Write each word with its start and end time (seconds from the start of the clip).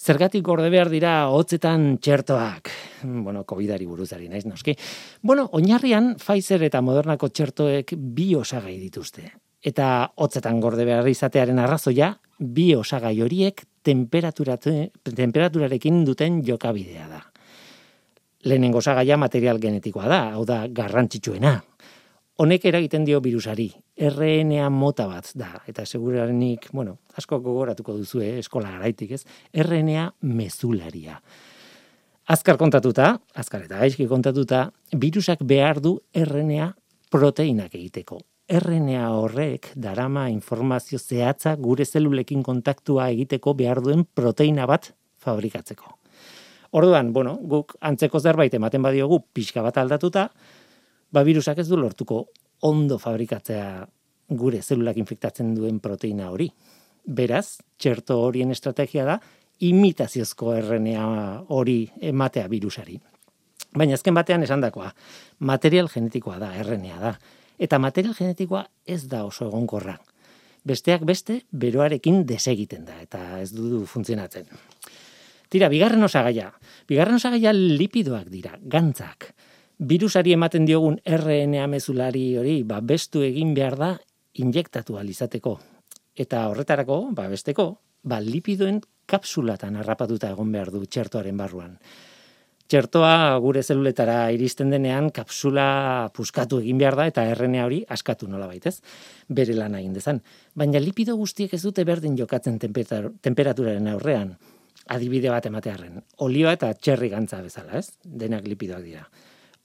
Zergatik 0.00 0.40
gorde 0.40 0.70
behar 0.72 0.88
dira 0.88 1.28
hotzetan 1.28 1.98
txertoak. 2.00 2.70
Bueno, 3.04 3.44
COVIDari 3.44 3.84
buruzari 3.84 4.32
naiz 4.32 4.48
noski. 4.48 4.72
Bueno, 5.20 5.44
oinarrian 5.52 6.16
Pfizer 6.16 6.64
eta 6.64 6.80
Modernako 6.80 7.28
txertoek 7.28 7.92
bi 8.16 8.32
osagai 8.38 8.78
dituzte. 8.80 9.28
Eta 9.60 10.08
hotzetan 10.16 10.56
gorde 10.64 10.88
behar 10.88 11.04
izatearen 11.04 11.60
arrazoia, 11.60 12.16
bi 12.40 12.72
osagai 12.74 13.20
horiek 13.20 13.60
temperaturarekin 13.84 16.00
duten 16.08 16.40
jokabidea 16.48 17.04
da. 17.10 17.20
Lehenengo 18.48 18.80
osagaia 18.80 19.20
material 19.20 19.60
genetikoa 19.60 20.08
da, 20.08 20.32
hau 20.32 20.48
da 20.48 20.64
garrantzitsuena, 20.64 21.60
honek 22.40 22.64
eragiten 22.70 23.04
dio 23.04 23.20
virusari. 23.20 23.68
RNA 24.00 24.70
mota 24.72 25.06
bat 25.10 25.28
da, 25.36 25.50
eta 25.68 25.84
segurarenik, 25.84 26.70
bueno, 26.72 26.96
asko 27.20 27.40
gogoratuko 27.44 27.98
duzu, 27.98 28.22
eh, 28.24 28.38
eskola 28.40 28.72
garaitik, 28.78 29.12
ez? 29.12 29.24
RNA 29.52 30.06
mezularia. 30.22 31.20
Azkar 32.30 32.56
kontatuta, 32.56 33.18
azkar 33.34 33.66
eta 33.66 33.80
gaizki 33.82 34.06
kontatuta, 34.08 34.70
virusak 34.92 35.42
behar 35.44 35.80
du 35.80 35.98
RNA 36.14 36.72
proteinak 37.10 37.74
egiteko. 37.74 38.20
RNA 38.50 39.10
horrek 39.14 39.72
darama 39.76 40.28
informazio 40.30 40.98
zehatza 40.98 41.56
gure 41.56 41.84
zelulekin 41.84 42.42
kontaktua 42.42 43.10
egiteko 43.10 43.54
behar 43.54 43.82
duen 43.82 44.06
proteina 44.14 44.66
bat 44.66 44.92
fabrikatzeko. 45.18 45.98
Orduan, 46.72 47.12
bueno, 47.12 47.34
guk 47.42 47.74
antzeko 47.80 48.20
zerbait 48.20 48.54
ematen 48.54 48.82
badiogu 48.82 49.20
pixka 49.34 49.62
bat 49.62 49.76
aldatuta, 49.82 50.28
ba 51.12 51.22
virusak 51.26 51.58
ez 51.58 51.68
du 51.68 51.76
lortuko 51.76 52.24
ondo 52.66 52.98
fabrikatzea 52.98 53.86
gure 54.30 54.62
zelulak 54.62 54.98
infektatzen 55.00 55.54
duen 55.54 55.80
proteina 55.82 56.30
hori. 56.30 56.50
Beraz, 57.04 57.58
txerto 57.78 58.20
horien 58.22 58.50
estrategia 58.54 59.06
da 59.08 59.18
imitaziozko 59.66 60.54
RNA 60.60 61.06
hori 61.52 61.82
ematea 62.12 62.46
virusari. 62.48 62.98
Baina 63.76 63.94
azken 63.94 64.14
batean 64.16 64.42
esandakoa, 64.42 64.90
material 65.46 65.90
genetikoa 65.92 66.38
da, 66.40 66.50
RNA 66.62 67.00
da. 67.00 67.12
Eta 67.60 67.78
material 67.78 68.14
genetikoa 68.16 68.64
ez 68.86 69.04
da 69.08 69.24
oso 69.26 69.48
egonkorra. 69.50 69.98
Besteak 70.64 71.04
beste, 71.08 71.42
beroarekin 71.52 72.24
desegiten 72.28 72.84
da, 72.88 72.98
eta 73.02 73.40
ez 73.40 73.50
du 73.52 73.84
funtzionatzen. 73.88 74.48
Tira, 75.50 75.68
bigarren 75.72 76.04
osagaia. 76.04 76.50
Bigarren 76.88 77.18
osagaia 77.18 77.52
lipidoak 77.56 78.28
dira, 78.32 78.56
gantzak 78.60 79.32
virusari 79.80 80.34
ematen 80.36 80.66
diogun 80.68 80.98
RNA 81.08 81.66
mezulari 81.72 82.36
hori, 82.36 82.60
ba, 82.68 82.80
bestu 82.84 83.24
egin 83.24 83.54
behar 83.56 83.78
da 83.80 83.90
injektatu 84.40 84.98
alizateko. 85.00 85.56
Eta 86.20 86.46
horretarako, 86.50 87.00
ba, 87.16 87.26
besteko, 87.32 87.72
ba, 88.04 88.20
lipidoen 88.20 88.82
kapsulatan 89.08 89.80
harrapatuta 89.80 90.30
egon 90.34 90.52
behar 90.52 90.70
du 90.74 90.84
txertoaren 90.84 91.36
barruan. 91.36 91.78
Txertoa 92.70 93.38
gure 93.42 93.64
zeluletara 93.64 94.30
iristen 94.30 94.70
denean 94.70 95.08
kapsula 95.10 96.10
puskatu 96.14 96.60
egin 96.60 96.78
behar 96.78 96.94
da 97.00 97.08
eta 97.10 97.24
RNA 97.32 97.64
hori 97.64 97.80
askatu 97.88 98.28
nola 98.30 98.46
baitez, 98.46 98.76
bere 99.26 99.56
lan 99.56 99.74
egin 99.80 99.96
dezan. 99.96 100.20
Baina 100.54 100.78
lipido 100.78 101.16
guztiek 101.18 101.56
ez 101.56 101.62
dute 101.64 101.82
berdin 101.88 102.14
jokatzen 102.20 102.60
temperaturaren 102.60 103.90
aurrean, 103.90 104.36
adibide 104.86 105.32
bat 105.32 105.50
ematearen. 105.50 105.98
Olioa 106.22 106.54
eta 106.60 106.70
txerri 106.76 107.10
gantza 107.10 107.40
bezala, 107.42 107.80
ez? 107.80 107.96
Denak 108.04 108.46
lipidoak 108.46 108.86
dira 108.86 109.08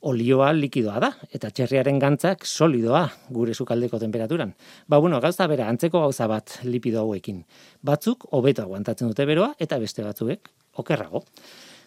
olioa 0.06 0.52
likidoa 0.54 1.00
da, 1.02 1.12
eta 1.34 1.50
txerriaren 1.50 1.98
gantzak 2.02 2.46
solidoa 2.46 3.04
gure 3.34 3.54
sukaldeko 3.54 4.00
temperaturan. 4.02 4.54
Ba, 4.88 5.00
bueno, 5.02 5.20
gauza 5.22 5.48
bera, 5.50 5.68
antzeko 5.72 6.04
gauza 6.04 6.28
bat 6.30 6.60
lipido 6.64 7.02
hauekin. 7.02 7.42
Batzuk, 7.82 8.28
hobeto 8.38 8.66
aguantatzen 8.66 9.10
dute 9.10 9.26
beroa, 9.26 9.54
eta 9.60 9.80
beste 9.82 10.06
batzuek, 10.06 10.52
okerrago. 10.78 11.24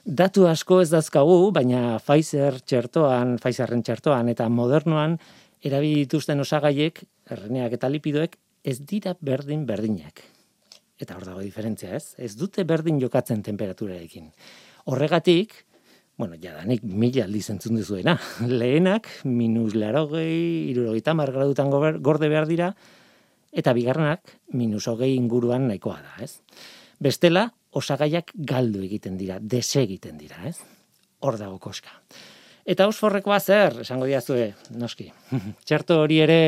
Datu 0.04 0.46
asko 0.48 0.80
ez 0.82 0.88
dazkagu, 0.90 1.50
baina 1.54 1.98
Pfizer 2.00 2.58
txertoan, 2.64 3.36
Pfizerren 3.42 3.84
txertoan, 3.86 4.30
eta 4.32 4.48
modernoan, 4.48 5.18
erabili 5.62 6.06
dituzten 6.06 6.40
osagaiek, 6.40 7.02
erreneak 7.30 7.78
eta 7.78 7.90
lipidoek, 7.92 8.34
ez 8.64 8.78
dira 8.88 9.14
berdin 9.20 9.66
berdinak. 9.68 10.24
Eta 10.98 11.14
hor 11.14 11.28
dago 11.28 11.44
diferentzia, 11.44 11.94
ez? 11.94 12.16
Ez 12.18 12.34
dute 12.34 12.64
berdin 12.66 12.98
jokatzen 12.98 13.44
temperaturarekin. 13.46 14.32
Horregatik, 14.90 15.54
bueno, 16.18 16.34
ja 16.42 16.56
da, 16.56 16.64
nik 16.66 16.82
mila 16.82 17.24
aldiz 17.24 17.46
entzun 17.54 17.78
duzuena. 17.78 18.16
Lehenak, 18.60 19.06
minus 19.24 19.72
larogei, 19.78 20.66
irurogeita 20.72 21.14
margradutan 21.16 21.70
gorde 21.70 22.28
behar 22.28 22.48
dira, 22.50 22.72
eta 23.54 23.72
bigarrenak, 23.72 24.34
minus 24.52 24.84
hogei 24.90 25.14
inguruan 25.14 25.68
nahikoa 25.70 26.00
da, 26.02 26.16
ez? 26.26 26.42
Bestela, 26.98 27.46
osagaiak 27.78 28.34
galdu 28.34 28.82
egiten 28.82 29.14
dira, 29.16 29.38
desegiten 29.38 30.18
dira, 30.18 30.42
ez? 30.50 30.58
Hor 31.22 31.38
dago 31.38 31.60
koska. 31.62 31.94
Eta 32.68 32.88
osforrekoa 32.90 33.38
zer, 33.38 33.78
esango 33.86 34.10
diazue, 34.10 34.50
noski. 34.76 35.06
Txerto 35.70 36.00
hori 36.02 36.18
ere 36.26 36.40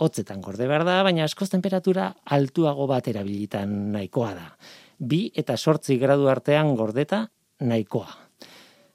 hotzetan 0.00 0.40
gorde 0.40 0.64
behar 0.66 0.86
da, 0.88 0.96
baina 1.04 1.28
askoz 1.28 1.50
temperatura 1.52 2.08
altuago 2.24 2.88
bat 2.88 3.12
erabilitan 3.12 3.92
nahikoa 3.92 4.32
da. 4.32 4.48
Bi 4.96 5.26
eta 5.36 5.60
sortzi 5.60 6.00
gradu 6.00 6.26
artean 6.32 6.72
gordeta 6.80 7.26
nahikoa 7.60 8.29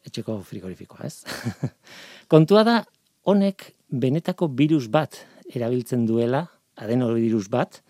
etxeko 0.06 0.40
frigorifikoa, 0.46 1.08
ez? 1.08 1.24
Kontua 2.34 2.64
da, 2.68 2.80
honek 3.26 3.72
benetako 3.90 4.50
virus 4.58 4.88
bat 4.92 5.18
erabiltzen 5.54 6.06
duela, 6.10 6.46
adenovirus 6.82 7.48
bat, 7.50 7.82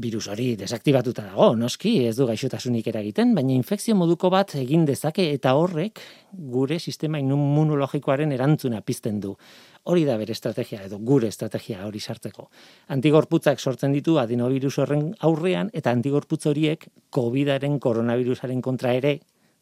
virus 0.00 0.28
hori 0.30 0.54
desaktibatuta 0.56 1.24
dago, 1.26 1.50
noski, 1.58 1.96
ez 2.06 2.14
du 2.16 2.26
gaixotasunik 2.28 2.86
eragiten, 2.92 3.34
baina 3.34 3.52
infekzio 3.56 3.96
moduko 3.98 4.30
bat 4.30 4.54
egin 4.60 4.84
dezake 4.86 5.26
eta 5.34 5.56
horrek 5.58 6.00
gure 6.54 6.78
sistema 6.78 7.18
immunologikoaren 7.18 8.32
erantzuna 8.32 8.80
pizten 8.86 9.18
du. 9.20 9.34
Hori 9.90 10.04
da 10.06 10.16
bere 10.20 10.32
estrategia 10.36 10.84
edo 10.86 11.00
gure 11.02 11.28
estrategia 11.28 11.86
hori 11.86 12.00
sartzeko. 12.00 12.46
Antigorputzak 12.94 13.58
sortzen 13.58 13.92
ditu 13.96 14.18
adenovirus 14.20 14.76
horren 14.78 15.10
aurrean 15.26 15.70
eta 15.74 15.90
antigorputz 15.90 16.44
horiek 16.46 16.86
COVIDaren 17.10 17.78
koronavirusaren 17.80 18.62
kontra 18.62 18.94
ere 18.94 19.18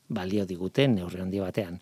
balio 0.09 0.47
diguten 0.47 0.97
neurri 0.99 1.21
handi 1.23 1.41
batean. 1.41 1.79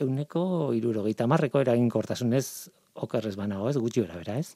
Euneko 0.00 0.72
irurogeita 0.76 1.26
marreko 1.30 1.60
eraginkortasunez 1.60 2.70
okerrez 2.94 3.36
banago 3.36 3.68
ez, 3.70 3.76
gutxi 3.76 4.04
bera 4.04 4.16
bera 4.18 4.38
ez. 4.38 4.54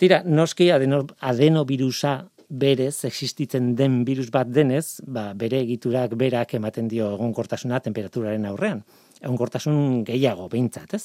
Tira, 0.00 0.22
noski 0.24 0.70
adeno, 0.72 1.02
adenovirusa 1.20 2.14
berez 2.50 3.04
existitzen 3.06 3.74
den 3.78 4.00
virus 4.04 4.30
bat 4.34 4.48
denez, 4.50 5.00
ba, 5.06 5.30
bere 5.38 5.60
egiturak 5.62 6.16
berak 6.18 6.54
ematen 6.58 6.88
dio 6.90 7.12
egonkortasuna 7.14 7.78
temperaturaren 7.84 8.48
aurrean. 8.48 8.82
Egonkortasun 9.20 10.02
gehiago 10.08 10.48
behintzat, 10.50 10.96
ez? 10.96 11.04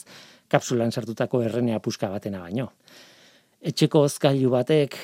Kapsulan 0.49 0.91
sartutako 0.91 1.43
errenea 1.45 1.81
puska 1.83 2.09
batena 2.09 2.41
baino. 2.41 2.71
Etxeko 3.61 4.05
ozkailu 4.07 4.49
batek 4.53 4.97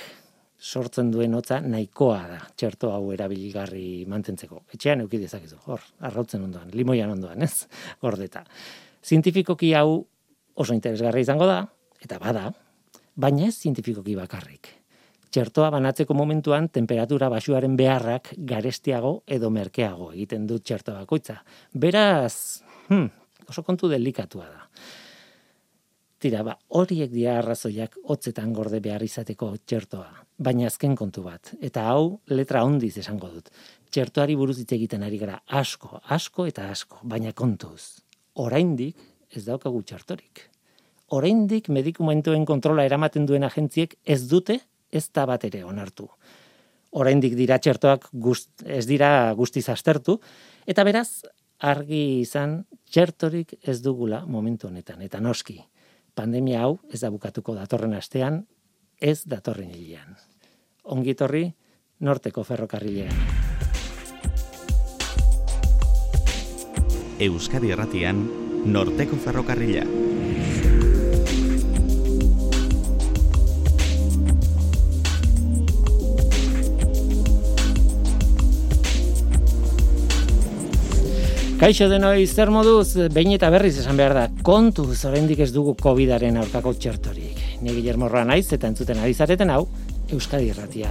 sortzen 0.61 1.09
duen 1.09 1.33
hotza 1.33 1.57
nahikoa 1.65 2.19
da 2.29 2.39
txerto 2.55 2.91
hau 2.93 3.09
erabiligarri 3.15 4.05
mantentzeko. 4.09 4.61
Etxean 4.75 5.01
euki 5.01 5.19
dezakezu, 5.21 5.57
hor, 5.65 5.81
arrautzen 6.05 6.45
ondoan, 6.45 6.69
limoian 6.77 7.09
ondoan, 7.15 7.41
ez? 7.41 7.65
Gordeta. 8.05 8.43
Zientifikoki 9.01 9.73
hau 9.73 10.03
oso 10.61 10.77
interesgarri 10.77 11.25
izango 11.25 11.47
da, 11.49 11.63
eta 12.01 12.19
bada, 12.21 12.51
baina 13.17 13.49
ez 13.49 13.55
zientifikoki 13.57 14.15
bakarrik. 14.19 14.69
Txertoa 15.31 15.69
banatzeko 15.71 16.13
momentuan 16.13 16.67
temperatura 16.69 17.29
basuaren 17.31 17.77
beharrak 17.79 18.33
garestiago 18.51 19.21
edo 19.25 19.49
merkeago 19.49 20.11
egiten 20.11 20.45
dut 20.45 20.65
txerto 20.67 20.93
bakoitza. 20.93 21.37
Beraz, 21.73 22.61
hmm, 22.89 23.07
oso 23.47 23.63
kontu 23.63 23.89
delikatua 23.89 24.49
da. 24.49 24.67
Tira, 26.21 26.43
ba, 26.45 26.53
horiek 26.77 27.09
dira 27.09 27.39
arrazoiak 27.39 27.95
hotzetan 28.13 28.51
gorde 28.53 28.77
behar 28.83 29.01
izateko 29.01 29.55
txertoa, 29.65 30.11
baina 30.41 30.67
azken 30.67 30.95
kontu 30.97 31.23
bat. 31.25 31.53
Eta 31.61 31.85
hau 31.91 32.21
letra 32.33 32.63
ondiz 32.65 32.95
esango 32.97 33.29
dut. 33.29 33.51
Txertoari 33.91 34.35
buruz 34.39 34.57
hitz 34.61 34.71
egiten 34.73 35.03
ari 35.03 35.19
gara 35.21 35.41
asko, 35.47 35.99
asko 36.15 36.47
eta 36.49 36.69
asko, 36.71 37.01
baina 37.03 37.33
kontuz. 37.33 38.01
Oraindik 38.41 38.97
ez 39.31 39.45
daukagu 39.45 39.83
txertorik. 39.83 40.47
Oraindik 41.11 41.67
medikumentuen 41.69 42.45
kontrola 42.47 42.85
eramaten 42.87 43.25
duen 43.27 43.43
agentziek 43.43 43.97
ez 44.05 44.23
dute 44.31 44.61
ez 44.91 45.07
da 45.13 45.25
bat 45.27 45.43
ere 45.47 45.63
onartu. 45.67 46.07
Oraindik 46.91 47.35
dira 47.39 47.57
txertoak 47.59 48.09
gust, 48.11 48.49
ez 48.65 48.85
dira 48.87 49.31
guztiz 49.35 49.67
astertu, 49.71 50.17
eta 50.67 50.83
beraz, 50.87 51.23
argi 51.61 52.21
izan 52.23 52.63
txertorik 52.89 53.53
ez 53.61 53.77
dugula 53.83 54.25
momentu 54.27 54.67
honetan, 54.67 55.03
eta 55.05 55.21
noski 55.23 55.59
pandemia 56.15 56.65
hau 56.65 56.79
ez 56.91 56.99
da 57.03 57.11
bukatuko 57.13 57.55
datorren 57.55 57.95
astean, 57.95 58.43
ez 58.99 59.21
datorren 59.25 59.71
hilean. 59.71 60.17
Ongi 60.81 61.13
torri, 61.13 61.43
norteko 62.01 62.41
ferrokarrilean. 62.41 63.13
Euskadi 67.21 67.69
Erratian, 67.69 68.23
norteko 68.65 69.19
ferrokarrila. 69.21 69.85
Kaixo 81.61 81.85
denoi 81.91 82.25
zer 82.25 82.49
moduz, 82.49 82.97
behin 83.13 83.35
eta 83.37 83.51
berriz 83.53 83.75
esan 83.83 84.01
behar 84.01 84.17
da, 84.17 84.25
kontu 84.41 84.87
zorendik 84.95 85.45
ez 85.45 85.51
dugu 85.53 85.75
COVID-aren 85.77 86.41
aurkako 86.41 86.73
txertorik. 86.73 87.37
Ni 87.61 87.69
Guillermo 87.69 88.09
Roa 88.09 88.25
naiz 88.25 88.47
eta 88.49 88.65
entzuten 88.65 88.97
ari 88.97 89.13
zareten 89.13 89.53
hau, 89.53 89.67
Euskadi 90.11 90.51
Irratia. 90.51 90.89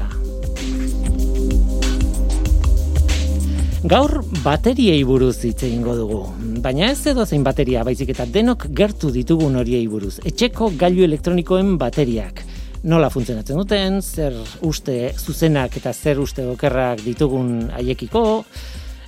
Gaur 3.91 4.21
bateriei 4.45 5.01
buruz 5.09 5.39
hitz 5.49 5.63
egingo 5.65 5.95
dugu, 5.97 6.21
baina 6.65 6.91
ez 6.93 7.01
edo 7.09 7.25
zein 7.25 7.45
bateria 7.45 7.85
baizik 7.85 8.13
eta 8.13 8.27
denok 8.29 8.67
gertu 8.77 9.09
ditugun 9.15 9.57
horiei 9.57 9.87
buruz. 9.89 10.19
Etxeko 10.29 10.73
gailu 10.81 11.07
elektronikoen 11.07 11.79
bateriak. 11.81 12.45
Nola 12.85 13.09
funtzionatzen 13.13 13.61
duten, 13.61 14.01
zer 14.01 14.37
uste 14.65 15.15
zuzenak 15.17 15.77
eta 15.81 15.93
zer 15.93 16.21
uste 16.21 16.45
okerrak 16.49 17.01
ditugun 17.05 17.71
haiekiko, 17.77 18.45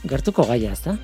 gertuko 0.08 0.48
gaia, 0.48 0.72
ez 0.72 0.82
da? 0.88 0.96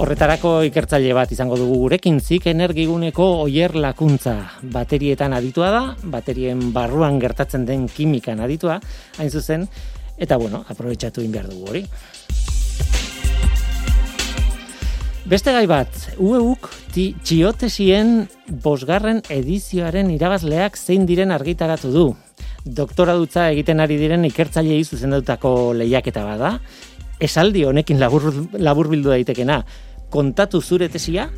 Horretarako 0.00 0.62
ikertzaile 0.64 1.10
bat 1.12 1.28
izango 1.34 1.58
dugu 1.60 1.74
gurekin 1.82 2.22
zik 2.24 2.46
energiguneko 2.48 3.24
oier 3.42 3.74
lakuntza 3.76 4.32
baterietan 4.72 5.34
aditua 5.36 5.66
da, 5.74 5.82
baterien 6.14 6.70
barruan 6.72 7.18
gertatzen 7.20 7.66
den 7.68 7.82
kimikan 7.84 8.40
aditua, 8.40 8.78
hain 9.18 9.28
zuzen, 9.28 9.66
eta 10.16 10.38
bueno, 10.40 10.62
aprobetsatu 10.72 11.20
behar 11.28 11.50
dugu 11.50 11.68
hori. 11.68 11.82
Beste 15.28 15.52
gai 15.52 15.66
bat, 15.68 15.92
ueuk 16.16 16.70
txiotesien 16.96 18.24
bosgarren 18.64 19.20
edizioaren 19.28 20.08
irabazleak 20.16 20.80
zein 20.80 21.04
diren 21.04 21.30
argitaratu 21.30 21.92
du. 21.92 22.06
Doktora 22.64 23.18
dutza 23.20 23.50
egiten 23.52 23.84
ari 23.84 24.00
diren 24.00 24.24
ikertzailei 24.24 24.80
zuzendutako 24.80 25.74
lehiaketa 25.76 26.24
bada, 26.24 26.56
esaldi 27.20 27.66
honekin 27.68 28.00
labur, 28.00 28.32
labur 28.56 28.88
bildu 28.88 29.12
daitekena, 29.12 29.60
kontatu 30.10 30.60
zure 30.60 30.88
tesia 30.88 31.30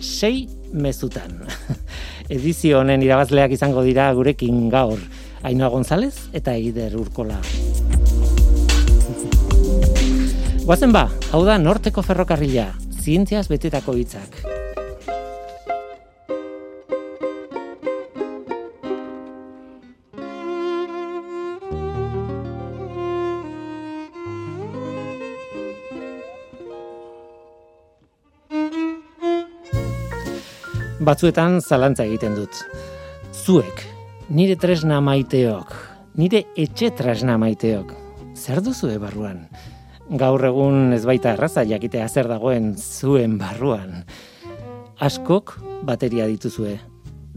sei 0.00 0.48
mezutan. 0.72 1.40
Edizio 2.36 2.82
honen 2.82 3.02
irabazleak 3.02 3.52
izango 3.56 3.82
dira 3.86 4.12
gurekin 4.14 4.68
gaur 4.72 5.00
Ainoa 5.42 5.70
González 5.72 6.14
eta 6.36 6.52
Eider 6.54 6.96
Urkola. 7.00 7.40
Guazen 10.68 10.92
ba, 10.92 11.08
hau 11.32 11.44
da 11.48 11.56
Norteko 11.56 12.02
Ferrokarrila, 12.04 12.74
zientziaz 13.00 13.48
betetako 13.48 13.96
hitzak. 13.96 14.67
Batzuetan 31.08 31.62
zalantza 31.64 32.04
egiten 32.04 32.34
dut. 32.36 32.58
Zuek, 33.32 33.80
nire 34.28 34.58
tresna 34.60 34.98
maiteok, 35.00 35.70
nire 36.20 36.42
etxe 36.58 36.90
tresna 36.98 37.38
maiteok, 37.40 37.94
zer 38.36 38.60
duzu 38.64 38.90
barruan? 39.00 39.46
Gaur 40.20 40.44
egun 40.50 40.92
ez 40.92 41.04
baita 41.08 41.32
erraza 41.32 41.64
jakitea 41.68 42.08
zer 42.08 42.28
dagoen 42.28 42.74
zuen 42.76 43.38
barruan. 43.40 44.02
Askok 45.00 45.54
bateria 45.88 46.26
dituzue. 46.28 46.76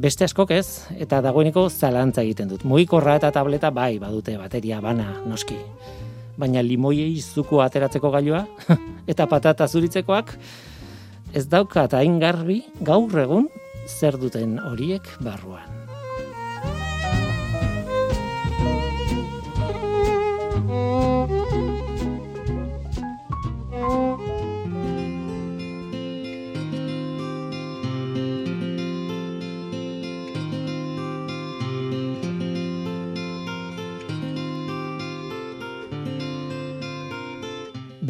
Beste 0.01 0.27
askok 0.27 0.51
ez, 0.51 0.83
eta 0.99 1.21
dagoeneko 1.23 1.69
zalantza 1.69 2.25
egiten 2.25 2.51
dut. 2.51 2.67
Mugikorra 2.67 3.15
eta 3.21 3.31
tableta 3.31 3.71
bai 3.71 3.99
badute 4.03 4.35
bateria 4.39 4.81
bana, 4.83 5.13
noski. 5.27 5.55
Baina 6.39 6.63
limoiei 6.63 7.21
zuku 7.21 7.63
ateratzeko 7.63 8.11
gailua, 8.11 8.43
eta 9.11 9.27
patata 9.31 9.67
zuritzekoak, 9.67 10.35
ez 11.31 11.47
daukat 11.47 11.93
hain 11.95 12.19
garbi 12.19 12.63
gaur 12.83 13.19
egun 13.23 13.47
zer 13.87 14.17
duten 14.17 14.57
horiek 14.59 15.07
barruan. 15.21 15.81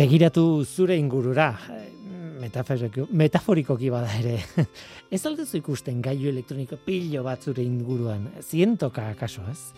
Begiratu 0.01 0.63
zure 0.65 0.95
ingurura, 0.97 1.51
metaforikoki 3.12 3.89
bada 3.89 4.12
ere. 4.19 4.38
ez 5.12 5.25
aldezu 5.25 5.57
ikusten 5.57 6.01
gailu 6.01 6.30
elektroniko 6.30 6.77
pilo 6.86 7.24
bat 7.24 7.42
zure 7.42 7.63
inguruan, 7.63 8.27
zientoka 8.42 9.09
akaso 9.09 9.42
ez? 9.51 9.74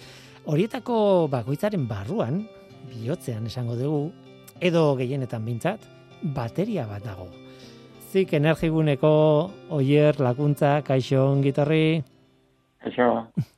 Horietako 0.45 1.27
bakoitzaren 1.31 1.87
barruan, 1.87 2.43
bihotzean 2.89 3.45
esango 3.47 3.75
dugu, 3.79 4.11
edo 4.59 4.95
gehienetan 4.99 5.45
bintzat, 5.45 5.85
bateria 6.35 6.87
bat 6.87 7.03
dago. 7.05 7.29
Zik 8.11 8.33
energiguneko 8.37 9.13
oier 9.73 10.19
lakuntza, 10.21 10.81
kaixo 10.85 11.29
ongitorri? 11.31 12.03
Kaixo. 12.83 13.09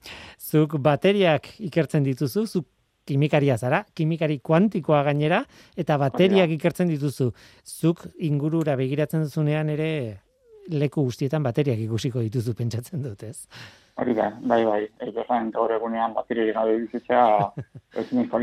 Zuk 0.52 0.78
bateriak 0.80 1.50
ikertzen 1.60 2.06
dituzu, 2.06 2.46
zuk 2.46 2.70
kimikaria 3.06 3.58
zara, 3.58 3.84
kimikari 3.94 4.40
kuantikoa 4.40 5.04
gainera, 5.08 5.44
eta 5.78 5.98
bateriak 6.02 6.52
ikertzen 6.58 6.90
dituzu. 6.90 7.32
Zuk 7.64 8.06
ingurura 8.18 8.76
begiratzen 8.76 9.26
duzunean 9.26 9.70
ere 9.70 9.90
leku 10.74 11.04
guztietan 11.06 11.44
bateriak 11.46 11.80
ikusiko 11.86 12.24
dituzu 12.26 12.56
pentsatzen 12.58 13.04
dut, 13.06 13.24
ez? 13.24 13.46
Hori 14.02 14.14
da, 14.18 14.28
bai, 14.42 14.60
bai. 14.68 14.82
Ego 15.08 15.24
zain, 15.28 15.52
gaur 15.56 15.72
egunean 15.72 16.14
bateria 16.18 16.52
gabe 16.54 16.76
ez 17.96 18.08
nizko 18.12 18.40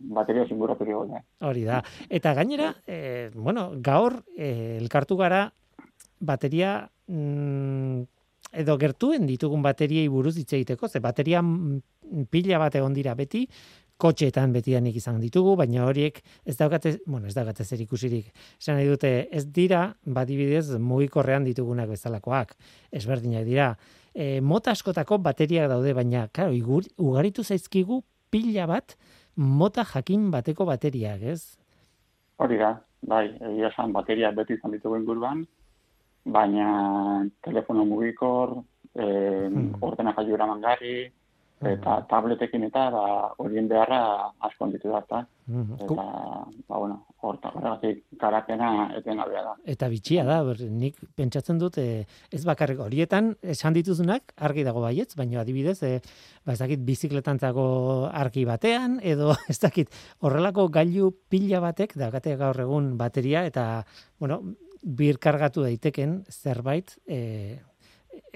bateria 0.00 0.46
zinguratu 0.46 0.84
dugu. 0.84 1.20
Hori 1.40 1.64
da. 1.64 1.82
Eta 2.08 2.32
gainera, 2.34 2.74
e, 2.86 3.30
bueno, 3.34 3.72
gaur 3.76 4.22
e, 4.36 4.78
elkartu 4.80 5.16
gara 5.16 5.50
bateria 6.20 6.88
mm, 7.08 8.02
edo 8.52 8.78
gertuen 8.78 9.26
ditugun 9.26 9.62
bateriei 9.62 10.08
buruz 10.08 10.36
hitz 10.38 10.52
egiteko, 10.52 10.88
ze 10.88 11.00
bateria 11.00 11.42
mm, 11.42 12.28
pila 12.30 12.58
bat 12.58 12.74
egon 12.74 12.94
dira 12.94 13.14
beti, 13.14 13.46
kotxeetan 14.02 14.52
betidanik 14.52 14.96
izan 15.00 15.20
ditugu, 15.22 15.54
baina 15.56 15.86
horiek 15.88 16.20
ez 16.44 16.56
daukate, 16.58 16.96
bueno, 17.06 17.26
ez 17.26 17.34
daukate 17.36 17.64
zer 17.64 17.80
ikusirik. 17.80 18.32
Esan 18.60 18.76
nahi 18.76 18.88
dute, 18.90 19.12
ez 19.32 19.46
dira, 19.58 19.86
badibidez, 20.04 20.76
mugikorrean 20.76 21.46
ditugunak 21.48 21.88
bezalakoak, 21.94 22.54
ezberdinak 22.92 23.46
dira. 23.48 23.70
E, 24.12 24.40
mota 24.40 24.72
askotako 24.76 25.18
bateriak 25.24 25.70
daude, 25.72 25.94
baina, 25.96 26.26
igur, 26.52 26.84
ugaritu 26.98 27.44
zaizkigu 27.44 28.02
pila 28.30 28.66
bat 28.68 28.96
mota 29.36 29.84
jakin 29.84 30.30
bateko 30.30 30.66
bateriak, 30.68 31.22
ez? 31.22 31.56
Hori 32.40 32.58
da, 32.60 32.74
bai, 33.02 33.26
egia 33.32 33.70
esan 33.72 33.92
bateriak 33.96 34.36
beti 34.36 34.56
izan 34.56 34.72
ditugu 34.76 35.00
inguruan, 35.00 35.44
baina 36.24 37.24
telefono 37.44 37.84
mugikor, 37.88 38.58
e, 38.92 39.04
hmm. 39.04 39.76
ordena 39.80 40.12
jaiu 40.16 40.36
eta 41.64 42.02
tabletekin 42.10 42.66
eta 42.66 42.82
ba, 42.92 43.02
horien 43.40 43.68
beharra 43.68 44.00
asko 44.44 44.68
ditu 44.72 44.90
da, 44.92 45.00
eta, 45.00 45.22
mm 45.48 45.78
eta, 45.86 46.04
ba, 46.68 46.78
bueno, 46.78 46.98
horta, 47.24 47.52
horregatik 47.54 48.02
karakena 48.20 48.90
eten 48.98 49.16
da. 49.16 49.54
Eta 49.64 49.88
bitxia 49.88 50.24
da, 50.28 50.42
ber, 50.44 50.60
nik 50.68 50.98
pentsatzen 51.16 51.58
dut, 51.58 51.78
e, 51.78 52.04
ez 52.30 52.42
bakarrik 52.44 52.82
horietan, 52.84 53.34
esan 53.40 53.72
dituzunak, 53.72 54.34
argi 54.36 54.66
dago 54.68 54.82
baietz, 54.84 55.14
baina 55.16 55.40
adibidez, 55.40 55.82
e, 55.82 56.00
ba, 56.44 56.52
ez 56.52 56.58
dakit 56.60 56.84
bizikletantzako 56.84 57.66
argi 58.12 58.44
batean, 58.44 59.00
edo 59.02 59.32
ez 59.52 59.58
dakit 59.62 59.92
horrelako 60.20 60.68
gailu 60.68 61.10
pila 61.30 61.62
batek, 61.64 61.96
da 61.96 62.12
gaur 62.12 62.60
egun 62.60 62.96
bateria, 63.00 63.46
eta, 63.46 63.84
bueno, 64.20 64.42
birkargatu 64.84 65.64
daiteken 65.64 66.22
zerbait, 66.30 66.98
e, 67.08 67.58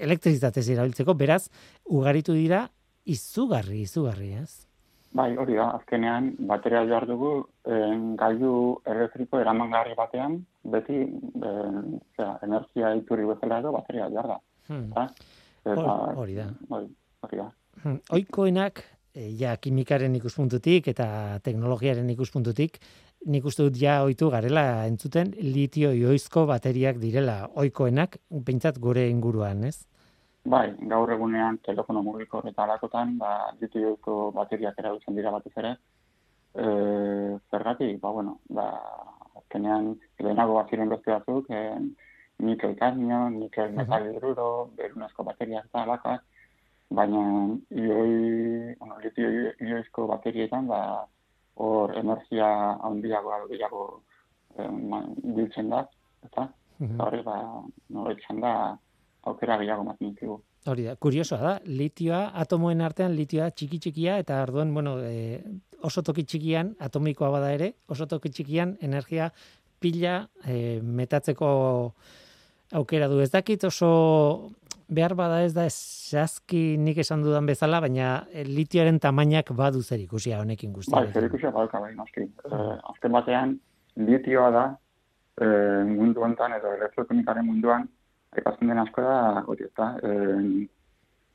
elektrizitatez 0.01 0.67
irabiltzeko, 0.73 1.13
beraz, 1.13 1.49
ugaritu 1.85 2.33
dira, 2.33 2.67
izugarri, 3.05 3.81
izugarri, 3.81 4.33
ez? 4.41 4.67
Bai, 5.11 5.33
hori 5.35 5.57
da, 5.59 5.67
azkenean, 5.75 6.29
bateria 6.47 6.85
behar 6.87 7.05
dugu, 7.09 7.31
en, 7.67 8.13
gailu 8.19 8.53
elektriko 8.87 9.41
eramangarri 9.43 9.95
batean, 9.97 10.37
beti, 10.71 11.01
en, 11.03 11.99
zera, 12.15 12.37
energia 12.47 12.93
iturri 12.95 13.27
bezala 13.27 13.59
edo, 13.59 13.73
bateria 13.75 14.07
behar 14.13 14.31
da. 14.31 14.39
Hmm. 14.69 14.93
hori 16.15 16.37
da. 16.37 16.47
Hori, 16.69 16.87
hori 17.25 17.41
da. 17.41 17.49
Hmm. 17.83 17.99
Oikoenak, 18.15 18.83
e, 19.11 19.27
ja, 19.35 19.57
kimikaren 19.59 20.15
ikuspuntutik 20.15 20.87
eta 20.93 21.07
teknologiaren 21.43 22.09
ikuspuntutik, 22.15 22.79
nik 23.27 23.45
uste 23.45 23.67
dut 23.67 23.77
ja 23.77 23.99
oitu 24.05 24.31
garela 24.31 24.85
entzuten 24.87 25.35
litio 25.43 25.91
ioizko 25.91 26.45
bateriak 26.49 27.03
direla 27.03 27.49
oikoenak, 27.59 28.15
pentsat 28.47 28.79
gure 28.79 29.09
inguruan, 29.09 29.65
ez? 29.67 29.83
Bai, 30.43 30.73
gaur 30.89 31.11
egunean 31.13 31.59
telefono 31.65 32.01
mugiko 32.01 32.41
eta 32.49 32.63
alakotan, 32.63 33.17
ba, 33.17 33.51
ditu 33.59 33.81
joiko 33.83 34.31
bateriak 34.33 34.79
erabiltzen 34.81 35.15
dira 35.15 35.31
batez 35.31 35.53
ere. 35.61 35.75
E, 36.55 36.65
zergatik, 37.51 37.99
ba, 38.01 38.11
bueno, 38.11 38.39
ba, 38.49 38.65
azkenean, 39.37 39.93
lehenago 40.19 40.57
bat 40.57 40.73
ziren 40.73 40.89
beste 40.89 41.13
batzuk, 41.13 41.51
e, 41.53 41.61
nikel 42.41 42.75
kadmio, 42.79 43.29
nikel 43.29 43.71
metal 43.77 44.09
hidruro, 44.09 44.49
berunezko 44.77 45.23
bateriak 45.29 45.69
eta 45.69 45.83
alakak, 45.85 46.25
baina 46.89 47.21
ioi, 47.69 48.75
bueno, 48.79 48.97
litio 49.03 49.29
ioizko 49.61 50.07
baterietan, 50.09 50.67
ba, 50.67 50.81
hor 51.55 51.93
energia 52.01 52.47
handiagoa 52.87 53.43
gehiago 53.51 53.83
eh, 54.57 54.71
biltzen 55.37 55.69
da, 55.69 55.85
eta 56.25 56.47
hori, 57.05 57.21
ba, 57.23 57.37
no, 57.93 58.07
da, 58.41 58.55
aukera 59.27 59.57
gehiago 59.61 59.83
maten 59.85 60.13
ditugu. 60.13 60.39
Hori 60.71 60.85
da, 60.85 60.95
kuriosoa 60.95 61.41
da, 61.41 61.53
litioa, 61.65 62.21
atomoen 62.43 62.81
artean 62.85 63.15
litioa 63.17 63.49
txiki 63.51 63.79
txikia, 63.81 64.17
eta 64.21 64.41
arduan, 64.41 64.73
bueno, 64.73 64.97
e, 65.01 65.41
oso 65.81 66.03
toki 66.05 66.25
txikian, 66.25 66.75
atomikoa 66.79 67.31
bada 67.33 67.51
ere, 67.53 67.73
oso 67.89 68.07
toki 68.09 68.29
txikian, 68.29 68.75
energia 68.85 69.31
pila 69.81 70.27
e, 70.45 70.79
metatzeko 70.81 71.51
aukera 72.77 73.09
du. 73.09 73.19
Ez 73.21 73.31
dakit 73.33 73.65
oso 73.67 73.91
behar 74.91 75.15
bada 75.15 75.39
ez 75.45 75.53
da 75.55 75.65
esazki 75.69 76.77
nik 76.77 76.99
esan 77.01 77.23
dudan 77.23 77.47
bezala, 77.47 77.79
baina 77.83 78.11
eh, 78.31 78.45
litioaren 78.47 78.99
tamainak 78.99 79.53
badu 79.55 79.81
zer 79.81 80.01
ikusia 80.03 80.41
honekin 80.41 80.73
guztia. 80.75 80.97
Bai, 80.99 81.13
zer 81.13 81.27
ikusia 81.29 81.51
baduka 81.55 81.79
bai, 81.79 81.93
noski. 81.95 82.27
Uh, 82.45 82.75
azken 82.91 83.15
batean, 83.15 83.55
litioa 83.95 84.49
da, 84.51 84.65
e, 85.39 85.47
mundu 85.87 86.23
honetan, 86.25 86.57
edo 86.59 86.73
elektronikaren 86.77 87.47
munduan, 87.47 87.87
ekatzen 88.37 88.71
den 88.71 88.79
asko 88.79 89.01
da, 89.01 89.43
hori 89.47 89.65
eta, 89.67 89.89
e, 90.03 90.67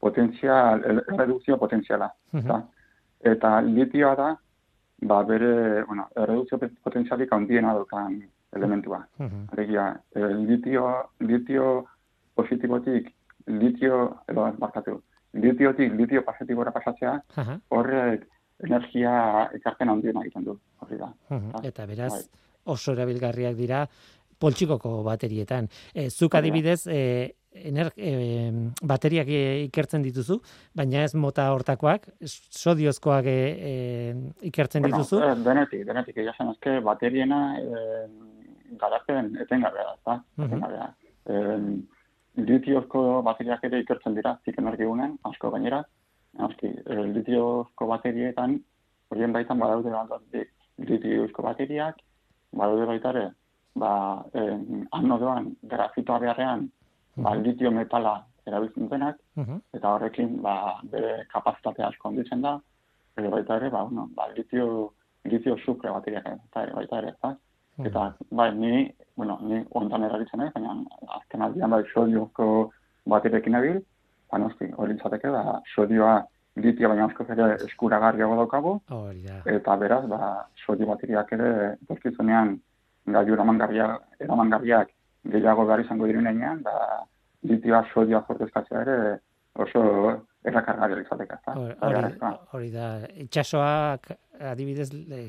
potentzial, 0.00 0.84
erredukzio 0.84 1.58
potentziala. 1.58 2.10
Uh 2.32 2.62
Eta 3.26 3.60
litioa 3.64 4.14
da, 4.14 4.26
ba, 5.02 5.22
bere, 5.24 5.82
bueno, 5.88 6.04
erredukzio 6.14 6.58
potentzialik 6.84 7.32
handiena 7.32 7.72
dukan 7.74 8.20
elementua. 8.54 9.06
Uh 9.18 9.26
-huh. 9.26 9.98
e, 10.14 10.34
litio, 10.34 11.10
litio 11.20 11.86
positibotik, 12.34 13.12
litio, 13.46 14.20
edo 14.28 14.52
bakatu, 14.58 15.02
litiotik, 15.32 15.92
litio 15.92 16.22
positibora 16.22 16.70
pasatzea, 16.70 17.20
horrek 17.68 18.26
energia 18.64 19.48
ekarpen 19.54 19.88
handiena 19.88 20.20
egiten 20.20 20.44
du. 20.44 20.58
Hori 20.80 20.98
da. 20.98 21.12
Eta 21.62 21.86
beraz, 21.86 22.12
bai. 22.12 22.22
oso 22.64 22.92
erabilgarriak 22.92 23.56
dira, 23.56 23.86
poltsikoko 24.38 25.00
baterietan. 25.06 25.68
E, 25.94 26.08
zuk 26.10 26.36
adibidez, 26.38 26.86
e, 26.86 27.00
ener, 27.56 27.90
e, 27.96 28.12
bateriak 28.82 29.30
ikertzen 29.30 30.04
dituzu, 30.04 30.38
baina 30.76 31.04
ez 31.06 31.14
mota 31.14 31.48
hortakoak, 31.54 32.08
sodiozkoak 32.26 33.26
e, 33.32 33.40
ikertzen 34.50 34.84
bueno, 34.84 35.00
dituzu. 35.00 35.22
Eh, 35.24 35.34
denetik, 35.44 35.84
denetik, 35.88 36.22
ja 36.26 36.36
azke, 36.50 36.78
bateriena 36.84 37.42
e, 37.60 38.06
garapen 38.80 39.36
etengabea 39.46 39.92
da, 40.04 40.22
etengabea. 40.46 40.94
Uh 41.26 41.76
litiozko 42.36 43.22
bateriak 43.24 43.64
ere 43.64 43.80
ikertzen 43.80 44.16
dira, 44.16 44.36
zik 44.44 44.58
energigunen, 44.60 45.16
asko 45.24 45.50
gainera, 45.54 45.82
aski, 46.46 46.68
e, 46.68 46.96
litiozko 47.14 47.88
baterietan, 47.88 48.58
horien 49.10 49.32
baitan 49.32 49.58
badaude 49.62 49.92
bat, 50.10 50.36
litiozko 50.90 51.46
bateriak, 51.46 52.02
badaude 52.52 52.88
baita 52.92 53.14
ere, 53.14 53.24
ba, 53.76 54.24
eh, 54.34 54.58
anodoan 54.92 55.52
grafitoa 55.62 56.18
beharrean, 56.18 56.68
ba, 57.16 57.34
litio 57.34 57.70
metala 57.70 58.16
erabiltzen 58.46 58.88
denak, 58.88 59.18
eta 59.74 59.94
horrekin, 59.94 60.40
ba, 60.42 60.78
bere 60.92 61.24
kapazitate 61.32 61.82
asko 61.82 62.08
onditzen 62.08 62.44
da, 62.44 62.60
edo 63.18 63.30
baita 63.30 63.56
ere, 63.56 63.70
ba, 63.70 63.82
bueno, 63.88 64.08
ba, 64.14 64.28
litio, 64.36 64.92
litio 65.24 65.56
sufre 65.64 65.90
bateriak 65.90 66.28
eta 66.34 66.62
ere, 66.62 66.76
baita 66.78 67.00
ere, 67.02 67.12
eta, 67.16 67.34
eta, 67.88 68.06
bai, 68.30 68.50
ni, 68.54 68.86
bueno, 69.16 69.38
ni 69.42 69.62
ontan 69.80 70.04
erabiltzen 70.08 70.46
baina 70.54 70.76
azken 71.18 71.42
aldian, 71.42 71.70
bai, 71.70 71.82
sodiozko 71.92 72.70
baterekin 73.06 73.58
abil, 73.60 73.82
ba, 74.30 74.38
noski, 74.38 74.70
hori 74.76 74.94
izateke, 74.94 75.32
da, 75.34 75.60
sodioa 75.74 76.20
litio 76.56 76.88
baina 76.88 77.10
asko 77.10 77.26
ere 77.34 77.50
eskuragarriago 77.66 78.36
daukago, 78.36 78.78
eta 79.58 79.76
beraz, 79.76 80.04
ba, 80.08 80.46
sodio 80.64 80.86
bateriak 80.92 81.32
ere, 81.36 81.50
dorkizunean, 81.90 82.56
gaiu 83.06 83.34
eramangarria, 83.34 83.90
eramangarriak 84.20 84.92
gehiago 85.30 85.66
behar 85.66 85.82
izango 85.84 86.06
direnean, 86.06 86.62
da 86.62 87.04
litioa 87.46 87.84
sodioa 87.92 88.24
jortezkatzea 88.28 88.82
ere 88.82 88.96
oso 89.62 89.82
errakargarri 90.46 91.02
izateka. 91.02 91.38
Hori 92.54 92.70
da, 92.70 92.86
itxasoak 93.24 94.12
adibidez, 94.52 94.88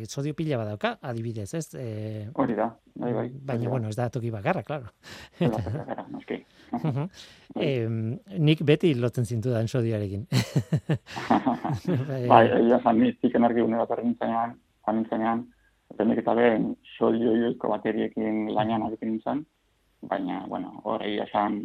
sodio 0.09 0.35
pila 0.37 0.59
badauka, 0.61 0.97
adibidez, 1.09 1.47
ez? 1.57 1.67
E, 1.79 2.27
hori 2.35 2.57
da, 2.57 2.67
bai, 2.99 3.13
bai. 3.15 3.27
Baina, 3.51 3.69
bueno, 3.71 3.89
ez 3.89 3.97
da 3.97 4.09
toki 4.13 4.31
bakarra, 4.33 4.63
klaro. 4.67 4.91
uh 6.77 7.07
nik 8.43 8.61
beti 8.67 8.93
lotzen 8.99 9.25
zintu 9.25 9.49
da 9.53 9.65
sodioarekin. 9.65 10.27
bai, 12.33 12.43
egia 12.59 12.81
zan, 12.83 12.99
nik 12.99 13.21
ziken 13.23 13.47
argi 13.47 13.63
une 13.63 13.79
bat 13.79 13.93
errintzen 13.97 15.47
Zenek 15.97 16.21
eta 16.21 16.33
ben, 16.37 16.71
sodio 16.97 17.33
ioiko 17.35 17.71
bateriekin 17.73 18.47
lanian 18.53 18.85
egiten 18.87 19.15
nintzen, 19.15 19.43
baina, 20.11 20.43
bueno, 20.47 20.75
horrei 20.85 21.15
esan 21.23 21.59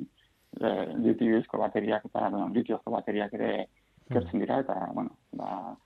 e, 0.60 0.70
litio 1.04 1.42
bateriak 1.64 2.06
eta 2.08 2.28
bueno, 2.30 2.48
litio 2.54 2.80
bateriak 2.86 3.34
ere 3.34 3.52
kertzen 4.12 4.40
dira, 4.40 4.60
eta, 4.64 4.78
bueno, 4.94 5.16
ba, 5.36 5.76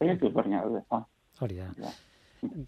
dut 0.00 0.34
bernia 0.34 0.62
dut, 0.64 0.84
ba. 0.90 1.02
Hori 1.40 1.56
da. 1.56 1.70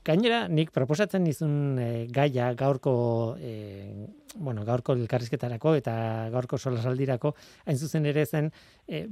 Gainera, 0.04 0.46
nik 0.48 0.72
proposatzen 0.72 1.22
nizun 1.24 1.78
e, 1.78 2.06
gaia 2.12 2.52
gaurko, 2.58 3.36
e, 3.38 4.08
bueno, 4.36 4.64
gaurko 4.64 4.96
elkarrizketarako 4.96 5.74
eta 5.78 5.94
gaurko 6.32 6.58
solasaldirako, 6.58 7.34
hain 7.66 7.78
zuzen 7.78 8.08
ere 8.08 8.24
zen, 8.26 8.50
e, 8.88 9.04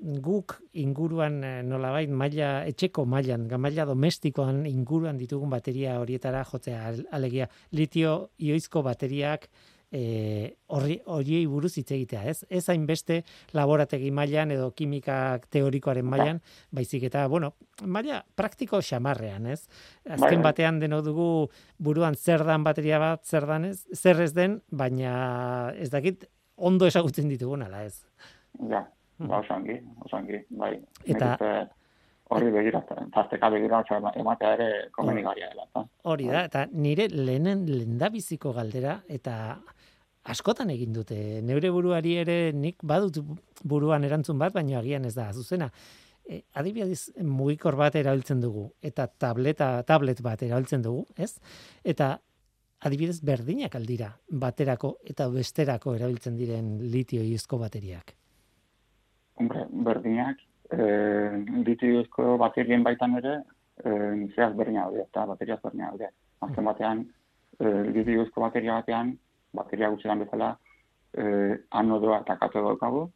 guk 0.00 0.56
inguruan 0.80 1.42
eh, 1.44 1.56
nolabait 1.62 2.10
maila 2.10 2.64
etxeko 2.68 3.04
mailan, 3.04 3.48
maila 3.60 3.84
domestikoan 3.88 4.64
inguruan 4.66 5.18
ditugun 5.20 5.50
bateria 5.52 5.98
horietara 6.00 6.44
jotzea 6.48 6.94
alegia 7.12 7.48
litio 7.72 8.30
ioizko 8.38 8.82
bateriak 8.82 9.50
eh 9.90 10.54
horri 10.70 11.00
horiei 11.10 11.46
buruz 11.50 11.72
hitz 11.76 11.90
egitea, 11.90 12.22
ez? 12.30 12.44
Ez 12.48 12.62
hainbeste 12.70 13.24
laborategi 13.58 14.12
mailan 14.14 14.52
edo 14.54 14.68
kimika 14.70 15.40
teorikoaren 15.50 16.06
mailan, 16.06 16.38
baizik 16.70 17.08
eta 17.08 17.26
bueno, 17.28 17.54
maila 17.82 18.22
praktiko 18.38 18.78
xamarrean, 18.80 19.46
ez? 19.50 19.66
Azken 20.06 20.38
bai. 20.38 20.52
batean 20.52 20.78
deno 20.78 21.02
dugu 21.02 21.50
buruan 21.78 22.14
zer 22.14 22.44
dan 22.46 22.62
bateria 22.62 23.02
bat, 23.02 23.24
zer 23.26 23.46
dan 23.50 23.64
ez, 23.72 23.82
zer 23.92 24.22
ez 24.22 24.32
den, 24.32 24.60
baina 24.70 25.72
ez 25.74 25.90
dakit 25.90 26.28
ondo 26.56 26.86
esagutzen 26.86 27.28
dituguna 27.28 27.66
ala 27.66 27.82
ez? 27.88 28.04
Ja, 28.70 28.86
ba, 29.20 29.40
osangi, 29.40 29.76
osangi, 30.06 30.40
bai. 30.56 30.72
Eta 31.04 31.34
hori 32.30 32.50
begira, 32.54 32.80
tarteka 33.14 33.50
begira, 33.52 33.82
ematea 34.16 34.52
ere 34.56 34.68
komenigaria 34.94 35.50
dela. 35.50 35.84
Hori 36.10 36.28
da, 36.30 36.44
eta 36.46 36.66
nire 36.72 37.08
lehenen 37.10 37.66
lendabiziko 37.68 38.54
galdera, 38.56 39.00
eta 39.08 39.34
askotan 40.30 40.70
egin 40.70 40.94
dute. 40.94 41.18
Neure 41.42 41.72
buruari 41.74 42.16
ere 42.22 42.38
nik 42.52 42.84
badut 42.86 43.18
buruan 43.64 44.06
erantzun 44.06 44.38
bat, 44.38 44.54
baina 44.54 44.78
agian 44.78 45.08
ez 45.08 45.14
da, 45.16 45.30
zuzena. 45.32 45.70
E, 46.24 46.42
adibidez, 46.54 47.10
mugikor 47.26 47.76
bat 47.80 47.96
erabiltzen 47.98 48.40
dugu, 48.40 48.68
eta 48.80 49.08
tableta, 49.10 49.72
tablet 49.88 50.22
bat 50.22 50.42
erabiltzen 50.46 50.86
dugu, 50.86 51.02
ez? 51.18 51.32
Eta 51.82 52.12
adibidez, 52.86 53.18
berdinak 53.26 53.74
aldira, 53.76 54.12
baterako 54.30 54.94
eta 55.04 55.26
besterako 55.34 55.98
erabiltzen 55.98 56.38
diren 56.38 56.76
litio 56.94 57.26
izko 57.26 57.58
bateriak 57.60 58.19
hombre, 59.40 59.66
berdinak, 59.88 60.38
eh, 60.70 61.32
litiozko 61.66 62.36
baterien 62.38 62.84
baitan 62.84 63.16
ere, 63.20 63.34
eh, 63.84 64.12
zehaz 64.34 64.54
berdina 64.56 64.86
daude, 64.86 65.06
eta 65.08 65.26
bateria 65.26 65.58
berdina 65.64 65.90
daude. 65.90 66.10
Azken 66.46 66.64
batean, 66.70 67.04
eh, 67.58 67.82
litiozko 67.96 68.40
bateria 68.46 68.80
batean, 68.80 69.14
bateria 69.52 69.90
gutxeran 69.90 70.24
bezala, 70.24 70.56
eh, 71.14 71.54
anodoa 71.70 72.20
eta 72.20 72.36
katodoa 72.36 72.74
daukagu, 72.74 73.10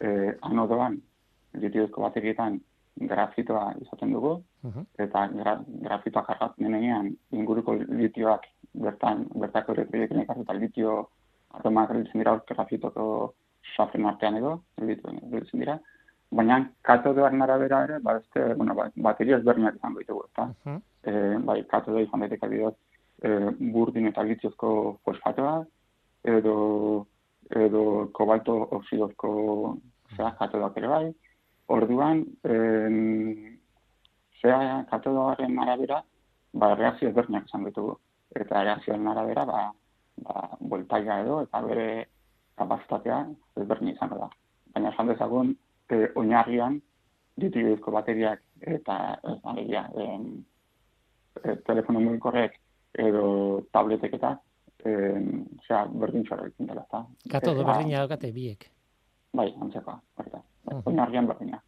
eh, 0.00 0.32
anodoan, 0.42 1.00
litiozko 1.54 2.02
baterietan, 2.02 2.60
grafitoa 2.96 3.74
izaten 3.80 4.12
dugu, 4.12 4.32
eta 4.98 5.26
gra, 5.32 5.54
grafitoa 5.84 6.22
kargatzen 6.26 6.72
denean 6.72 7.16
inguruko 7.32 7.74
litioak 7.74 8.46
bertan, 8.74 9.26
bertako 9.34 9.72
elektriekin 9.72 10.20
eta 10.20 10.52
litio 10.54 11.08
atomak 11.50 11.92
dira 12.12 12.34
grafitoko 12.46 13.34
safren 13.76 14.06
artean 14.06 14.36
edo, 14.40 14.60
biltzen 14.80 15.62
dira, 15.62 15.78
baina 16.30 16.60
katodoaren 16.86 17.42
arabera 17.42 17.84
ere, 17.84 17.98
ba, 18.02 18.16
este, 18.18 18.54
bueno, 18.54 18.74
ba, 18.74 18.88
bateria 19.08 19.38
ezberdinak 19.40 19.76
izan 19.76 19.96
ditugu, 19.98 20.24
eta, 20.32 20.42
uh 20.44 20.72
-huh. 20.72 20.80
e, 21.02 21.38
bai, 21.48 21.58
katodoa 21.72 22.02
izan 22.06 22.20
daiteke 22.20 22.48
bidez, 22.48 22.74
e, 23.22 23.30
burdin 23.74 24.06
eta 24.06 24.22
litiozko 24.22 24.98
fosfatoa, 25.04 25.64
edo, 26.24 27.06
edo 27.50 27.82
kobalto 28.12 28.54
oksidozko 28.78 29.30
zera 30.16 30.30
katodoak 30.38 30.76
ere 30.76 30.88
bai, 30.88 31.06
orduan, 31.66 32.24
e, 32.44 32.54
zera 34.40 34.84
katodoaren 34.90 35.58
arabera, 35.58 36.02
ba, 36.52 36.74
reakzio 36.74 37.10
ezberdinak 37.10 37.46
izan 37.46 37.64
ditugu. 37.64 37.98
Eta 38.40 38.62
reakzioen 38.62 39.06
arabera, 39.10 39.44
ba, 39.44 39.60
ba, 40.26 40.48
voltaia 40.60 41.20
edo, 41.24 41.42
eta 41.42 41.60
bere 41.66 41.86
kapazitatea 42.58 43.24
ezberdin 43.62 43.94
izango 43.94 44.18
da. 44.22 44.30
Baina 44.74 44.92
esan 44.92 45.10
dezagun, 45.10 45.54
e, 45.90 46.06
oinarrian, 46.16 46.80
ditibizko 47.40 47.92
bateriak 47.94 48.42
eta 48.76 48.96
ez 49.32 49.38
alegia, 49.52 49.86
e, 49.96 51.56
telefono 51.66 52.02
mugikorrek 52.04 52.58
edo 52.98 53.62
tabletek 53.72 54.14
eta 54.18 54.34
e, 54.84 54.92
zera, 55.66 55.84
berdin 56.02 56.26
txorra 56.26 56.48
egiten 56.48 56.70
dela. 56.70 56.84
Eta, 56.88 57.04
Katodo 57.36 57.64
berdina 57.64 58.02
daukate 58.02 58.32
biek. 58.34 58.68
Bai, 59.36 59.48
antzekoa, 59.62 60.00
horreta. 60.18 60.42
Oinarrian 60.84 61.28
berdina. 61.30 61.60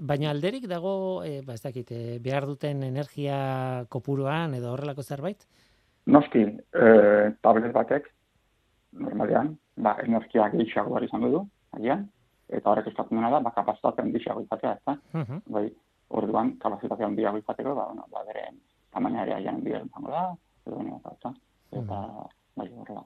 Baina 0.00 0.30
alderik 0.30 0.66
dago, 0.70 1.22
e, 1.22 1.40
ba 1.46 1.54
ez 1.54 1.62
dakit, 1.62 1.90
e, 1.94 2.18
behar 2.22 2.46
duten 2.50 2.82
energia 2.82 3.36
kopuruan 3.90 4.56
edo 4.58 4.72
horrelako 4.72 5.02
zerbait? 5.02 5.46
Noski, 6.10 6.42
e, 6.74 6.88
tablet 7.42 7.72
batek, 7.72 8.10
normalean, 9.00 9.54
ba, 9.76 9.96
energia 10.04 10.48
gehiago 10.52 11.00
izango 11.04 11.30
du, 11.32 11.40
agian, 11.78 12.06
eta 12.48 12.70
horrek 12.70 12.90
eskatzen 12.92 13.18
dena 13.18 13.30
da, 13.34 13.40
ba, 13.40 13.54
kapazitatea 13.56 14.04
handiago 14.04 14.44
izatea, 14.44 14.76
ez 14.76 14.82
da? 14.86 14.96
Uh 15.14 15.40
Bai, 15.56 15.64
orduan, 16.20 16.54
kapazitatea 16.62 17.06
handiago 17.06 17.40
izateko, 17.42 17.74
ba, 17.74 17.88
bueno, 17.90 18.06
ba, 18.12 18.24
bere 18.28 18.46
tamaina 18.92 19.24
ere 19.24 19.34
aian 19.38 19.58
handia 19.58 19.82
izango 19.84 20.10
da, 20.10 20.24
edo, 20.66 20.76
bueno, 20.76 21.00
eta, 21.00 21.16
eta, 21.18 21.34
eta, 21.80 22.00
bai, 22.56 22.70
horrela. 22.78 23.04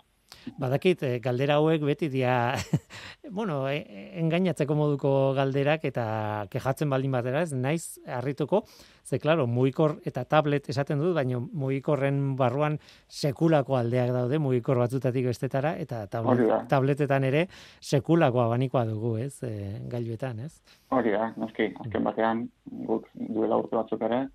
Badakit, 0.58 1.02
eh, 1.02 1.18
galdera 1.20 1.58
hauek 1.58 1.82
beti 1.84 2.08
dia, 2.08 2.54
bueno, 3.38 3.60
e, 3.68 3.78
engainatzeko 4.20 4.74
moduko 4.78 5.10
galderak 5.36 5.84
eta 5.88 6.46
kejatzen 6.52 6.90
baldin 6.90 7.12
batera, 7.12 7.42
ez? 7.42 7.52
Naiz 7.52 7.98
harrituko, 8.06 8.62
ze 9.04 9.18
claro, 9.18 9.46
mugikor 9.46 9.98
eta 10.08 10.24
tablet 10.24 10.68
esaten 10.68 11.00
dut, 11.02 11.14
baina 11.16 11.40
mugikorren 11.40 12.36
barruan 12.36 12.78
sekulako 13.08 13.76
aldeak 13.78 14.12
daude, 14.14 14.40
mugikor 14.42 14.80
batzutatik 14.80 15.28
bestetara, 15.28 15.74
eta 15.78 16.06
tablet, 16.10 16.68
tabletetan 16.70 17.28
ere 17.28 17.46
sekulako 17.80 18.42
abanikoa 18.46 18.86
dugu, 18.88 19.16
ez, 19.24 19.34
e, 19.42 19.52
gailuetan, 19.90 20.44
ez? 20.48 20.62
Hori 20.94 21.12
da, 21.14 21.32
noski, 21.36 21.72
azken 21.84 22.08
batean, 22.08 22.48
guk 22.88 23.08
duela 23.14 23.60
urte 23.60 23.76
batzuk 23.76 24.04
ere, 24.08 24.26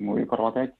mugikor 0.00 0.48
batek, 0.48 0.79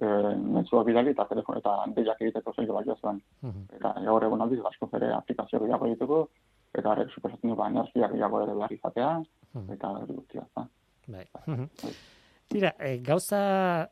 e, 0.00 0.36
metzua 0.36 0.84
bidali 0.84 1.10
eta 1.10 1.24
telefon 1.28 1.58
eta 1.58 1.74
deiak 1.96 2.20
egiteko 2.20 2.52
zoizo 2.54 2.74
balio 2.74 2.96
zuen. 3.00 3.20
Mhm. 3.42 3.64
Eta 3.76 3.94
gaur 4.04 4.24
egun 4.24 4.40
aldiz, 4.42 4.60
asko 4.64 4.88
ere 4.96 5.12
aplikazio 5.14 5.60
gehiago 5.60 5.86
ditugu, 5.86 6.28
eta 6.74 6.90
horrek 6.90 7.10
suposatzen 7.10 7.50
du, 7.50 7.56
ba, 7.56 7.68
energia 7.68 8.08
gehiago 8.08 8.42
ere 8.42 8.54
behar 8.54 8.72
izatea, 8.72 9.22
Mhm. 9.54 9.72
eta 9.72 9.90
hori 9.90 10.14
guztia, 10.14 10.42
ez 10.42 10.52
da. 10.54 10.68
Bai. 11.08 11.24
Tira, 12.48 12.74
e, 12.78 12.98
gauza, 12.98 13.90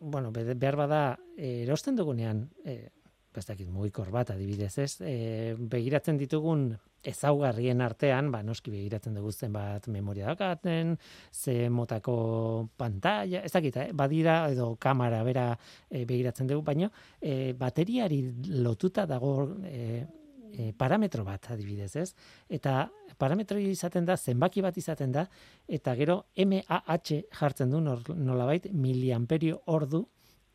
bueno, 0.00 0.30
be- 0.32 0.54
behar 0.54 0.76
bada, 0.76 1.18
e, 1.36 1.62
erosten 1.64 1.96
dugunean, 1.96 2.48
e, 2.64 2.90
ez 3.36 3.46
dakit, 3.46 3.68
mugikor 3.68 4.10
bat 4.10 4.30
adibidez, 4.30 4.78
ez? 4.78 5.00
E, 5.00 5.54
begiratzen 5.58 6.16
ditugun 6.16 6.78
ezaugarrien 7.06 7.80
artean, 7.84 8.30
ba, 8.34 8.42
noski 8.46 8.72
begiratzen 8.74 9.14
dugu 9.16 9.32
zenbat 9.32 9.88
memoria 9.92 10.26
daukaten, 10.32 10.96
ze 11.32 11.68
motako 11.70 12.68
pantalla, 12.76 13.42
ez 13.44 13.52
dakit, 13.52 13.76
eh? 13.76 13.88
badira 13.94 14.38
edo 14.50 14.74
kamera 14.80 15.22
bera 15.26 15.48
e, 15.90 16.04
begiratzen 16.04 16.50
dugu, 16.50 16.64
baina 16.66 16.90
e, 17.20 17.52
bateriari 17.58 18.20
lotuta 18.64 19.06
dago 19.06 19.34
e, 19.64 20.04
e, 20.52 20.72
parametro 20.76 21.24
bat 21.24 21.50
adibidez, 21.52 21.94
ez? 21.96 22.10
Eta 22.48 22.86
parametro 23.18 23.58
izaten 23.60 24.06
da, 24.08 24.16
zenbaki 24.16 24.64
bat 24.64 24.76
izaten 24.76 25.12
da, 25.12 25.26
eta 25.68 25.94
gero 25.96 26.24
MAH 26.36 27.22
jartzen 27.38 27.70
du 27.70 27.80
nolabait 27.80 28.68
miliamperio 28.72 29.62
ordu 29.66 30.06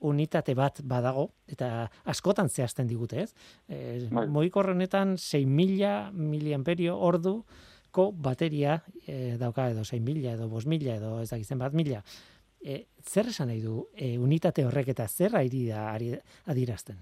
unitate 0.02 0.56
bat 0.58 0.80
badago, 0.84 1.30
eta 1.48 1.90
askotan 2.06 2.50
zehazten 2.50 2.88
digute, 2.88 3.22
ez? 3.24 3.34
E, 3.70 4.08
Bai. 4.12 4.28
Mogikor 4.28 4.70
honetan 4.74 5.16
6.000 5.18 6.12
miliamperio 6.14 6.98
orduko 6.98 8.12
bateria 8.12 8.82
e, 9.08 9.38
dauka 9.38 9.70
edo 9.70 9.82
6.000 9.82 10.34
edo 10.34 10.48
5.000 10.50 10.96
edo 10.98 11.20
ez 11.22 11.30
dakizen 11.30 11.60
bat 11.60 11.74
mila. 11.74 12.02
E, 12.62 12.86
zer 13.02 13.28
esan 13.32 13.48
nahi 13.50 13.62
du 13.62 13.88
e, 13.96 14.18
unitate 14.22 14.66
horrek 14.66 14.90
eta 14.94 15.08
zer 15.08 15.36
ari 15.36 15.68
da 15.68 15.92
ari, 15.94 16.12
adirazten? 16.46 16.98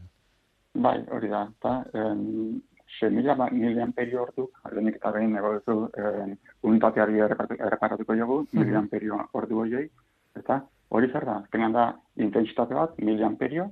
Bai, 0.73 1.00
hori 1.12 1.28
da, 1.28 1.47
eta 1.58 1.73
em, 1.93 2.62
6.000 3.00 3.36
ba- 3.38 3.50
miliamperio 3.52 4.23
ordu, 4.23 4.47
lehenik 4.71 4.95
eta 4.97 5.12
behin 5.12 5.36
ego 5.38 5.54
duzu 5.60 5.89
em, 5.97 6.36
unitateari 6.63 7.19
erreparatu- 7.26 7.60
erreparatuko 7.67 8.15
jogu, 8.15 8.38
miliamperio 8.54 9.19
ordu 9.34 9.60
horiei, 9.63 9.89
eta 10.36 10.62
hori 10.89 11.12
zer 11.12 11.25
da, 11.25 11.38
azkenean 11.43 11.73
da 11.75 11.86
intensitate 12.17 12.73
bat, 12.73 12.97
miliamperio, 12.97 13.69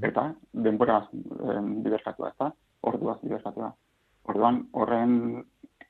eta 0.00 0.32
denbora 0.52 1.02
em, 1.12 1.82
biderkatua, 1.84 2.30
ez 2.32 2.38
da, 2.38 2.50
orduaz 2.88 3.18
biderkatua. 3.22 3.72
Orduan, 4.32 4.62
horren, 4.72 5.44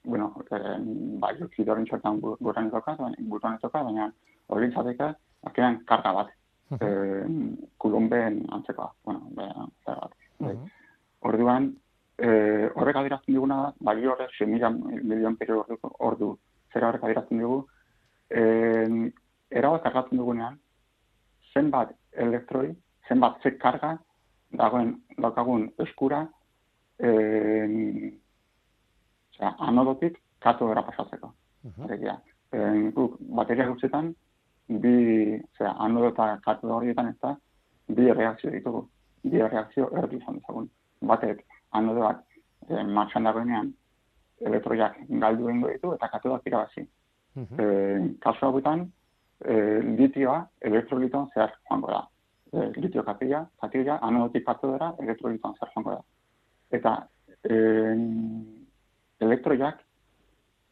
bueno, 0.05 0.33
em, 0.50 0.87
bai, 1.22 1.35
oksidoren 1.46 1.87
txortan 1.87 2.20
guran 2.20 2.66
ez 2.66 2.72
baina, 2.72 3.12
buruan 3.20 3.59
ez 3.59 3.62
daukat, 3.62 3.85
baina 3.85 4.11
hori 4.48 4.70
izateke, 4.72 5.12
azkenean 5.46 5.83
karga 5.87 6.12
bat, 6.18 6.33
em, 6.81 7.57
kulomben 7.78 8.42
antzekoa, 8.50 8.90
bueno, 9.05 9.28
be, 9.37 9.48
zer 9.85 10.00
bat. 10.00 10.16
bai. 10.40 10.57
Orduan, 11.22 11.70
eh, 12.18 12.68
horrek 12.74 12.96
adirazten 12.96 13.35
diguna 13.35 13.57
da, 13.62 13.74
balio 13.78 14.12
horrek 14.12 14.33
6 14.38 14.48
milion 14.48 15.37
perio 15.37 15.61
ordu, 15.61 15.78
ordu 15.98 16.31
zera 16.72 16.88
horrek 16.88 17.05
adirazten 17.05 17.38
digu, 17.38 17.66
eh, 18.31 19.12
erabat 19.52 19.82
kargatzen 19.86 20.18
dugunean, 20.20 20.58
zenbat 21.52 21.92
elektroi, 22.12 22.72
zenbat 23.08 23.42
ze 23.42 23.56
karga 23.58 23.96
dagoen 24.52 24.94
daukagun 25.18 25.68
eskura, 25.84 26.26
eh, 26.98 28.12
osea, 29.32 29.54
anodotik 29.58 30.18
katodera 30.40 30.82
pasatzeko. 30.82 31.32
Alegia, 31.84 32.18
eh, 32.52 32.90
guk 32.94 33.16
bateria 33.38 33.68
gutxetan, 33.68 34.12
bi, 34.68 35.40
osea, 35.54 35.74
anodo 35.78 36.08
eta 36.12 36.38
katodo 36.44 36.76
horietan 36.76 37.12
ez 37.12 37.18
da, 37.22 37.36
bi 37.88 38.12
reakzio 38.12 38.50
ditugu. 38.50 38.86
Bi 39.22 39.38
reakzio 39.38 39.88
erdi 39.98 40.16
izan 40.16 40.40
dezagun. 40.40 40.68
Batek, 41.12 41.44
anodoak 41.78 42.24
eh, 42.68 42.84
martxan 42.84 43.28
dagoenean, 43.28 43.72
elektroiak 44.40 44.98
galdu 45.22 45.48
egingo 45.48 45.70
ditu 45.70 45.94
eta 45.94 46.08
katodoak 46.08 46.46
irabazi. 46.46 46.86
Eh, 47.36 48.00
kasu 48.20 48.46
hauetan, 48.46 48.90
eh, 49.44 49.81
litioa 49.98 50.38
elektrolitoan 50.70 51.31
zehar 51.35 51.55
joango 51.68 51.92
da. 51.92 52.02
Eh, 52.52 52.68
litio 52.76 53.05
katila, 53.05 53.46
katila, 53.61 53.98
anodotik 54.02 54.44
katodera 54.46 54.92
elektrolitoan 55.00 55.55
zehar 55.59 55.72
joango 55.74 55.96
da. 55.96 56.02
Eta 56.78 56.96
eh, 57.44 57.96
elektroiak 59.20 59.81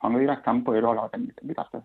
joango 0.03 0.19
dira 0.19 0.41
kanpo 0.45 0.75
eroala 0.75 1.09
baten 1.09 1.31
bitartez 1.43 1.85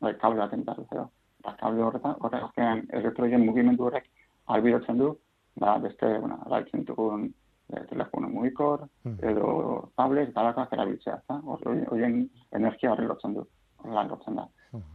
bai, 0.00 0.14
kable 0.20 0.40
baten 0.40 0.64
bitartez 0.64 0.86
edo. 0.92 1.08
Eta 1.40 1.54
kable 1.60 1.84
horretan, 1.86 2.16
horrek 2.20 2.46
azkenean 2.48 2.82
elektroien 3.00 3.44
mugimendu 3.44 3.86
horrek 3.88 4.08
albidetzen 4.54 4.98
du, 5.00 5.12
ba, 5.60 5.76
beste, 5.82 6.10
bueno, 6.18 6.38
gaitzen 6.52 6.82
ditugun 6.82 7.26
e, 7.28 7.84
telefono 7.90 8.28
mugikor, 8.32 8.86
edo 9.32 9.52
tablet, 9.96 10.32
eta 10.32 10.44
lakak 10.48 10.74
erabiltzea, 10.76 11.20
eta 11.22 11.38
horien 11.54 12.22
energia 12.58 12.92
horri 12.92 13.08
lotzen 13.08 13.36
du, 13.38 13.46
horrela 13.80 14.06
lotzen 14.10 14.40
da. 14.40 14.46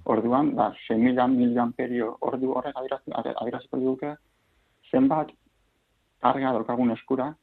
Orduan, 0.06 0.54
ba, 0.56 0.70
6.000 0.88 1.28
miliamperio 1.36 2.18
ordu 2.22 2.54
horrek 2.56 2.76
adiraz- 2.80 3.36
adiraziko 3.42 3.80
duke, 3.80 4.14
zenbat 4.92 5.32
karga 6.22 6.54
daukagun 6.56 6.92
eskura, 6.92 7.34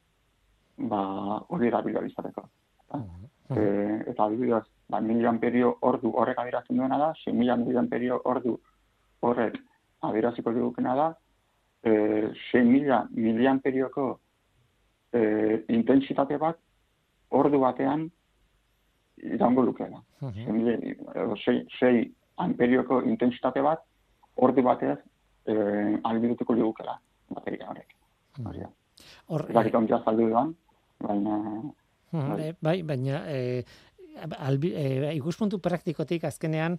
ba, 0.77 1.01
hori 1.49 1.67
erabilua 1.67 2.05
izateko. 2.07 2.47
Eta, 2.87 3.01
e, 3.55 3.65
eta 4.09 4.25
adibidez, 4.25 4.63
ba, 4.89 5.01
miliamperio 5.01 5.75
ordu 5.81 6.13
horrek 6.15 6.39
adierazten 6.39 6.77
duena 6.77 6.97
da, 6.97 7.11
6.000 7.25 7.65
miliamperio 7.67 8.21
ordu 8.25 8.57
horrek 9.21 9.59
adieraziko 10.01 10.53
dugukena 10.57 10.95
da, 10.95 11.07
e, 11.83 11.93
6.000 12.51 13.09
miliamperioko 13.13 14.07
e, 15.13 15.63
intensitate 15.69 16.37
bat 16.37 16.57
ordu 17.29 17.59
batean 17.59 18.09
iraungo 19.21 19.61
lukeela. 19.61 20.01
6 21.37 22.11
amperioko 22.37 23.01
intensitate 23.01 23.61
bat 23.61 23.83
ordu 24.35 24.63
batez 24.65 24.97
e, 25.45 25.53
albidutuko 26.03 26.53
ligukela 26.53 26.97
bateria 27.29 27.69
horrek. 27.69 27.95
Hori 28.43 28.63
da. 28.63 28.69
Hor, 29.29 29.45
dakit 29.53 29.75
ondia 29.75 29.99
saldu 30.05 30.27
duan, 30.29 30.53
baina 31.01 31.39
eh, 32.39 32.53
bai, 32.61 32.77
baina 32.83 33.23
eh, 33.29 33.63
albi, 34.37 34.73
eh, 34.73 35.09
ikuspuntu 35.17 35.59
praktikotik 35.61 36.25
azkenean 36.29 36.77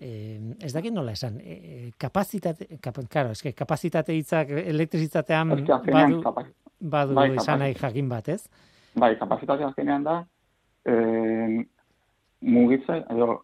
eh, 0.00 0.40
ez 0.60 0.72
dakit 0.72 0.92
nola 0.92 1.12
esan, 1.12 1.36
eh, 1.40 1.90
kapazitate, 2.00 2.80
kap, 2.80 3.00
claro, 3.12 3.36
eske 3.36 3.52
kapazitate 3.56 4.16
hitzak 4.16 4.52
elektrizitatean 4.64 5.58
eske 5.58 5.92
badu, 5.92 6.22
kapaz, 6.24 6.46
badu 6.80 7.18
bai, 7.18 7.28
esan 7.36 7.60
nahi 7.60 7.74
kapazitate. 7.74 7.86
jakin 7.86 8.08
bat, 8.08 8.28
ez? 8.28 8.70
bai, 8.94 9.14
kapazitatea 9.18 9.68
azkenean 9.70 10.04
da, 10.04 10.16
e, 10.84 10.94
mugitze, 12.40 13.02
edo, 13.12 13.42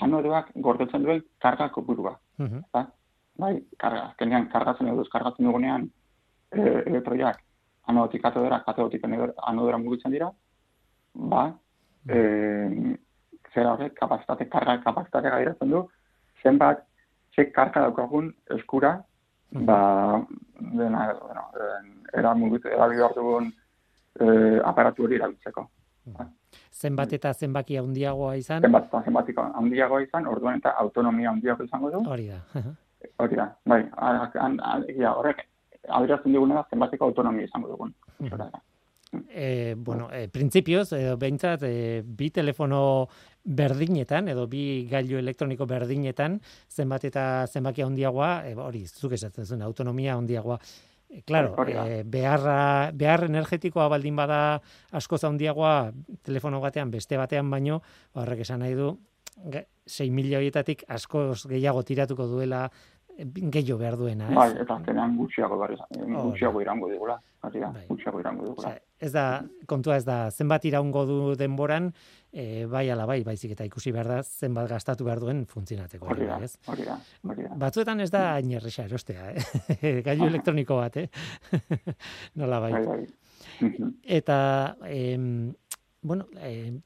anodoak 0.00 0.52
gordetzen 0.64 1.04
duen 1.04 1.22
karga 1.40 1.68
kopurua. 1.72 2.16
Mhm. 2.38 2.64
Eta, 2.68 2.86
bai, 3.38 3.54
karga, 3.78 4.10
azkenean 4.10 4.48
kargatzen 4.52 4.88
edo 4.92 5.04
kargatzen 5.12 5.48
dugunean 5.48 5.88
e, 6.52 6.60
elektroiak 6.60 7.42
anodotik 7.86 8.22
katodera, 8.22 8.60
katodotik 8.66 9.04
anodera 9.06 9.78
mugitzen 9.78 10.12
dira, 10.12 10.30
ba, 11.14 11.44
e, 12.08 12.18
zera 13.54 13.74
horrek, 13.74 13.94
kapazitate, 13.98 14.48
karga, 14.50 14.78
kapazitate 14.82 15.30
gairatzen 15.30 15.70
du, 15.70 15.84
zenbat, 16.42 16.82
ze 17.34 17.50
karga 17.52 17.86
daukagun 17.86 18.32
eskura, 18.56 18.96
ba, 19.52 19.78
dena, 20.58 21.06
bueno, 21.22 21.46
era 22.12 22.34
mugitzen, 22.34 22.72
era 22.72 23.12
dugun 23.14 23.52
e, 24.20 24.26
aparatu 24.64 25.06
hori 25.06 25.20
erabiltzeko. 25.20 25.68
Ba. 26.16 26.28
Zenbat 26.72 27.12
eta 27.16 27.32
zenbaki 27.34 27.78
handiagoa 27.80 28.36
izan? 28.36 28.62
Zenbat 28.62 28.88
eta 28.88 29.02
zenbaki 29.04 29.34
handiagoa 29.36 30.02
izan, 30.04 30.26
orduan 30.26 30.60
eta 30.62 30.74
autonomia 30.82 31.30
handiago 31.30 31.64
izango 31.64 31.90
du. 31.90 32.02
Hori 32.08 32.28
da. 32.32 32.40
Hori 33.22 33.36
da, 33.36 33.50
bai, 33.64 33.82
horrek, 35.10 35.44
adirazten 35.88 36.32
diguna 36.32 36.60
da 36.60 36.64
zenbateko 36.70 37.04
autonomia 37.04 37.46
izango 37.46 37.68
dugun. 37.68 37.94
E, 39.30 39.74
bueno, 39.78 40.08
e, 40.12 40.26
printzipioz, 40.28 40.90
edo 40.98 41.16
behintzat, 41.20 41.62
e, 41.62 42.02
bi 42.02 42.30
telefono 42.34 42.80
berdinetan, 43.44 44.28
edo 44.28 44.46
bi 44.50 44.86
gailu 44.90 45.20
elektroniko 45.20 45.66
berdinetan, 45.70 46.40
zenbat 46.68 47.06
eta 47.08 47.46
zenbaki 47.46 47.86
handiagoa, 47.86 48.32
e, 48.48 48.54
hori, 48.58 48.84
zuk 48.86 49.14
esatzen 49.16 49.46
zuen, 49.46 49.62
autonomia 49.62 50.16
handiagoa. 50.18 50.58
E, 51.08 51.22
claro, 51.22 51.54
e, 51.66 52.02
beharra, 52.02 52.90
behar 52.92 53.24
energetikoa 53.28 53.86
baldin 53.88 54.16
bada 54.18 54.60
asko 54.90 55.18
zaundiagoa 55.18 55.92
telefono 56.26 56.60
batean, 56.60 56.90
beste 56.90 57.16
batean 57.16 57.50
baino, 57.50 57.80
horrek 58.14 58.42
esan 58.42 58.64
nahi 58.64 58.74
du, 58.74 58.90
6 59.86 60.10
milioietatik 60.10 60.82
asko 60.88 61.28
gehiago 61.48 61.82
tiratuko 61.86 62.26
duela 62.26 62.66
gehiago 63.16 63.78
behar 63.80 63.96
duena, 63.96 64.28
ez? 64.28 64.36
Bai, 64.36 64.50
eta 64.60 64.76
azkenean 64.76 65.16
gutxiago 65.16 65.56
behar 65.60 65.72
gutxiago 65.88 66.60
irango 66.60 66.90
digula, 66.90 67.16
bai. 67.42 67.84
gutxiago 67.88 68.20
irango 68.20 68.44
digula. 68.44 68.74
ez 69.00 69.12
da, 69.12 69.44
kontua 69.66 69.96
ez 69.96 70.04
da, 70.04 70.30
zenbat 70.30 70.64
iraungo 70.68 71.04
du 71.06 71.18
denboran, 71.36 71.92
e, 72.36 72.66
bai 72.68 72.84
ala 72.92 73.06
bai, 73.08 73.22
baizik 73.24 73.54
eta 73.54 73.64
ikusi 73.64 73.92
behar 73.96 74.10
da, 74.10 74.16
zenbat 74.22 74.68
gastatu 74.68 75.06
behar 75.08 75.22
duen 75.24 75.44
funtzionatzeko. 75.48 76.08
Hori 76.12 76.28
da, 76.28 76.36
hori 76.68 76.84
da, 76.84 76.96
hori 77.24 77.46
da. 77.46 77.52
Batzuetan 77.62 78.04
ez 78.04 78.10
da 78.12 78.24
hain 78.34 78.52
erresa 78.58 78.84
erostea, 78.84 79.30
eh? 79.32 79.92
gailu 80.06 80.28
elektroniko 80.28 80.76
bat, 80.82 80.98
eh? 81.00 81.08
Nola 82.42 82.60
bai. 82.66 82.72
bai, 82.76 82.84
bai. 82.90 83.62
eta, 84.18 84.38
em, 84.90 85.54
bueno, 86.06 86.28
e, 86.36 86.76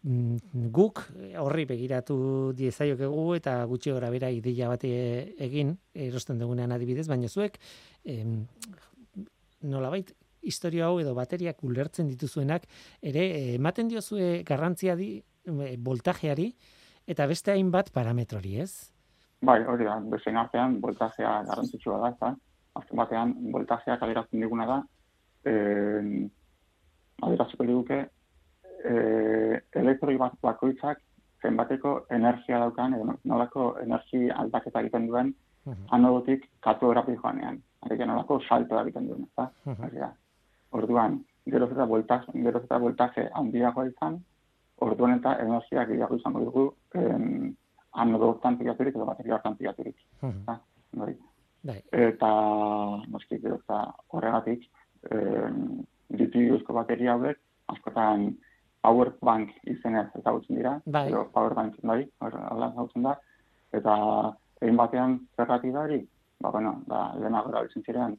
guk 0.70 1.02
horri 1.42 1.66
begiratu 1.68 2.20
diezaiokegu 2.56 3.26
eta 3.40 3.58
gutxi 3.68 3.90
gora 3.96 4.12
bera 4.14 4.30
ideia 4.30 4.70
bat 4.70 4.86
egin 4.86 5.74
erosten 6.06 6.38
dugunean 6.38 6.72
adibidez, 6.76 7.08
baina 7.10 7.28
zuek 7.28 7.58
e, 8.06 8.22
nolabait 9.66 10.14
historia 10.40 10.86
hau 10.86 11.00
edo 11.02 11.12
bateriak 11.18 11.58
ulertzen 11.66 12.08
dituzuenak 12.08 12.62
ere 13.02 13.26
ematen 13.56 13.90
diozue 13.90 14.38
garrantzia 14.46 14.94
di 14.96 15.18
voltajeari 15.46 16.52
eta 17.06 17.26
beste 17.26 17.52
hainbat 17.52 17.90
parametrori, 17.92 18.56
ez? 18.60 18.92
Bai, 19.42 19.62
hori 19.64 19.84
da, 19.84 19.98
beste 20.12 20.30
artean 20.36 20.80
voltajea 20.80 21.42
garrantzitsua 21.48 21.98
da, 21.98 22.08
eta 22.14 22.34
azken 22.80 22.96
batean 22.96 23.34
voltajeak 23.52 24.02
adierazten 24.02 24.40
diguna 24.40 24.66
da, 24.66 24.82
eh, 25.44 26.28
adieraziko 27.22 27.64
diguke, 27.64 28.00
e, 28.84 29.60
elektroi 29.82 30.16
bat 30.20 30.36
bakoitzak 30.42 31.00
zenbateko 31.42 31.94
energia 32.16 32.60
daukan, 32.62 32.94
edo 32.96 33.16
nolako 33.24 33.74
energia 33.82 34.36
aldaketa 34.42 34.82
egiten 34.84 35.06
duen, 35.08 35.34
uh 35.64 35.72
-huh. 35.72 35.86
anodotik 35.96 36.48
katu 36.60 36.92
erapi 36.92 37.16
joanean. 37.16 37.60
Arek, 37.82 38.06
nolako 38.06 38.40
salto 38.48 38.80
egiten 38.80 39.08
duen, 39.08 39.22
ez 39.22 39.34
da? 39.36 39.50
Uh 39.66 39.76
-huh. 39.76 40.10
Orduan, 40.70 41.24
geroz 41.46 41.70
eta 41.72 41.84
voltaz, 41.84 42.24
geroz 42.32 42.64
eta 42.64 42.78
voltaje 42.78 43.30
handiagoa 43.34 43.86
izan, 43.86 44.20
orduan 44.80 45.18
eta 45.18 45.36
energia 45.44 45.84
gehiago 45.88 46.16
izango 46.16 46.44
dugu 46.44 46.64
em, 46.94 47.54
anodo 47.92 48.30
hortan 48.32 48.58
pilaturik 48.58 48.96
edo 48.96 49.06
bateria 49.08 49.34
hortan 49.36 49.56
pilaturik. 49.56 49.96
Uh 50.22 50.30
-huh. 50.30 50.58
Bai. 50.92 51.16
bai. 51.62 51.82
Eta, 51.92 52.30
noski, 53.08 53.38
gero 53.38 53.56
eta 53.56 53.80
horregatik, 54.08 54.68
em, 55.10 55.84
ditu 56.08 56.58
bateria 56.74 57.12
hauek, 57.12 57.38
askotan, 57.66 58.36
power 58.82 59.12
bank 59.20 59.50
izenez 59.64 60.08
ezagutzen 60.18 60.56
dira, 60.56 60.80
bai. 60.86 61.08
edo 61.08 61.24
power 61.34 61.54
bank 61.54 61.74
bai, 61.82 62.08
hala 62.20 62.70
ezagutzen 62.72 63.02
da, 63.02 63.18
eta 63.72 63.94
egin 64.60 64.76
batean 64.76 65.18
zerrati 65.36 65.70
da 65.70 65.80
hori, 65.80 66.00
ba, 66.40 66.50
bueno, 66.50 66.82
ba, 66.86 67.12
lehenago 67.18 67.50
erabiltzen 67.50 67.84
ziren, 67.86 68.16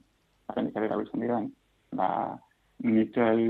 apendik 0.48 0.78
ere 0.78 0.86
erabiltzen 0.86 1.20
diren, 1.26 1.50
ba, 1.98 2.38
nikel, 2.84 3.42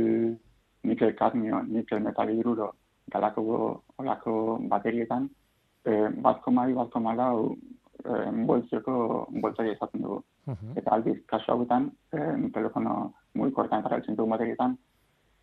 nikel 0.83 1.15
kadmio, 1.15 1.61
nikel 1.67 1.99
metal 1.99 2.29
hidruro, 2.29 2.71
galako 3.11 3.43
olako 3.97 4.33
baterietan, 4.71 5.29
e, 5.85 6.09
bat 6.25 6.41
koma 6.45 6.65
bi, 6.67 6.73
bat 6.77 6.89
koma 6.93 7.15
lau, 7.15 7.55
e, 8.03 8.21
boltzioko 8.47 9.27
boltzari 9.43 9.75
ezatzen 9.75 10.01
dugu. 10.01 10.21
Uh 10.47 10.53
-huh. 10.53 10.77
Eta 10.79 10.91
aldiz, 10.95 11.17
kasu 11.25 11.51
hauetan, 11.51 11.91
e, 12.13 12.49
telefono 12.53 13.13
mugikortan 13.33 13.79
eta 13.79 13.89
erabiltzen 13.89 14.15
dugu 14.15 14.29
baterietan, 14.29 14.77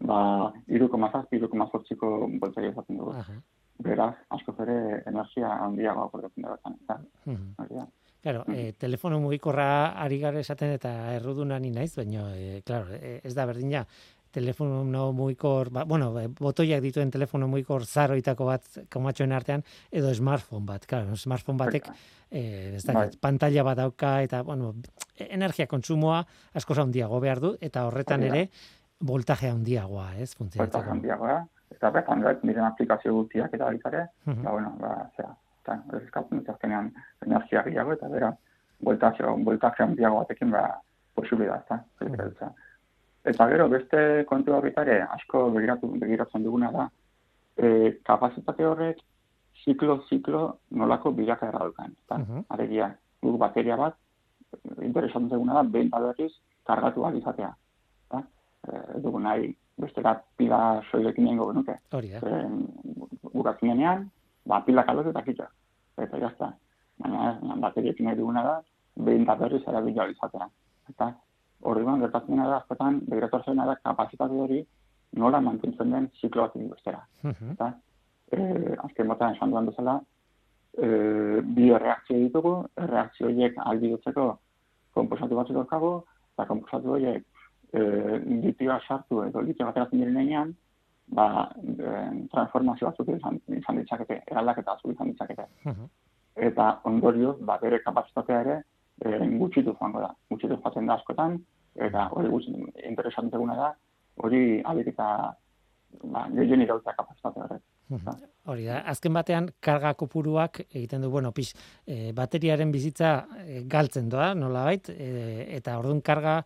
ba, 0.01 0.19
iruko 0.67 0.99
mazaz, 0.99 1.27
iruko 1.33 1.57
mazortziko 1.57 2.29
boltzari 2.41 2.69
ezaten 2.73 2.99
dugu. 2.99 3.15
Aha. 3.23 3.39
Beraz, 3.79 4.15
asko 4.35 4.53
zere 4.59 5.03
energia 5.07 5.49
handiago 5.65 6.05
akordatzen 6.09 6.43
da 6.43 6.57
betan. 6.57 7.07
Uh 7.27 7.87
Claro, 8.21 8.43
eh, 8.51 8.75
telefono 8.77 9.21
mugikorra 9.23 9.95
ari 10.03 10.19
gara 10.19 10.41
esaten 10.43 10.73
eta 10.75 10.91
erruduna 11.15 11.59
ni 11.63 11.71
naiz, 11.71 11.93
baina, 11.95 12.25
eh, 12.35 12.63
claro, 12.67 12.91
eh, 12.91 13.21
ez 13.23 13.35
da 13.35 13.47
berdina, 13.47 13.85
telefono 14.39 15.13
mugikor, 15.13 15.71
ba, 15.75 15.85
bueno, 15.85 16.13
eh, 16.21 16.29
botoiak 16.29 16.83
dituen 16.85 17.11
telefono 17.11 17.49
mugikor 17.51 17.85
zaroitako 17.87 18.47
bat 18.49 18.79
komatxoen 18.93 19.35
artean, 19.35 19.65
edo 19.91 20.13
smartphone 20.15 20.67
bat, 20.69 20.87
claro, 20.87 21.17
smartphone 21.17 21.59
batek, 21.59 21.91
eh, 22.31 22.77
ez 22.79 22.85
da, 22.87 22.95
bai. 23.01 23.09
pantalla 23.21 23.65
bat 23.67 23.81
dauka, 23.83 24.13
eta, 24.27 24.43
bueno, 24.47 24.75
energia 25.27 25.67
kontsumoa 25.67 26.23
asko 26.55 26.79
handiago 26.83 27.21
behar 27.21 27.43
du, 27.43 27.55
eta 27.61 27.87
horretan 27.89 28.27
ere, 28.29 28.49
voltaje 29.01 29.51
handiagoa, 29.51 30.09
ez? 30.23 30.33
Voltaje 30.39 30.91
handiagoa, 30.95 31.41
eta 31.75 31.91
bertan 31.95 32.25
miren 32.43 32.65
aplikazio 32.65 33.15
guztiak 33.15 33.55
eta 33.55 33.65
baitare, 33.65 34.07
uh 34.27 34.33
-huh. 34.33 34.43
ba, 34.43 34.51
bueno, 34.51 34.75
ba, 34.81 34.95
zera, 35.17 35.35
eta 35.63 35.81
ez 35.97 36.03
eskatzen 36.05 36.39
dut 36.39 36.49
azkenean 36.55 36.93
energia 37.27 37.63
gehiago, 37.63 37.93
eta 37.93 38.09
bera, 38.09 38.33
voltaje, 38.81 39.27
voltaje 39.51 39.83
handiago 39.83 40.23
batekin, 40.23 40.51
ba, 40.51 40.81
posible 41.15 41.47
da, 41.47 42.55
eta, 43.33 43.49
gero, 43.53 43.69
beste 43.69 44.25
kontu 44.29 44.55
horretare, 44.57 45.03
asko 45.17 45.49
begiratu, 45.55 45.93
begiratzen 46.01 46.45
duguna 46.45 46.73
da, 46.75 46.89
e, 47.57 47.93
kapazitate 48.07 48.67
horrek, 48.67 49.01
ziklo-ziklo 49.65 50.43
nolako 50.81 51.13
bilakaera 51.13 51.65
dukan. 51.71 51.95
Uh 52.11 52.19
-huh. 52.19 52.45
Aregia, 52.49 52.93
guk 53.23 53.39
bateria 53.39 53.77
bat, 53.77 53.97
interesatzen 54.83 55.29
duguna 55.29 55.55
da, 55.55 55.63
behin 55.63 55.91
berriz, 55.91 56.33
kargatu 56.65 57.07
izatea 57.17 57.55
e, 58.67 59.01
dugu 59.01 59.21
nahi 59.21 59.51
beste 59.79 60.03
da 60.03 60.15
pila 60.37 60.83
soilekin 60.91 61.25
nengo 61.25 61.51
genuke. 61.53 61.77
Hori 61.93 62.11
da. 62.15 62.21
Buratzen 63.33 63.73
denean, 63.73 64.09
ba, 64.47 64.63
pila 64.67 64.85
kalot 64.87 65.11
eta 65.13 65.23
kitxo. 65.27 65.47
Eta 65.99 66.21
jazta. 66.25 66.53
Baina, 66.99 67.37
bateriekin 67.63 68.09
nahi 68.09 68.19
duguna 68.19 68.43
da, 68.47 68.57
behin 68.97 69.27
da 69.29 69.37
berriz 69.39 69.63
erabila 69.67 70.09
izatea. 70.11 70.49
Eta 70.91 71.13
hori 71.63 71.85
ban, 71.85 72.01
gertatzen 72.01 72.35
dena 72.35 72.49
da, 72.49 72.61
azkotan, 72.63 73.01
begiratu 73.09 73.41
zena 73.45 73.67
da, 73.67 73.77
kapazitatu 73.83 74.43
hori 74.45 74.63
nola 75.19 75.41
mantentzen 75.41 75.91
den 75.91 76.11
ziklo 76.21 76.43
bat 76.43 76.57
bestera. 76.57 77.03
Uh 77.25 77.31
-huh. 77.31 77.53
Eta, 77.53 77.73
e, 78.33 78.77
azken 78.85 79.09
batean 79.09 79.35
esan 79.35 79.51
duan 79.51 79.67
duzela, 79.67 80.01
e, 80.77 81.41
bi 81.43 81.71
reakzio 81.73 82.19
ditugu, 82.19 82.55
reakzio 82.77 83.27
horiek 83.27 83.59
aldi 83.65 83.91
dutzeko 83.91 84.39
komposatu 84.95 85.37
batzuk 85.37 85.57
dauzkagu, 85.57 85.93
eta 86.35 86.47
komposatu 86.47 86.95
horiek 86.97 87.25
e, 87.73 87.81
litioa 88.45 88.81
sartu 88.87 89.23
edo 89.23 89.41
litioa 89.41 89.71
ateratzen 89.71 89.99
diren 89.99 90.55
ba, 91.07 91.51
e, 91.65 92.27
transformazio 92.33 92.91
batzuk 92.91 93.09
izan, 93.09 93.41
izan 93.49 93.77
ditzakete, 93.77 94.23
eraldaketa 94.27 94.75
batzuk 94.75 94.93
izan 94.93 95.13
ditzakete. 95.13 95.47
Eta 96.49 96.81
ondorioz, 96.85 97.39
ba, 97.41 97.59
bere 97.63 97.81
kapazitatea 97.83 98.41
ere, 98.41 98.63
e, 99.05 99.19
gutxitu 99.39 99.75
joango 99.75 100.03
da. 100.05 100.13
Gutxitu 100.31 100.59
joaten 100.63 100.87
da 100.87 100.99
askotan, 100.99 101.39
eta 101.89 102.09
hori 102.13 102.31
gutxi 102.33 102.55
interesanteguna 102.89 103.57
da, 103.59 103.73
hori 104.25 104.61
alik 104.67 104.93
eta 104.95 105.09
ba, 106.05 106.27
gehien 106.35 106.65
irautzea 106.65 106.95
kapazitatea 106.97 107.47
horrek. 107.47 107.65
Hori 108.49 108.67
da, 108.69 108.83
azken 108.93 109.15
batean 109.17 109.49
karga 109.65 109.95
kopuruak 109.97 110.61
egiten 110.67 111.05
du, 111.05 111.11
bueno, 111.13 111.33
pix, 111.33 111.55
e, 111.87 112.13
bateriaren 112.17 112.73
bizitza 112.73 113.13
e, 113.45 113.63
galtzen 113.69 114.11
doa, 114.13 114.35
nola 114.37 114.65
bait, 114.69 114.91
e, 114.93 115.47
eta 115.57 115.79
orduan 115.81 116.03
karga 116.05 116.43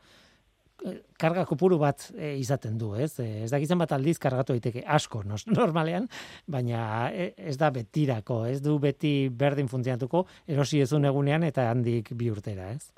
karga 1.18 1.44
kopuru 1.46 1.78
bat 1.80 2.08
e, 2.16 2.34
izaten 2.40 2.78
du, 2.78 2.92
ez? 2.98 3.12
E, 3.22 3.44
ez 3.46 3.50
dakitzen 3.52 3.80
bat 3.80 3.92
aldiz 3.94 4.16
kargatu 4.22 4.56
daiteke 4.56 4.84
asko 4.86 5.22
nos, 5.26 5.44
normalean, 5.60 6.08
baina 6.50 7.10
e, 7.10 7.32
ez 7.36 7.56
da 7.60 7.70
betirako, 7.74 8.42
ez 8.50 8.60
du 8.64 8.78
beti 8.82 9.28
berdin 9.28 9.70
funtzionatuko 9.70 10.24
erosi 10.46 10.82
ezun 10.82 11.06
egunean 11.10 11.46
eta 11.48 11.68
handik 11.70 12.12
bi 12.18 12.30
urtera, 12.32 12.72
ez? 12.74 12.90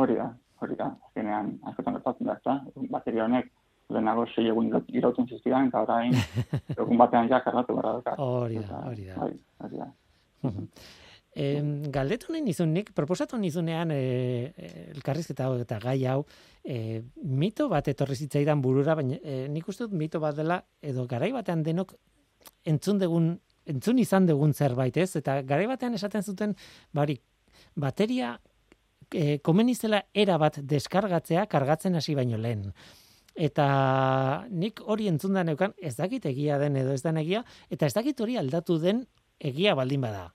Hori 0.00 0.18
da, 0.18 0.30
hori 0.60 0.76
da. 0.78 0.90
Azkenean, 1.10 1.56
askotan 1.70 1.98
gertatzen 1.98 2.30
da, 2.30 2.36
ezta? 2.38 2.58
Bateria 2.92 3.26
honek 3.26 3.50
lehenago 3.90 4.26
sei 4.30 4.46
egun 4.52 4.70
irauten 4.94 5.26
zizkidan, 5.26 5.70
eta 5.72 5.84
orain 5.86 6.14
egun 6.80 7.00
batean 7.00 7.30
ja 7.30 7.40
kargatu 7.44 7.78
gara. 7.80 8.16
Hori 8.16 8.60
da, 8.62 8.84
hori 8.90 9.08
da. 9.08 9.20
Hori, 9.24 9.40
hori 9.64 9.82
da. 9.82 9.90
E, 11.30 11.60
galdetu 11.94 12.32
nahi 12.34 12.42
nizun 12.42 12.72
nik, 12.74 12.90
proposatu 12.94 13.38
nizunean 13.38 13.92
e, 13.94 14.50
elkarrizketa 14.96 15.46
hau 15.46 15.60
eta 15.62 15.78
gai 15.82 16.00
hau, 16.10 16.24
e, 16.64 17.02
mito 17.22 17.68
bat 17.70 17.86
etorri 17.88 18.16
zitzaidan 18.16 18.62
burura, 18.62 18.96
baina 18.98 19.20
e, 19.22 19.44
nik 19.48 19.68
uste 19.70 19.86
dut 19.86 19.94
mito 19.94 20.20
bat 20.20 20.34
dela, 20.34 20.58
edo 20.82 21.06
garai 21.06 21.30
batean 21.32 21.62
denok 21.62 21.94
entzun 22.66 22.98
degun, 22.98 23.36
entzun 23.70 24.02
izan 24.02 24.26
degun 24.26 24.54
zerbait 24.54 24.96
ez, 24.98 25.12
eta 25.22 25.40
garai 25.46 25.68
batean 25.70 25.94
esaten 25.94 26.26
zuten, 26.26 26.56
bari, 26.92 27.20
bateria 27.78 28.34
e, 29.14 29.38
komenizela 29.38 30.04
era 30.12 30.38
bat 30.38 30.58
deskargatzea 30.58 31.46
kargatzen 31.46 31.94
hasi 31.94 32.18
baino 32.18 32.42
lehen. 32.42 32.72
Eta 33.38 34.46
nik 34.50 34.82
hori 34.82 35.06
entzun 35.06 35.38
da 35.38 35.46
neukan, 35.46 35.78
ez 35.78 35.94
dakit 35.94 36.26
egia 36.26 36.58
den 36.58 36.74
edo 36.76 36.90
ez 36.90 37.04
den 37.06 37.22
egia, 37.22 37.44
eta 37.70 37.86
ez 37.86 37.94
dakit 37.94 38.18
hori 38.20 38.34
aldatu 38.36 38.80
den 38.82 39.06
egia 39.38 39.76
baldin 39.78 40.02
bada 40.02 40.32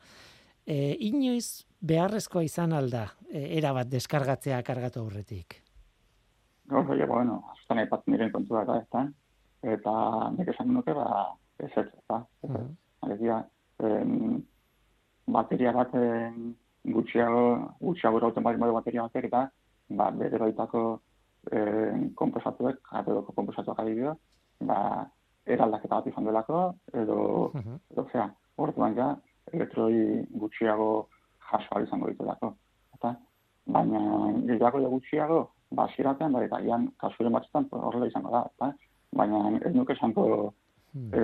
e, 0.65 0.95
inoiz 1.07 1.65
beharrezkoa 1.81 2.43
izan 2.43 2.73
alda, 2.73 3.05
e, 3.29 3.57
era 3.57 3.73
bat 3.73 3.89
deskargatzea 3.91 4.61
kargatu 4.63 5.03
aurretik? 5.03 5.61
Gaur, 6.69 6.97
ja, 6.97 7.05
bueno, 7.05 7.43
azten 7.53 7.81
aipatzen 7.83 8.15
diren 8.15 8.31
kontua 8.33 8.65
da, 8.65 8.79
ez 8.81 8.89
da? 8.93 9.05
Eta 9.75 9.95
nik 10.37 10.49
esan 10.53 10.73
nuke, 10.73 10.93
ba, 10.97 11.07
ez 11.59 11.71
ez, 11.71 11.85
ez 11.85 12.05
da? 12.09 12.23
Uh 12.41 12.51
-huh. 12.51 12.67
Alegia, 13.05 13.43
em, 13.83 14.43
bateria 15.27 15.71
bat 15.71 15.91
gutxiago, 16.83 17.73
gutxiago 17.79 18.17
erauten 18.17 18.43
bat 18.43 18.57
bateria 18.57 19.03
batek, 19.03 19.25
eta 19.25 19.49
ba, 19.89 20.09
bere 20.11 20.37
baitako 20.37 21.01
eh, 21.51 22.09
komposatuek, 22.15 22.81
jarreroko 22.91 23.33
komposatuak 23.33 23.79
adibidez, 23.79 24.17
ba, 24.61 25.05
eraldaketa 25.45 25.95
bat 25.95 26.07
izan 26.07 26.23
duelako, 26.23 26.75
edo, 26.93 27.17
uh 27.53 27.61
-huh. 27.61 27.79
edo, 27.91 28.07
zera, 28.11 28.29
orduan 28.57 28.95
ja, 28.95 29.15
elektroi 29.53 30.25
gutxiago 30.41 30.89
jaso 31.51 31.81
izango 31.83 32.09
dituelako. 32.09 32.53
Eta, 32.97 33.13
baina 33.75 34.01
gehiago 34.47 34.81
da 34.81 34.91
gutxiago, 34.91 35.39
ba, 35.75 35.87
ziraten, 35.95 36.33
bai, 36.33 36.45
eta 36.47 36.61
ian, 36.65 36.89
kasuren 37.01 37.33
batzutan, 37.35 37.67
horrela 37.71 38.09
izango 38.09 38.33
da, 38.33 38.43
eta, 38.55 38.71
baina 39.15 39.41
ez 39.61 39.73
nuke 39.75 39.95
esango 39.95 40.25
hmm. 40.93 41.09
e, 41.13 41.23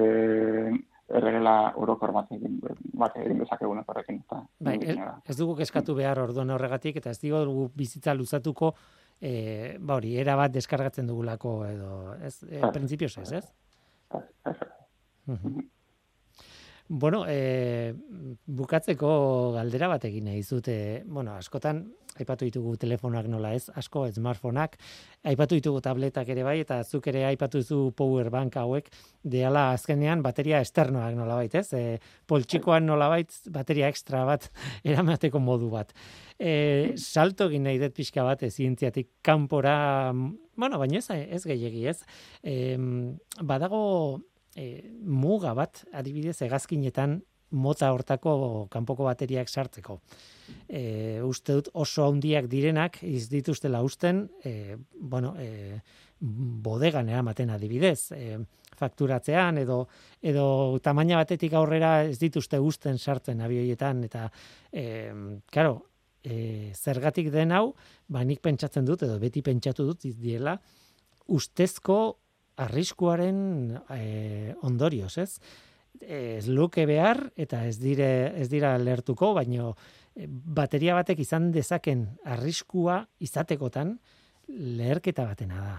erregela 1.17 1.55
orokor 1.81 2.13
bat 2.15 2.31
egin, 2.35 2.57
bat 2.97 3.17
egin 3.19 3.41
dezakegun 3.43 3.83
horrekin. 3.83 4.21
Eta, 4.25 4.41
bai, 4.63 4.77
ez, 5.25 5.37
dugu 5.37 5.57
eskatu 5.65 5.95
behar 5.97 6.21
orduan 6.23 6.53
horregatik, 6.55 7.01
eta 7.01 7.13
ez 7.13 7.19
dugu 7.23 7.67
bizitza 7.75 8.15
luzatuko, 8.15 8.73
e, 9.19 9.33
ba 9.79 9.99
hori, 9.99 10.15
era 10.21 10.37
bat 10.39 10.53
deskargatzen 10.53 11.09
dugulako, 11.11 11.57
edo, 11.67 11.91
ez, 12.21 12.37
e, 12.47 12.61
ez, 12.61 12.71
ez? 13.19 13.43
Ez, 14.11 14.25
ez, 14.45 14.55
ez. 14.55 15.51
Bueno, 16.93 17.23
e, 17.25 17.93
bukatzeko 18.51 19.09
galdera 19.55 19.87
bat 19.87 20.03
egin 20.09 20.25
nahi 20.27 20.41
zute, 20.43 20.73
bueno, 21.07 21.37
askotan 21.39 21.85
aipatu 22.19 22.43
ditugu 22.43 22.73
telefonak 22.75 23.29
nola 23.31 23.53
ez, 23.55 23.69
asko 23.79 24.01
smartphoneak, 24.11 24.75
aipatu 25.31 25.55
ditugu 25.55 25.79
tabletak 25.85 26.27
ere 26.33 26.43
bai 26.43 26.57
eta 26.59 26.81
zuk 26.83 27.07
ere 27.07 27.21
aipatu 27.29 27.61
zu 27.63 27.77
power 27.95 28.27
bank 28.33 28.57
hauek 28.59 28.89
deala 29.23 29.69
azkenean 29.77 30.19
bateria 30.25 30.59
esternoak 30.59 31.15
nola 31.15 31.37
bait, 31.39 31.55
ez? 31.55 31.71
E, 31.71 32.01
poltsikoan 32.27 32.83
nola 32.91 33.07
bait 33.13 33.39
bateria 33.47 33.87
extra 33.87 34.25
bat 34.27 34.49
eramateko 34.83 35.39
modu 35.39 35.69
bat. 35.71 35.95
E, 36.35 36.91
salto 36.97 37.47
egin 37.47 37.69
nahi 37.69 37.79
dut 37.79 37.95
pixka 37.95 38.27
bat 38.27 38.43
zientziatik 38.49 39.13
kanpora, 39.23 40.11
bueno, 40.11 40.81
baina 40.83 40.99
ez, 40.99 41.07
ez 41.07 41.45
gehiegi, 41.47 41.87
ez? 41.87 42.01
E, 42.43 42.75
badago 43.39 43.79
e, 44.55 44.83
muga 45.03 45.53
bat, 45.57 45.83
adibidez, 45.93 46.41
egazkinetan 46.45 47.19
mota 47.51 47.89
hortako 47.91 48.67
kanpoko 48.71 49.05
bateriak 49.09 49.49
sartzeko. 49.49 49.99
E, 50.67 51.19
uste 51.25 51.57
dut 51.57 51.69
oso 51.73 52.05
handiak 52.07 52.47
direnak, 52.51 53.01
iz 53.03 53.27
dituztela 53.31 53.81
usten, 53.83 54.23
e, 54.43 54.77
bueno, 54.95 55.33
e, 55.39 55.81
bodegan 56.21 57.09
eramaten 57.09 57.51
adibidez, 57.51 58.11
e, 58.15 58.39
fakturatzean 58.81 59.59
edo 59.61 59.83
edo 60.21 60.45
tamaina 60.83 61.19
batetik 61.19 61.53
aurrera 61.57 62.03
ez 62.07 62.17
dituzte 62.21 62.59
usten 62.59 62.97
sartzen 62.97 63.41
abioietan 63.43 64.03
eta 64.07 64.27
e, 64.71 65.11
claro, 65.51 65.75
e, 66.23 66.71
zergatik 66.73 67.31
den 67.33 67.51
hau, 67.51 67.73
ba 68.07 68.23
nik 68.23 68.41
pentsatzen 68.41 68.85
dut 68.87 69.03
edo 69.07 69.19
beti 69.19 69.43
pentsatu 69.45 69.85
dut 69.91 70.07
diela 70.21 70.57
ustezko 71.31 71.99
arriskuaren 72.57 73.77
e, 73.89 74.55
ondorioz, 74.63 75.17
ez? 75.17 75.39
Ez 76.01 76.47
luke 76.47 76.85
behar 76.87 77.31
eta 77.35 77.65
ez 77.67 77.77
dire 77.79 78.31
ez 78.39 78.47
dira 78.49 78.77
lertuko, 78.79 79.33
baino 79.35 79.73
eh, 80.15 80.27
bateria 80.27 80.95
batek 80.95 81.19
izan 81.19 81.51
dezaken 81.51 82.05
arriskua 82.25 83.01
izatekotan 83.19 83.97
leherketa 84.47 85.25
batena 85.27 85.61
da. 85.61 85.77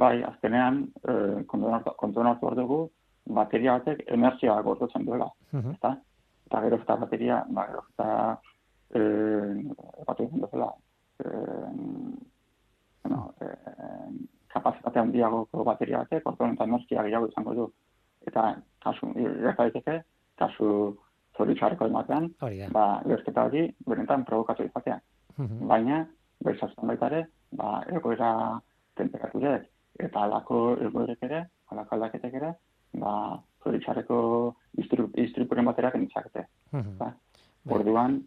Bai, 0.00 0.22
azkenean, 0.22 0.84
eh, 1.02 1.42
kontuan 1.50 2.30
hartu 2.30 2.54
dugu, 2.54 2.80
bateria 3.26 3.78
batek 3.78 4.04
energia 4.06 4.60
gortotzen 4.62 5.04
duela. 5.04 5.30
Uh 5.52 5.60
-huh. 5.60 5.74
eta, 5.74 5.96
eta 6.46 6.60
gero 6.62 6.76
eta 6.76 6.96
bateria, 6.96 7.44
ba, 7.48 7.66
gero 7.66 7.84
eta 7.92 8.40
eh, 8.94 10.04
bateria 10.06 10.46
duela, 10.46 10.74
eh, 11.18 11.70
bueno, 13.02 13.34
eh, 13.40 14.39
kapazitate 14.52 14.98
handiagoko 14.98 15.64
bateria 15.64 16.02
batek, 16.04 16.26
orduan 16.26 16.56
eta 16.56 16.66
energia 16.68 17.04
gehiago 17.06 17.28
izango 17.30 17.54
du. 17.54 17.66
Eta 18.26 18.46
kasu, 18.84 19.12
gerta 19.16 19.66
daiteke, 19.66 20.00
kasu 20.40 20.70
zoritxarreko 21.36 21.88
ematean, 21.90 22.30
ba, 22.74 22.86
lerketa 23.06 23.46
hori 23.48 23.66
berentan 23.86 24.24
provokatu 24.28 24.66
izatea. 24.68 24.98
Mhm. 25.36 25.68
Baina, 25.70 26.00
berzazten 26.44 26.90
baita 26.90 27.10
ere, 27.12 27.22
ba, 27.56 27.80
egoera 27.96 28.32
temperaturek 28.96 29.68
eta 30.00 30.24
alako 30.26 30.60
egoerek 30.88 31.22
ere, 31.28 31.44
alako 31.72 31.96
aldaketek 31.96 32.36
ere, 32.40 32.52
ba, 33.00 33.14
zoritxarreko 33.62 34.18
istripuren 35.24 35.68
baterak 35.70 35.96
enitzakete. 35.98 36.46
Mhm. 36.72 36.96
Ba, 36.98 37.12
bai. 37.64 37.74
orduan, 37.78 38.20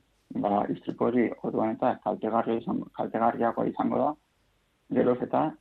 ba, 0.45 0.63
istripu 0.69 1.09
hori, 1.09 1.29
orduan 1.43 1.75
eta 1.75 1.95
kaltegarriagoa 2.05 3.67
izango 3.69 3.97
da, 4.03 4.13
geroz 4.93 5.19
eta 5.25 5.51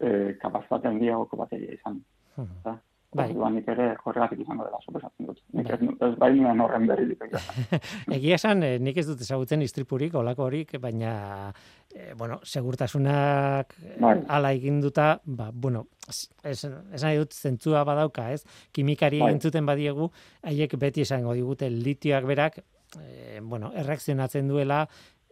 e, 0.00 0.34
kapazitate 0.42 0.88
handiagoko 0.88 1.36
bateria 1.40 1.78
izan. 1.78 2.02
Hmm. 2.36 2.78
Bai. 3.16 3.30
Orduan 3.30 3.54
nik 3.56 3.68
ere 3.70 3.86
horregatik 4.04 4.42
izango 4.42 4.66
dela, 4.66 4.78
suposatzen 4.84 5.28
dut. 5.28 5.38
Nik 5.56 5.70
ez, 5.72 5.78
ez 6.04 6.10
bai 6.20 6.30
nuen 6.34 6.60
horren 6.60 6.88
berri 6.90 7.06
ditu. 7.12 7.28
Egia 8.16 8.36
esan, 8.36 8.64
eh, 8.66 8.76
nik 8.82 8.98
ez 9.00 9.06
dut 9.08 9.22
ezagutzen 9.24 9.62
istripurik, 9.64 10.14
olako 10.20 10.48
horik, 10.48 10.74
baina, 10.82 11.14
eh, 11.94 12.10
bueno, 12.18 12.40
segurtasunak 12.44 13.72
bai. 14.02 14.18
ala 14.36 14.52
eginduta, 14.58 15.08
ba, 15.24 15.48
bueno, 15.54 15.86
esan 16.44 16.76
nahi 16.92 17.22
dut 17.22 17.32
zentzua 17.32 17.86
badauka, 17.88 18.28
ez? 18.34 18.42
Kimikari 18.76 19.22
bai. 19.22 19.32
entzuten 19.36 19.68
badiegu, 19.70 20.10
haiek 20.44 20.76
beti 20.82 21.06
esango 21.06 21.36
digute 21.38 21.70
litioak 21.72 22.28
berak, 22.28 22.60
eh, 23.00 23.40
bueno, 23.42 23.72
erreakzionatzen 23.72 24.50
duela, 24.50 24.84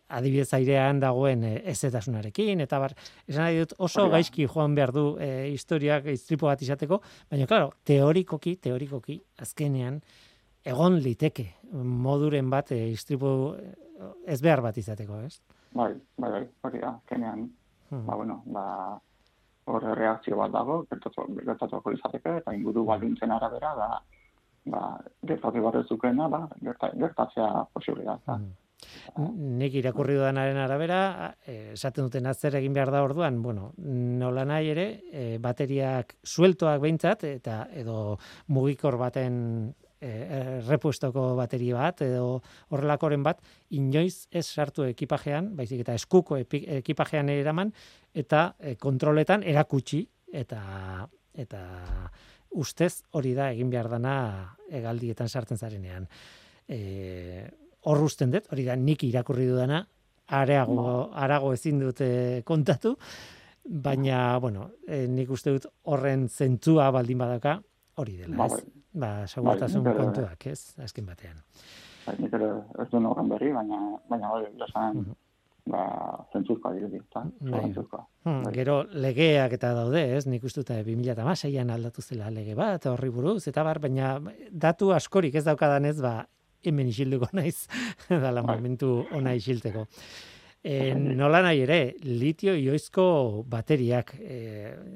adibidez 0.08 0.50
airean 0.56 1.00
dagoen 1.00 1.44
e, 1.44 1.54
ezetasunarekin, 1.72 2.60
eta 2.64 2.78
bar, 2.82 2.94
esan 3.28 3.44
nahi 3.46 3.62
dut 3.62 3.74
oso 3.86 4.08
gaizki 4.12 4.46
joan 4.46 4.74
behar 4.76 4.92
du 4.92 5.06
e, 5.20 5.48
historiak 5.52 6.06
iztripo 6.12 6.50
bat 6.50 6.62
izateko, 6.62 7.00
baina, 7.30 7.48
klaro, 7.50 7.72
teorikoki, 7.86 8.56
teorikoki, 8.62 9.18
azkenean, 9.40 10.00
egon 10.64 11.00
liteke 11.04 11.48
moduren 11.72 12.50
bat 12.52 12.72
e, 12.72 12.80
iztripo 12.92 13.56
ez 14.26 14.40
behar 14.42 14.62
bat 14.64 14.78
izateko, 14.78 15.20
ez? 15.24 15.38
Bai, 15.74 15.92
bai, 16.18 16.30
bai, 16.30 16.44
hori 16.68 16.80
da, 16.82 16.94
azkenean, 16.98 17.48
hmm. 17.90 18.04
ba, 18.06 18.16
bueno, 18.20 18.42
ba, 18.46 18.66
horre 19.72 19.94
reakzio 19.96 20.36
bat 20.38 20.52
dago, 20.52 20.82
gertatuako 20.90 21.94
izateke, 21.96 22.38
eta 22.42 22.52
inguru 22.54 22.84
baldintzen 22.86 23.32
arabera, 23.34 23.72
da, 23.78 23.88
ba, 24.70 24.82
gertatu 25.26 25.62
bat 25.64 25.80
ez 25.80 25.86
dukena, 25.88 26.28
ba, 26.28 26.44
gertatzea 26.62 27.64
posible 27.72 28.04
da. 28.04 28.18
Hmm. 28.28 28.52
Nik 29.18 29.75
irakurri 29.79 30.16
dudanaren 30.18 30.59
arabera, 30.59 31.35
eh, 31.47 31.73
esaten 31.75 32.09
duten 32.09 32.29
zer 32.35 32.57
egin 32.57 32.73
behar 32.73 32.90
da 32.90 33.03
orduan, 33.05 33.42
bueno, 33.42 33.73
nola 33.79 34.44
nahi 34.44 34.70
ere, 34.70 34.87
e, 35.12 35.38
bateriak 35.38 36.16
sueltoak 36.25 36.81
behintzat, 36.81 37.25
eta 37.25 37.68
edo 37.73 38.18
mugikor 38.49 38.97
baten 38.99 39.75
e, 40.05 40.61
repuestoko 40.66 41.35
bateri 41.38 41.73
bat 41.73 42.03
edo 42.05 42.42
horrelakoren 42.70 43.23
bat 43.25 43.40
inoiz 43.70 44.27
ez 44.31 44.47
sartu 44.47 44.85
ekipajean, 44.88 45.55
baizik 45.57 45.85
eta 45.85 45.94
eskuko 45.94 46.38
ekipajean 46.40 47.33
eraman 47.33 47.73
eta 48.14 48.55
kontroletan 48.81 49.42
erakutsi 49.42 50.05
eta 50.33 50.61
eta 51.35 51.61
ustez 52.55 53.03
hori 53.18 53.35
da 53.35 53.51
egin 53.51 53.70
behar 53.70 53.88
dana 53.90 54.14
egaldietan 54.70 55.29
sartzen 55.29 55.59
zarenean. 55.59 56.07
E, 56.68 57.51
hor 57.85 58.03
usten 58.05 58.33
dut, 58.33 58.49
hori 58.53 58.64
da 58.64 58.77
nik 58.77 59.05
irakurri 59.05 59.47
dudana, 59.51 59.85
areago, 60.27 60.83
ba. 60.83 61.25
arago 61.25 61.53
ezin 61.53 61.81
dute 61.83 62.42
kontatu, 62.49 62.94
baina, 63.64 64.38
bueno, 64.38 64.70
e, 64.87 65.05
nik 65.09 65.31
uste 65.31 65.53
dut 65.57 65.66
horren 65.92 66.29
zentzua 66.29 66.90
baldin 66.94 67.20
badaka, 67.20 67.59
hori 68.01 68.16
dela, 68.20 68.37
ba, 68.37 68.47
ez? 68.47 68.61
Bai. 68.61 68.81
Ba, 68.94 69.11
segurtasun 69.27 69.83
bai, 69.85 69.97
kontuak, 69.99 70.47
ez? 70.53 70.77
Azken 70.85 71.07
batean. 71.09 71.40
Bai, 72.07 72.16
nik 72.20 72.35
ere 72.37 72.51
ez 72.83 72.88
du 72.92 73.01
nogan 73.03 73.29
berri, 73.33 73.53
baina, 73.53 73.81
baina, 74.11 74.33
hori, 74.37 74.51
jasan, 74.61 75.01
uh 75.01 75.07
-huh. 75.07 75.73
ba, 75.73 75.85
zentzuzkoa 76.33 76.73
dirudi, 76.75 77.01
eta, 77.03 77.25
bai. 77.40 77.73
Hmm, 78.25 78.42
bai. 78.44 78.53
Gero, 78.55 78.85
legeak 78.92 79.53
eta 79.53 79.73
daude, 79.75 80.05
ez? 80.16 80.27
Nik 80.27 80.44
uste 80.44 80.62
dut, 80.62 80.70
2008an 80.70 81.70
aldatu 81.70 82.03
zela 82.03 82.31
lege 82.31 82.55
bat, 82.55 82.87
horri 82.87 83.11
buruz, 83.11 83.49
eta 83.49 83.64
bar, 83.64 83.79
baina 83.79 84.20
datu 84.51 84.92
askorik 84.92 85.35
ez 85.35 85.44
daukadan 85.44 85.85
ez, 85.85 86.01
ba, 86.01 86.27
hemen 86.70 86.92
isilduko 86.92 87.31
naiz, 87.38 87.66
dala 88.09 88.42
bai. 88.42 88.57
momentu 88.57 89.03
ona 89.12 89.35
isilteko. 89.35 89.87
E, 90.64 90.94
nola 90.96 91.42
nahi 91.44 91.61
ere, 91.66 91.79
litio 92.09 92.55
ioizko 92.57 93.05
bateriak, 93.53 94.14
e, 94.16 94.38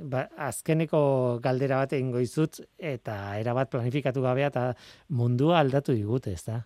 ba, 0.08 0.22
azkeneko 0.46 1.00
galdera 1.44 1.82
bat 1.82 1.92
egingo 1.92 2.22
izut, 2.24 2.62
eta 2.80 3.18
erabat 3.36 3.68
planifikatu 3.74 4.24
gabea, 4.24 4.48
eta 4.48 4.64
mundua 5.12 5.58
aldatu 5.60 5.92
digute, 5.92 6.32
ez 6.32 6.46
da? 6.46 6.62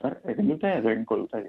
egin 0.00 0.48
dute 0.48 0.70
edo 0.78 0.90
eginko 0.94 1.18
dute 1.24 1.42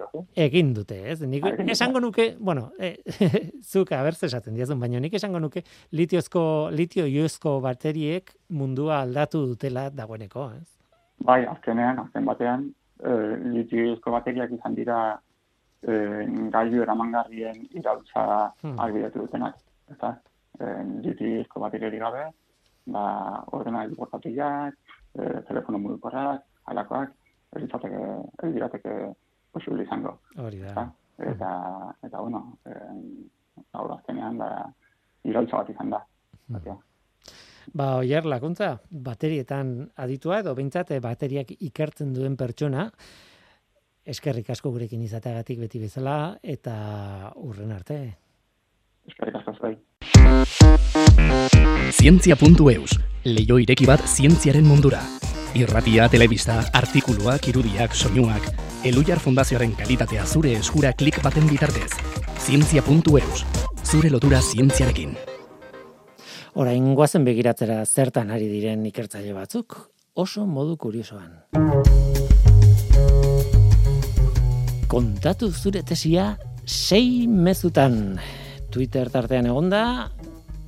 Egin 0.44 0.74
dute, 0.76 0.98
ez? 1.14 1.22
Nik, 1.22 1.46
ah, 1.48 1.54
esango 1.72 2.02
nuke, 2.04 2.32
bueno, 2.40 2.72
e, 2.80 2.96
zuk 3.72 3.94
abertze 3.96 4.26
esaten 4.28 4.58
diazun, 4.58 4.80
baina 4.82 5.00
nik 5.00 5.14
esango 5.22 5.40
nuke 5.40 5.64
litiozko, 5.96 6.44
litio 6.74 7.06
ioizko 7.06 7.60
bateriek 7.64 8.34
mundua 8.50 9.04
aldatu 9.06 9.46
dutela 9.54 9.90
dagoeneko, 9.94 10.50
ez? 10.58 10.81
Bai, 11.28 11.42
azkenean, 11.46 12.00
azken 12.06 12.26
batean, 12.26 12.68
e, 13.00 13.12
litio 13.56 13.86
ioizko 13.86 14.14
bateriak 14.16 14.54
izan 14.58 14.76
dira 14.78 14.98
e, 15.82 15.94
gailu 16.54 16.84
eramangarrien 16.86 17.66
irautza 17.72 18.26
hmm. 18.62 18.78
albidatu 18.86 19.26
dutenak. 19.26 19.58
Eta, 19.94 20.16
e, 20.60 20.72
litio 21.06 21.36
ioizko 21.36 21.64
bateriari 21.66 22.02
gabe, 22.02 22.28
ba, 22.96 23.04
ordenagailu 23.58 24.00
portatiak, 24.00 24.78
e, 25.14 25.28
telefono 25.50 25.82
mugikorrak, 25.86 26.48
alakoak, 26.72 27.14
ez 27.56 27.64
izateke, 27.68 28.02
ez 28.44 28.54
dirateke 28.56 28.96
posible 29.52 29.84
izango. 29.84 30.16
Hori 30.40 30.62
da. 30.64 30.88
Eta, 31.22 31.50
eta, 32.02 32.22
bueno, 32.22 32.58
eh, 32.66 33.66
hau 33.78 33.90
azkenean, 33.94 34.40
da, 34.42 34.48
irautza 35.28 35.60
bat 35.60 35.70
izan 35.70 35.92
da. 35.94 36.00
Hmm. 36.48 36.80
Ba, 37.74 37.96
oier, 38.02 38.26
lakuntza, 38.26 38.74
baterietan 38.90 39.92
aditua 39.96 40.42
edo 40.42 40.56
bintzat 40.58 40.94
bateriak 41.02 41.54
ikertzen 41.60 42.14
duen 42.14 42.36
pertsona, 42.38 42.90
eskerrik 44.06 44.50
asko 44.50 44.72
gurekin 44.72 45.02
izateagatik 45.06 45.60
beti 45.62 45.80
bezala, 45.80 46.38
eta 46.42 47.32
urren 47.36 47.72
arte. 47.72 48.02
Eskerrik 49.08 49.42
asko 49.42 49.56
zai. 49.62 49.76
Zientzia.eus, 51.92 53.00
leio 53.26 53.60
ireki 53.62 53.86
bat 53.90 54.08
zientziaren 54.08 54.66
mundura 54.66 55.02
irratia, 55.56 56.08
telebista, 56.10 56.62
artikuluak, 56.74 57.48
irudiak, 57.48 57.96
soinuak, 57.96 58.48
Elujar 58.84 59.20
Fundazioaren 59.20 59.76
kalitatea 59.78 60.26
zure 60.26 60.56
eskura 60.58 60.94
klik 60.98 61.22
baten 61.24 61.48
bitartez. 61.50 61.92
Zientzia.eus, 62.42 63.46
zure 63.84 64.10
lotura 64.10 64.42
zientziarekin. 64.42 65.16
Ora, 66.60 66.74
ingoazen 66.76 67.24
begiratzera 67.24 67.78
zertan 67.88 68.32
ari 68.36 68.50
diren 68.52 68.82
ikertzaile 68.90 69.32
batzuk, 69.32 69.78
oso 70.20 70.44
modu 70.44 70.76
kuriosoan. 70.76 71.30
Kontatu 74.92 75.48
zure 75.56 75.80
tesia 75.88 76.34
sei 76.66 77.24
mezutan. 77.28 78.18
Twitter 78.72 79.08
tartean 79.12 79.48
egonda, 79.48 80.10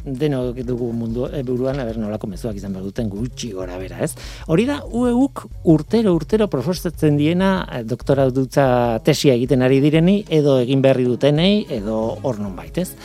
deno 0.06 0.54
dugu 0.54 0.94
mundu 0.96 1.28
e, 1.28 1.44
buruan 1.44 1.82
aber 1.84 2.00
nolako 2.00 2.32
mezuak 2.32 2.56
izan 2.56 2.72
behar 2.76 2.88
duten 2.88 3.12
gutxi 3.12 3.52
gora 3.52 3.76
bera, 3.80 4.00
ez? 4.04 4.14
Hori 4.48 4.64
da 4.68 4.80
UEUk 4.88 5.44
urtero 5.68 6.16
urtero 6.16 6.48
proposatzen 6.48 7.20
diena 7.20 7.52
e, 7.68 7.84
doktora 7.84 8.30
dutza 8.32 9.00
tesia 9.04 9.36
egiten 9.36 9.68
ari 9.68 9.84
direni 9.84 10.22
edo 10.30 10.62
egin 10.64 10.82
berri 10.84 11.04
dutenei 11.12 11.66
edo 11.76 12.00
hor 12.24 12.40
nonbait, 12.40 12.80
ez? 12.80 12.96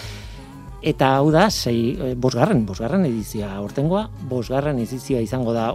Eta 0.82 1.16
hau 1.18 1.30
da, 1.34 1.48
sei, 1.50 1.96
e, 1.98 2.14
bosgarren, 2.14 2.62
bosgarren 2.66 3.06
edizioa 3.08 3.56
urtengoa, 3.64 4.04
bosgarren 4.30 4.78
edizioa 4.78 5.22
izango 5.24 5.54
da 5.56 5.72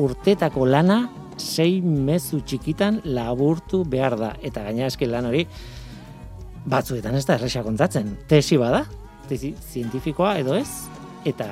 urtetako 0.00 0.64
lana 0.66 1.02
sei 1.36 1.80
mezu 1.82 2.40
txikitan 2.46 3.02
laburtu 3.04 3.82
behar 3.88 4.16
da. 4.18 4.32
Eta 4.40 4.64
gaina 4.64 4.88
eski 4.88 5.08
lan 5.10 5.28
hori, 5.28 5.44
batzuetan 6.64 7.16
ez 7.18 7.24
da 7.28 7.36
erresa 7.36 7.64
kontatzen. 7.66 8.16
Tesi 8.28 8.56
bada, 8.60 8.84
tesi 9.28 9.52
zientifikoa 9.52 10.36
edo 10.40 10.56
ez, 10.56 10.68
eta 11.28 11.48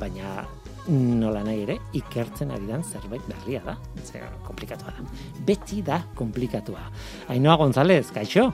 baina 0.00 0.46
nola 0.88 1.42
nahi 1.46 1.64
ere, 1.64 1.78
ikertzen 1.98 2.52
ari 2.54 2.68
dan 2.68 2.84
zerbait 2.86 3.22
berria 3.30 3.62
da. 3.64 3.76
Zer, 4.04 4.26
komplikatua 4.46 4.94
da. 4.94 5.06
Beti 5.46 5.82
da 5.86 6.00
komplikatua. 6.18 6.86
Ainoa 7.34 7.56
González, 7.58 8.06
kaixo? 8.14 8.50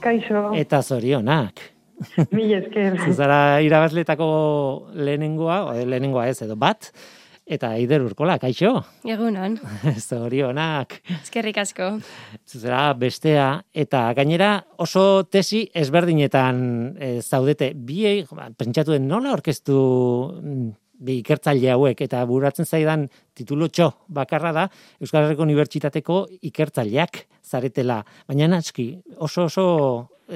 Kaixo. 0.00 0.50
Eta 0.56 0.82
zorionak. 0.82 1.79
Mil 2.36 2.52
esker. 2.58 2.98
Zuzara 3.06 3.60
irabazletako 3.64 4.28
lehenengoa, 4.94 5.62
lehenengoa 5.84 6.28
ez 6.32 6.40
edo 6.46 6.56
bat, 6.60 6.92
Eta 7.50 7.72
Aider 7.74 8.04
Urkola, 8.06 8.36
kaixo? 8.38 8.76
Egunon. 9.02 9.56
Zorionak. 10.08 11.00
Eskerrik 11.16 11.56
asko. 11.58 11.88
Zuzera, 12.46 12.84
bestea, 12.94 13.46
eta 13.74 14.04
gainera 14.14 14.52
oso 14.78 15.24
tesi 15.26 15.64
ezberdinetan 15.74 16.60
e, 16.94 17.08
zaudete. 17.24 17.72
Biei, 17.74 18.22
pentsatu 18.54 18.94
den 18.94 19.10
nola 19.10 19.32
orkestu 19.34 19.80
mm, 20.36 20.68
bi 21.02 21.18
ikertzaile 21.24 21.72
hauek, 21.74 22.04
eta 22.06 22.22
buratzen 22.28 22.70
zaidan 22.70 23.08
titulotxo 23.34 23.88
bakarra 24.14 24.54
da, 24.54 24.68
Euskal 25.02 25.26
Herriko 25.26 25.42
Unibertsitateko 25.48 26.22
ikertzaileak 26.52 27.24
zaretela. 27.42 27.98
Baina 28.30 28.46
naski, 28.54 28.92
oso 29.18 29.48
oso 29.50 29.66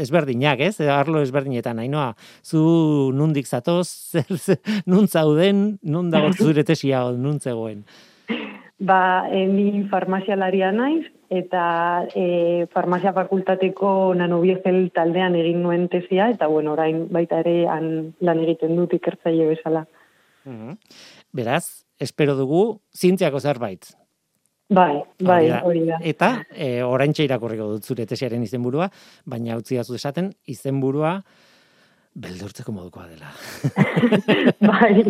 ezberdinak, 0.00 0.60
ez? 0.60 0.78
Arlo 0.80 1.22
ezberdinetan, 1.24 1.80
ainoa, 1.82 2.12
zu 2.42 3.12
nundik 3.14 3.46
zatoz, 3.46 3.88
zer, 4.44 4.58
nun 4.86 5.08
zauden, 5.08 5.78
nun 5.82 6.10
dago 6.14 6.32
zure 6.38 6.64
tesia, 6.64 7.04
nun 7.12 7.40
zegoen? 7.40 7.84
Ba, 8.84 9.28
e, 9.30 9.44
ni 9.46 9.84
farmazialaria 9.90 10.72
naiz, 10.74 11.06
eta 11.32 11.64
e, 12.14 12.66
farmazia 12.74 13.14
fakultateko 13.16 14.14
nanobiegel 14.18 14.88
taldean 14.94 15.36
egin 15.38 15.62
nuen 15.62 15.88
tesia, 15.92 16.28
eta 16.34 16.50
bueno, 16.50 16.74
orain 16.74 17.06
baita 17.14 17.40
ere 17.44 17.64
an, 17.70 17.88
lan 18.20 18.42
egiten 18.44 18.76
dut 18.76 18.96
ikertzaile 18.98 19.48
bezala. 19.54 19.86
Mhm. 20.44 20.78
Beraz, 21.34 21.86
espero 21.98 22.34
dugu, 22.36 22.64
zintziako 22.94 23.40
zerbait, 23.40 23.94
Bai, 24.72 25.02
bai, 25.20 25.42
hori 25.60 25.82
da. 25.84 25.98
Eta, 26.00 26.30
e, 26.50 26.82
orain 26.82 27.12
irakurriko 27.12 27.66
dut 27.74 27.84
zure 27.84 28.06
tesiaren 28.08 28.42
izenburua, 28.42 28.88
baina 29.28 29.58
utzi 29.60 29.76
zu 29.84 29.94
esaten, 29.94 30.32
izenburua 30.48 31.18
beldurtzeko 32.14 32.72
modukoa 32.72 33.08
dela. 33.10 33.32
bai, 34.70 35.04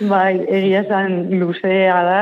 bai, 0.00 0.34
egia 0.48 0.82
zan 0.88 1.30
luzea 1.38 2.02
da, 2.02 2.20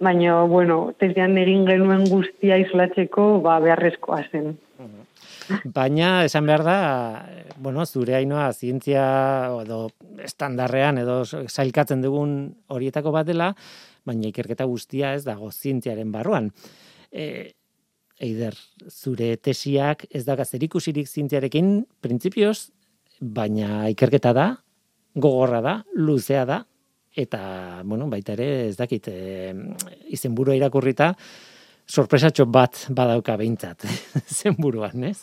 baina, 0.00 0.44
bueno, 0.48 0.94
tesian 0.98 1.36
egin 1.36 1.66
genuen 1.68 2.06
guztia 2.08 2.56
islatzeko, 2.62 3.40
ba, 3.44 3.58
beharrezkoa 3.60 4.22
zen. 4.30 4.54
Baina, 5.74 6.24
esan 6.24 6.46
behar 6.48 6.62
da, 6.64 6.78
bueno, 7.60 7.84
zure 7.84 8.14
hainoa 8.16 8.46
zientzia 8.52 9.04
edo 9.60 9.90
estandarrean 10.24 11.02
edo 11.02 11.18
zailkatzen 11.26 12.00
dugun 12.00 12.54
horietako 12.72 13.12
bat 13.12 13.28
dela, 13.28 13.50
baina 14.06 14.28
ikerketa 14.28 14.66
guztia 14.68 15.14
ez 15.14 15.24
dago 15.24 15.50
zientziaren 15.52 16.12
barruan. 16.12 16.50
E, 17.12 17.54
eider, 18.22 18.56
zure 18.90 19.34
tesiak 19.36 20.06
ez 20.10 20.24
daga 20.26 20.44
zerikusirik 20.44 21.08
zientziarekin 21.08 21.80
printzipioz, 22.04 22.70
baina 23.20 23.88
ikerketa 23.92 24.32
da, 24.36 24.46
gogorra 25.14 25.60
da, 25.64 25.74
luzea 25.94 26.44
da, 26.48 26.60
eta, 27.14 27.82
bueno, 27.84 28.08
baita 28.10 28.34
ere, 28.34 28.68
ez 28.68 28.76
dakit, 28.78 29.08
e, 29.08 29.52
izenburu 30.14 30.54
irakurrita, 30.56 31.12
sorpresatxo 31.86 32.46
bat 32.50 32.86
badauka 32.94 33.36
behintzat, 33.38 33.86
zenburuan, 34.40 35.10
ez? 35.10 35.20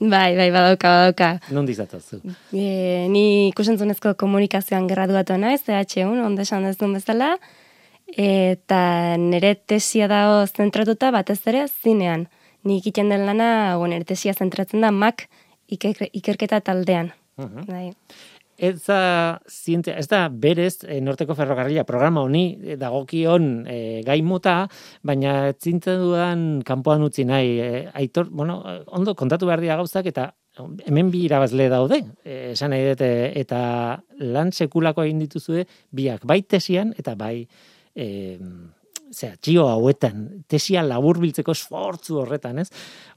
Bai, 0.00 0.34
bai, 0.36 0.48
badauka, 0.52 0.90
badauka. 0.96 1.30
Non 1.54 1.66
dizatozu? 1.68 2.20
E, 2.52 3.06
ni 3.12 3.50
ikusentzunezko 3.50 4.14
komunikazioan 4.20 4.88
gerra 4.90 5.06
duatu 5.10 5.36
naiz, 5.40 5.62
EH1, 5.68 6.20
ondesan 6.24 6.66
ez 6.68 6.76
duen 6.80 6.96
bezala, 6.96 7.34
Eta 8.16 9.16
nire 9.18 9.54
tesia 9.54 10.08
dago 10.10 10.42
zentratuta 10.46 11.10
batez 11.14 11.40
ere 11.46 11.66
zinean. 11.68 12.28
Nik 12.64 12.82
egiten 12.84 13.08
den 13.08 13.24
lana, 13.26 13.78
o, 13.78 13.86
nire 13.86 14.04
tesia 14.04 14.34
zentratzen 14.34 14.82
da 14.84 14.90
mak 14.90 15.28
iker, 15.68 16.08
ikerketa 16.12 16.60
taldean. 16.60 17.12
Mhm. 17.38 17.66
Bai. 17.68 17.92
Ez 18.60 18.84
da, 18.84 19.40
zientzia, 19.48 19.94
ez 19.96 20.06
da 20.10 20.26
berez 20.28 20.84
e, 20.84 20.98
Norteko 21.00 21.32
Ferrokarrila 21.32 21.86
programa 21.88 22.20
honi 22.20 22.58
e, 22.60 22.76
dagokion 22.76 23.46
e, 23.64 23.78
gai 24.04 24.18
mota, 24.20 24.66
baina 25.00 25.54
zintzen 25.56 26.02
dudan 26.02 26.42
kanpoan 26.68 27.06
utzi 27.06 27.24
nahi. 27.24 27.56
E, 27.56 27.80
aitor, 28.02 28.28
bueno, 28.28 28.58
ondo 28.92 29.14
kontatu 29.16 29.48
behar 29.48 29.64
dira 29.64 29.78
gauzak 29.80 30.10
eta 30.12 30.34
hemen 30.84 31.08
bi 31.08 31.22
irabazle 31.24 31.70
daude, 31.72 32.02
esan 32.26 32.74
nahi 32.74 32.90
dut, 32.90 33.00
e, 33.00 33.32
eta 33.40 33.60
lan 34.20 34.52
sekulako 34.52 35.06
egin 35.08 35.24
dituzue 35.24 35.64
biak, 35.96 36.28
bai 36.28 36.42
tesian 36.42 36.92
eta 37.00 37.16
bai 37.16 37.46
e, 38.00 38.08
zera, 39.10 39.36
txio 39.42 39.66
hauetan, 39.68 40.24
tesia 40.50 40.82
laburbiltzeko 40.86 41.54
esfortzu 41.56 42.20
horretan, 42.22 42.62
ez? 42.62 42.68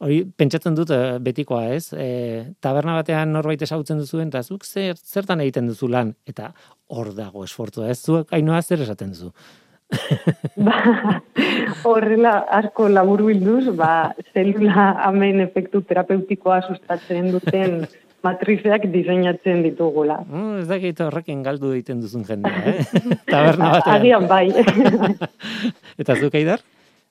Hori, 0.04 0.22
pentsatzen 0.38 0.78
dut 0.78 0.94
eh, 0.94 1.18
betikoa, 1.24 1.66
ez? 1.78 1.94
E, 1.94 2.54
taberna 2.64 2.98
batean 3.00 3.34
norbait 3.36 3.62
ezagutzen 3.62 4.02
duzuen, 4.02 4.32
eta 4.34 4.44
zuk 4.44 4.66
zer, 4.66 4.98
zertan 4.98 5.44
egiten 5.46 5.70
duzu 5.70 5.90
lan, 5.92 6.16
eta 6.30 6.52
hor 6.94 7.14
dago 7.18 7.46
esfortzua, 7.48 7.92
ez? 7.94 8.00
Zuek 8.02 8.34
hainoa 8.34 8.62
zer 8.64 8.86
esaten 8.86 9.14
duzu? 9.14 9.34
Ba, 10.66 10.78
horrela 11.86 12.32
asko 12.58 12.88
labur 12.90 13.22
bilduz, 13.28 13.76
ba, 13.78 14.14
zelula 14.34 14.88
amen 15.06 15.44
efektu 15.44 15.84
terapeutikoa 15.86 16.64
sustatzen 16.66 17.30
duten 17.36 17.84
matrizeak 18.24 18.86
diseinatzen 18.93 19.63
ditugula. 19.65 20.19
Mm, 20.28 20.57
ez 20.63 20.67
dakit 20.69 21.01
horrekin 21.05 21.41
galdu 21.45 21.74
egiten 21.76 22.01
duzun 22.03 22.24
jendea, 22.28 22.61
eh? 22.74 22.86
Taberna 23.30 23.71
batean. 23.78 23.95
Agian 23.97 24.28
bai. 24.28 24.47
Eta 26.01 26.15
zuk 26.19 26.36
eidar? 26.39 26.63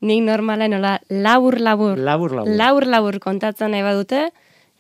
Nik 0.03 0.25
normala 0.27 0.67
nola 0.67 0.97
labur 1.09 1.61
labur, 1.63 1.99
Labur, 1.99 2.33
labur. 2.41 2.57
labur 2.59 2.87
labur 2.91 3.19
kontatzen 3.23 3.71
nahi 3.71 3.85
badute, 3.87 4.31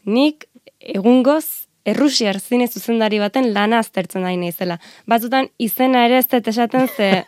nik 0.04 0.48
egungoz 0.80 1.68
Errusiar 1.82 2.36
zine 2.38 2.68
zuzendari 2.70 3.18
baten 3.18 3.48
lana 3.54 3.80
aztertzen 3.82 4.22
nahi 4.22 4.36
naizela. 4.38 4.76
Batzutan 5.10 5.48
izena 5.58 6.04
ere 6.06 6.20
ez 6.20 6.28
esaten 6.30 6.86
ze 6.86 7.24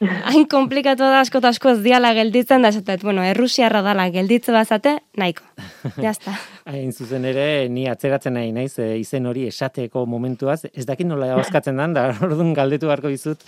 hain 0.28 0.46
komplikatu 0.50 1.04
da 1.06 1.20
asko 1.22 1.40
asko 1.44 1.70
ez 1.74 1.80
diala 1.84 2.12
gelditzen 2.16 2.64
da 2.64 2.70
esatet. 2.72 3.02
Bueno, 3.06 3.22
errusiarra 3.22 3.82
dala 3.84 4.08
gelditze 4.14 4.52
bazate, 4.52 4.96
nahiko. 5.20 5.44
Jazta. 6.04 6.34
Hain 6.70 6.92
zuzen 6.92 7.24
ere, 7.28 7.68
ni 7.68 7.86
atzeratzen 7.90 8.34
nahi 8.34 8.50
naiz 8.56 8.78
e, 8.82 8.88
izen 8.98 9.28
hori 9.30 9.46
esateko 9.50 10.04
momentuaz, 10.08 10.64
ez 10.72 10.86
dakit 10.88 11.06
nola 11.06 11.34
bazkatzen 11.38 11.78
dan, 11.78 11.94
da 11.96 12.08
orduan 12.24 12.54
galdetu 12.56 12.88
beharko 12.90 13.12
dizut 13.12 13.44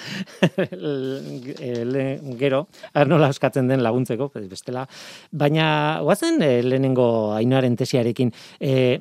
e, 0.56 1.72
le- 1.84 2.06
gero, 2.38 2.66
nola 3.08 3.32
eskatzen 3.34 3.68
den 3.72 3.82
laguntzeko, 3.84 4.30
bestela. 4.46 4.86
Baina, 5.32 5.66
guazen 6.04 6.40
e, 6.44 6.60
lehenengo 6.62 7.08
ainoaren 7.36 7.76
tesiarekin, 7.80 8.32
e, 8.60 9.00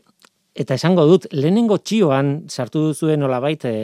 eta 0.55 0.79
esango 0.79 1.05
dut, 1.09 1.29
lehenengo 1.35 1.77
txioan 1.83 2.35
sartu 2.49 2.87
duzuen 2.89 3.19
nolabait 3.19 3.67
e, 3.67 3.77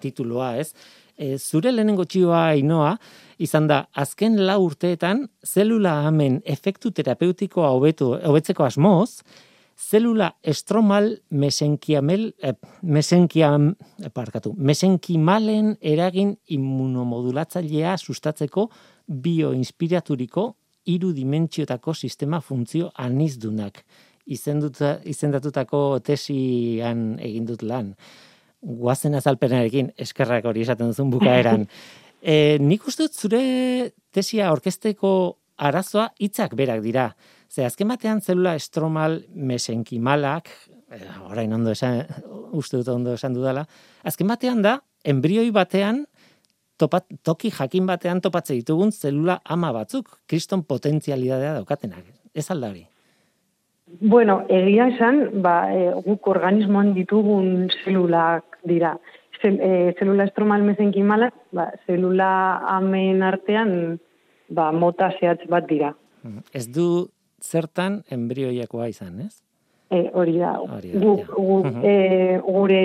tituloa, 0.00 0.54
ez? 0.64 0.72
E, 1.16 1.36
zure 1.38 1.72
lehenengo 1.72 2.04
txioa 2.04 2.40
ainoa, 2.52 2.94
izan 3.38 3.68
da, 3.70 3.84
azken 3.94 4.38
lau 4.46 4.60
urteetan, 4.64 5.28
zelula 5.46 6.00
hamen 6.06 6.40
efektu 6.44 6.90
terapeutikoa 6.90 7.70
hobetu, 7.74 8.14
hobetzeko 8.18 8.66
asmoz, 8.66 9.22
zelula 9.78 10.32
estromal 10.42 11.10
mesenkiamel, 11.30 12.32
eh, 12.42 12.54
mesenkiam, 12.82 13.74
parkatu, 14.14 14.54
mesenkimalen 14.56 15.76
eragin 15.80 16.36
immunomodulatzailea 16.46 17.96
sustatzeko 17.98 18.68
bioinspiraturiko 19.06 20.48
hiru 20.86 21.12
dimentsiotako 21.16 21.94
sistema 21.94 22.40
funtzio 22.40 22.90
anizdunak 22.94 23.84
izenduta, 24.26 24.98
izendatutako 25.04 26.00
tesian 26.04 27.14
egin 27.22 27.48
dut 27.48 27.62
lan. 27.62 27.92
Guazen 28.64 29.14
azalpenarekin, 29.18 29.92
eskerrak 30.00 30.46
hori 30.48 30.64
esaten 30.64 30.92
duzun 30.92 31.10
bukaeran. 31.12 31.66
e, 32.22 32.56
nik 32.60 32.86
uste 32.88 33.06
dut 33.06 33.14
zure 33.14 33.42
tesia 34.14 34.50
orkesteko 34.52 35.10
arazoa 35.56 36.08
hitzak 36.18 36.54
berak 36.56 36.82
dira. 36.84 37.10
Ze 37.48 37.64
azken 37.64 37.88
batean 37.92 38.20
zelula 38.20 38.54
estromal 38.58 39.20
mesenkimalak, 39.34 40.48
eh, 40.90 41.04
orain 41.30 41.52
ondo 41.52 41.70
esan, 41.70 42.02
uste 42.52 42.80
dut 42.80 42.88
ondo 42.88 43.14
esan 43.14 43.36
dudala, 43.36 43.66
azken 44.02 44.26
batean 44.26 44.62
da, 44.62 44.78
embrioi 45.04 45.50
batean, 45.54 46.04
topat, 46.80 47.06
toki 47.22 47.52
jakin 47.54 47.86
batean 47.86 48.20
topatze 48.24 48.56
ditugun 48.56 48.90
zelula 48.92 49.38
ama 49.44 49.70
batzuk, 49.72 50.08
kriston 50.26 50.64
potentzialidadea 50.66 51.54
daukatenak. 51.60 52.02
Ez 52.34 52.50
alda 52.50 52.72
hori? 52.72 52.86
Bueno, 54.00 54.40
egia 54.50 54.88
esan, 54.90 55.42
ba, 55.44 55.68
e, 55.70 55.92
guk 56.02 56.26
organismoan 56.32 56.94
ditugun 56.96 57.68
zelulak 57.84 58.53
dira. 58.64 58.98
Zel, 59.42 59.58
e, 59.60 59.94
zelula 59.98 60.24
estromal 60.24 60.62
mesenkimalak, 60.62 61.34
ba, 61.52 61.70
zelula 61.86 62.60
amen 62.76 63.22
artean, 63.22 63.98
ba, 64.48 64.70
mota 64.72 65.10
zehatz 65.20 65.46
bat 65.50 65.66
dira. 65.68 65.94
Mm. 66.22 66.42
Ez 66.54 66.66
du 66.72 67.08
zertan 67.42 68.02
embrioiakoa 68.10 68.88
izan, 68.88 69.20
ez? 69.26 69.42
E, 69.90 70.10
hori 70.14 70.38
da. 70.38 70.54
Hori 70.64 70.92
da, 70.92 71.00
guk, 71.00 71.64
Mhm. 71.64 71.80
e, 71.84 72.40
gure 72.46 72.84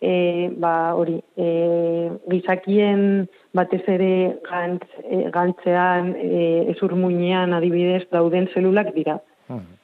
e, 0.00 0.48
ba, 0.56 0.94
hori, 0.94 1.18
e, 1.36 2.10
gizakien 2.30 3.28
batez 3.52 3.82
ere 3.88 4.38
gantz, 4.48 4.86
e, 5.02 5.28
gantzean, 5.34 6.14
e, 6.16 6.70
ezurmuinean 6.70 7.52
adibidez 7.52 8.04
dauden 8.10 8.48
zelulak 8.54 8.94
dira. 8.94 9.18
Mhm. 9.48 9.76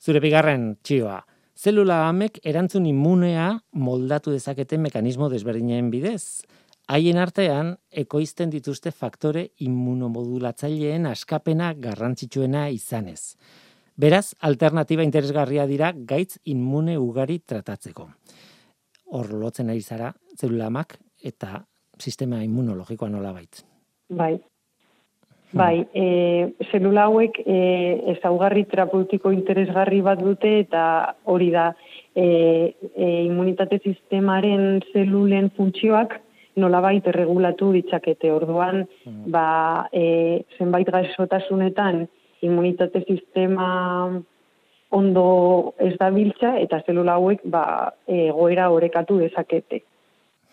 Zure 0.00 0.20
bigarren 0.20 0.76
txioa. 0.82 1.20
Zelula 1.60 2.06
amek 2.08 2.38
erantzun 2.48 2.86
immunea 2.88 3.50
moldatu 3.76 4.32
dezakete 4.32 4.78
mekanismo 4.80 5.26
desberdinen 5.28 5.90
bidez. 5.92 6.46
Haien 6.88 7.18
artean, 7.20 7.74
ekoizten 8.02 8.48
dituzte 8.54 8.90
faktore 8.90 9.42
immunomodulatzaileen 9.66 11.04
askapena 11.10 11.74
garrantzitsuena 11.76 12.62
izanez. 12.72 13.34
Beraz, 14.00 14.32
alternatiba 14.40 15.04
interesgarria 15.04 15.66
dira 15.68 15.92
gaitz 15.92 16.38
immune 16.48 16.96
ugari 16.96 17.42
tratatzeko. 17.44 18.08
Hor 19.12 19.32
lotzen 19.42 19.68
ari 19.68 19.84
zara, 19.84 20.14
zelula 20.40 20.70
amak 20.72 20.96
eta 21.20 21.60
sistema 22.00 22.40
immunologikoa 22.46 23.12
nola 23.12 23.34
bait. 23.36 23.60
Bai. 24.08 24.38
Bai, 25.52 25.82
e, 25.94 26.52
zelula 26.70 27.08
hauek 27.08 27.40
e, 27.42 27.56
ezaugarri 28.12 28.62
terapeutiko 28.70 29.32
interesgarri 29.34 29.98
bat 30.06 30.22
dute 30.22 30.52
eta 30.60 30.82
hori 31.26 31.50
da 31.50 31.72
e, 32.14 32.24
e, 32.94 33.06
immunitate 33.24 33.80
sistemaren 33.82 34.78
zelulen 34.92 35.50
funtzioak 35.56 36.20
nolabait 36.60 37.06
erregulatu 37.06 37.72
ditzakete. 37.74 38.30
Orduan, 38.30 38.84
ba, 39.26 39.88
e, 39.90 40.44
zenbait 40.58 40.86
gaixotasunetan 40.86 42.04
immunitate 42.46 43.02
sistema 43.08 43.70
ondo 44.90 45.74
ez 45.78 45.96
da 45.98 46.10
biltza 46.14 46.56
eta 46.62 46.82
zelula 46.86 47.18
hauek 47.18 47.42
ba, 47.44 47.64
egoera 48.06 48.70
orekatu 48.70 49.18
dezakete. 49.18 49.82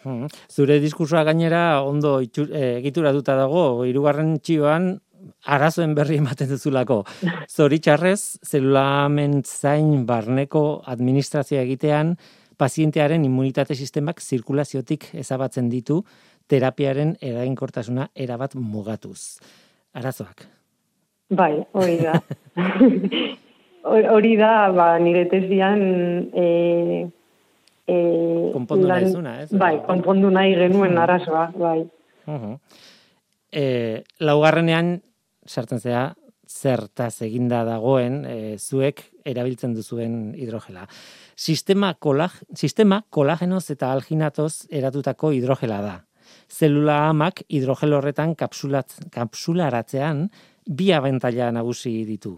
Hmm. 0.07 0.27
Zure 0.47 0.77
diskursoa 0.79 1.25
gainera 1.27 1.81
ondo 1.83 2.21
itxu- 2.23 2.47
eh, 2.55 2.77
egituratuta 2.79 3.35
dago, 3.35 3.83
hirugarren 3.83 4.37
txioan 4.39 4.93
arazoen 5.51 5.95
berri 5.97 6.21
ematen 6.21 6.47
duzulako. 6.47 7.01
Zoritxarrez, 7.57 8.39
zelulamen 8.47 9.41
zain 9.43 10.05
barneko 10.07 10.81
administrazioa 10.87 11.65
egitean, 11.65 12.15
pazientearen 12.57 13.25
immunitate 13.27 13.75
sistemak 13.75 14.21
zirkulaziotik 14.23 15.09
ezabatzen 15.19 15.67
ditu, 15.69 15.99
terapiaren 16.47 17.17
eraginkortasuna 17.21 18.07
erabat 18.15 18.55
mugatuz. 18.55 19.41
Arazoak. 19.97 20.47
Bai, 21.35 21.51
hori 21.75 21.97
da. 21.99 22.15
Hor- 23.83 24.07
hori 24.15 24.37
da, 24.39 24.71
ba, 24.71 24.93
nire 25.03 25.25
tesian 25.27 25.83
e, 26.31 26.47
e, 26.47 27.05
Konpondu 28.67 28.87
nahi 28.91 29.11
zuna, 29.11 29.41
ez? 29.41 29.49
Bai, 29.51 29.77
konpondu 29.87 30.29
nahi 30.29 30.55
genuen 30.55 30.91
Hmm. 30.91 31.03
arazoa, 31.03 31.51
bai. 31.55 31.89
Uhum. 32.27 32.57
E, 33.51 34.03
laugarrenean, 34.19 35.01
sartzen 35.47 35.79
zea, 35.79 36.15
zertaz 36.47 37.21
eginda 37.21 37.63
dagoen, 37.67 38.25
e, 38.25 38.57
zuek 38.57 39.03
erabiltzen 39.25 39.73
duzuen 39.75 40.33
hidrogela. 40.35 40.87
Sistema, 41.35 41.93
kolag, 41.99 42.31
sistema 42.55 43.01
kolagenoz 43.09 43.69
eta 43.71 43.91
alginatoz 43.91 44.67
eratutako 44.69 45.31
hidrogela 45.35 45.81
da. 45.81 45.95
Zelula 46.51 47.09
amak 47.09 47.43
hidrogel 47.47 47.93
horretan 47.93 48.35
kapsulatz, 48.35 48.97
kapsularatzean 49.11 50.29
bi 50.67 50.91
abentaila 50.91 51.51
nagusi 51.51 52.05
ditu. 52.07 52.37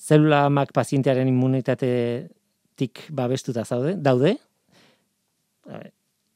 Zelula 0.00 0.46
amak 0.46 0.72
pazientearen 0.72 1.28
immunitatetik 1.28 3.06
babestuta 3.10 3.64
zaude, 3.64 3.96
daude, 3.96 4.36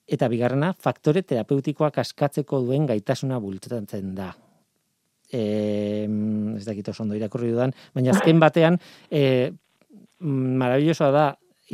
eta 0.06 0.28
bigarrena 0.30 0.72
faktore 0.78 1.22
terapeutikoak 1.26 1.98
askatzeko 1.98 2.60
duen 2.62 2.86
gaitasuna 2.86 3.40
bultzatzen 3.42 4.14
da. 4.14 4.30
E, 5.26 6.06
ez 6.56 6.64
dakit 6.64 6.88
oso 6.92 7.02
ondo 7.02 7.16
irakurri 7.18 7.50
dudan, 7.50 7.74
baina 7.94 8.14
azken 8.14 8.38
batean 8.38 8.78
e, 9.10 9.50
marabillosoa 10.22 11.10
da 11.10 11.24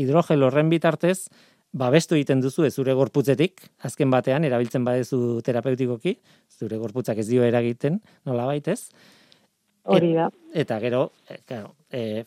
hidrogel 0.01 0.47
horren 0.47 0.71
bitartez 0.73 1.29
babestu 1.73 2.17
egiten 2.17 2.41
duzu 2.41 2.65
ez 2.65 2.75
zure 2.75 2.95
gorputzetik, 2.97 3.61
azken 3.85 4.11
batean 4.13 4.45
erabiltzen 4.45 4.85
badezu 4.85 5.41
terapeutikoki, 5.45 6.17
zure 6.53 6.79
gorputzak 6.81 7.21
ez 7.21 7.29
dio 7.29 7.45
eragiten, 7.45 8.01
nola 8.29 8.47
baitez. 8.49 8.93
Hori 9.83 10.13
da. 10.15 10.29
eta 10.55 10.77
gero, 10.79 11.09
e, 11.27 11.41
claro, 11.43 11.73
e, 11.91 12.23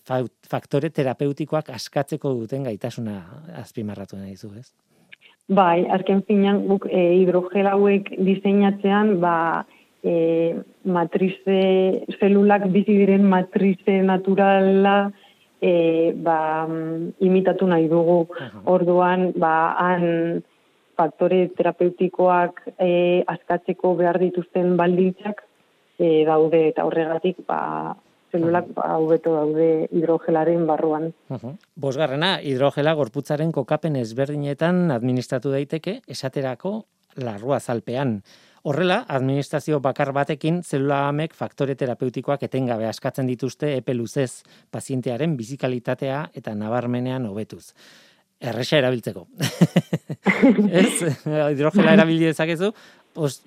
faktore 0.50 0.90
terapeutikoak 0.92 1.70
askatzeko 1.78 2.34
duten 2.42 2.66
gaitasuna 2.68 3.22
azpimarratu 3.62 4.20
nahi 4.20 4.36
zu, 4.36 4.52
ez? 4.60 4.74
Bai, 5.48 5.86
azken 5.94 6.24
finan, 6.26 6.64
guk 6.66 6.88
e, 6.90 7.02
hidrogel 7.20 7.68
hauek 7.70 8.10
diseinatzean, 8.18 9.20
ba, 9.22 9.66
e, 10.02 10.56
matrize, 10.90 11.60
zelulak 12.18 12.66
bizi 12.74 12.96
diren 13.04 13.28
matrize 13.30 14.00
naturala 14.02 15.12
e, 15.62 16.14
ba, 16.26 16.66
imitatu 17.22 17.70
nahi 17.70 17.86
dugu. 17.92 18.26
Orduan, 18.66 19.32
ba, 19.38 19.54
han 19.78 20.42
faktore 20.98 21.50
terapeutikoak 21.58 22.64
e, 22.80 23.22
askatzeko 23.30 23.94
behar 24.00 24.18
dituzten 24.22 24.74
baldintzak 24.80 25.44
e, 26.00 26.24
daude 26.26 26.70
eta 26.72 26.86
horregatik 26.88 27.44
ba, 27.46 27.94
zelulak 28.36 28.72
ba, 28.76 28.90
hobeto 29.00 29.36
daude 29.36 29.70
hidrogelaren 29.92 30.66
barruan. 30.68 31.12
Bosgarrena, 31.76 32.36
hidrogela 32.44 32.96
gorputzaren 32.98 33.54
kokapen 33.56 33.96
ezberdinetan 34.02 34.92
administratu 34.96 35.54
daiteke, 35.56 36.02
esaterako 36.08 36.82
larrua 37.22 37.60
zalpean. 37.60 38.20
Horrela, 38.66 39.04
administrazio 39.14 39.78
bakar 39.80 40.10
batekin 40.16 40.64
zelula 40.66 41.04
amek 41.12 41.36
faktore 41.38 41.76
terapeutikoak 41.78 42.48
etengabe 42.48 42.88
askatzen 42.90 43.28
dituzte 43.30 43.76
epe 43.78 43.94
luzez 43.94 44.42
pazientearen 44.74 45.36
bizikalitatea 45.38 46.24
eta 46.34 46.56
nabarmenean 46.58 47.28
hobetuz. 47.30 47.68
Erresa 48.42 48.80
erabiltzeko. 48.82 49.28
ez? 50.82 51.14
Hidrogela 51.30 51.94
erabili 51.94 52.26
dezakezu, 52.32 52.72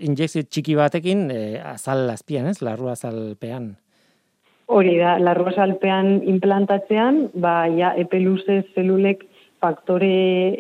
injekzio 0.06 0.46
txiki 0.46 0.78
batekin 0.78 1.26
e, 1.34 1.42
azal 1.66 2.06
azpian, 2.14 2.46
ez? 2.48 2.60
Larrua 2.62 2.94
azalpean. 2.94 3.72
Hori 4.68 4.98
da, 5.00 5.16
larroa 5.16 5.54
salpean 5.56 6.18
implantatzean, 6.28 7.30
ba, 7.40 7.62
ja, 7.72 7.94
epe 7.96 8.20
luze 8.20 8.60
zelulek 8.74 9.24
faktore 9.62 10.10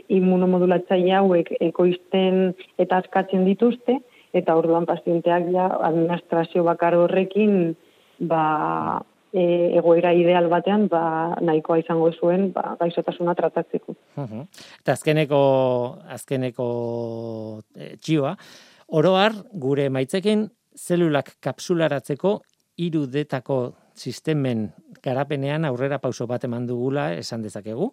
immunomodulatzaile 0.08 1.12
hauek 1.18 1.50
ekoizten 1.60 2.54
eta 2.80 3.02
askatzen 3.02 3.44
dituzte, 3.46 3.98
eta 4.32 4.56
orduan 4.56 4.88
pazienteak 4.88 5.50
ja, 5.52 5.68
administrazio 5.90 6.64
bakar 6.64 6.96
horrekin, 6.96 7.74
ba, 8.30 8.44
e, 9.32 9.44
egoera 9.78 10.14
ideal 10.16 10.48
batean, 10.48 10.86
ba, 10.88 11.02
nahikoa 11.44 11.82
izango 11.82 12.08
zuen, 12.12 12.48
ba, 12.54 12.78
gaizotasuna 12.80 13.34
tratatzeko. 13.36 13.96
Eta 14.80 14.94
azkeneko, 14.96 15.40
azkeneko 16.16 16.68
e, 17.76 17.90
txioa, 18.00 18.32
oroar, 18.96 19.36
gure 19.52 19.88
maitzekin, 19.92 20.46
zelulak 20.78 21.34
kapsularatzeko 21.44 22.38
irudetako 22.78 23.58
sistemen 23.98 24.68
garapenean 25.02 25.66
aurrera 25.68 25.98
pauso 25.98 26.26
bat 26.26 26.44
eman 26.44 26.66
dugula 26.66 27.12
esan 27.14 27.42
dezakegu. 27.42 27.90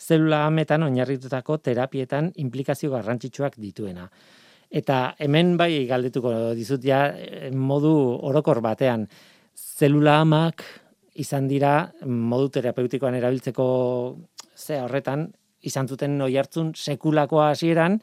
Zelula 0.00 0.46
ametan 0.46 0.82
oinarritutako 0.86 1.58
terapietan 1.58 2.32
implikazio 2.42 2.90
garrantzitsuak 2.94 3.58
dituena. 3.60 4.08
Eta 4.72 5.14
hemen 5.20 5.56
bai 5.60 5.84
galdetuko 5.86 6.32
dizut 6.56 6.84
ja 6.84 7.04
eh, 7.12 7.50
modu 7.52 7.92
orokor 8.30 8.62
batean 8.64 9.06
zelula 9.54 10.20
amak 10.22 10.64
izan 11.20 11.48
dira 11.48 11.92
modu 12.06 12.48
terapeutikoan 12.56 13.18
erabiltzeko 13.18 13.66
ze 14.56 14.80
horretan 14.80 15.26
izan 15.62 15.88
zuten 15.88 16.20
oi 16.24 16.32
hartzun 16.40 16.72
sekulakoa 16.74 17.50
hasieran 17.52 17.98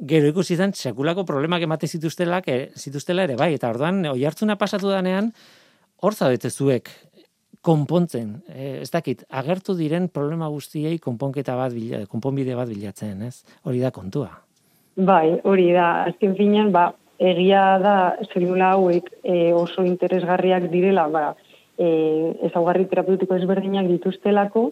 gero 0.00 0.30
ikusi 0.32 0.54
izan 0.56 0.72
sekulako 0.74 1.24
problemak 1.28 1.62
emate 1.62 1.86
zituztelak 1.86 2.48
e, 2.48 2.58
zituztela 2.76 3.24
ere 3.28 3.36
bai 3.36 3.52
eta 3.54 3.70
orduan 3.70 4.04
oi 4.10 4.24
hartzuna 4.24 4.56
pasatu 4.58 4.90
danean 4.90 5.30
hor 6.02 6.14
zaudete 6.14 6.50
zuek 6.50 6.90
konpontzen, 7.60 8.38
e, 8.48 8.80
ez 8.80 8.90
dakit, 8.90 9.24
agertu 9.28 9.74
diren 9.76 10.08
problema 10.08 10.48
guztiei 10.48 10.98
konponketa 10.98 11.56
bat 11.58 11.74
bila, 11.76 12.06
konponbide 12.08 12.56
bat 12.56 12.70
bilatzen, 12.72 13.20
ez? 13.26 13.42
Hori 13.68 13.82
da 13.84 13.90
kontua. 13.92 14.30
Bai, 14.96 15.40
hori 15.44 15.70
da, 15.76 16.06
azken 16.08 16.34
finean, 16.38 16.72
ba, 16.72 16.90
egia 17.20 17.64
da 17.82 17.94
zelula 18.32 18.72
hauek 18.76 19.10
e, 19.22 19.52
oso 19.52 19.84
interesgarriak 19.84 20.70
direla, 20.72 21.06
ba, 21.12 21.24
e, 21.76 21.88
ezaugarri 22.48 22.88
terapeutiko 22.88 23.36
ezberdinak 23.36 23.88
dituztelako, 23.92 24.70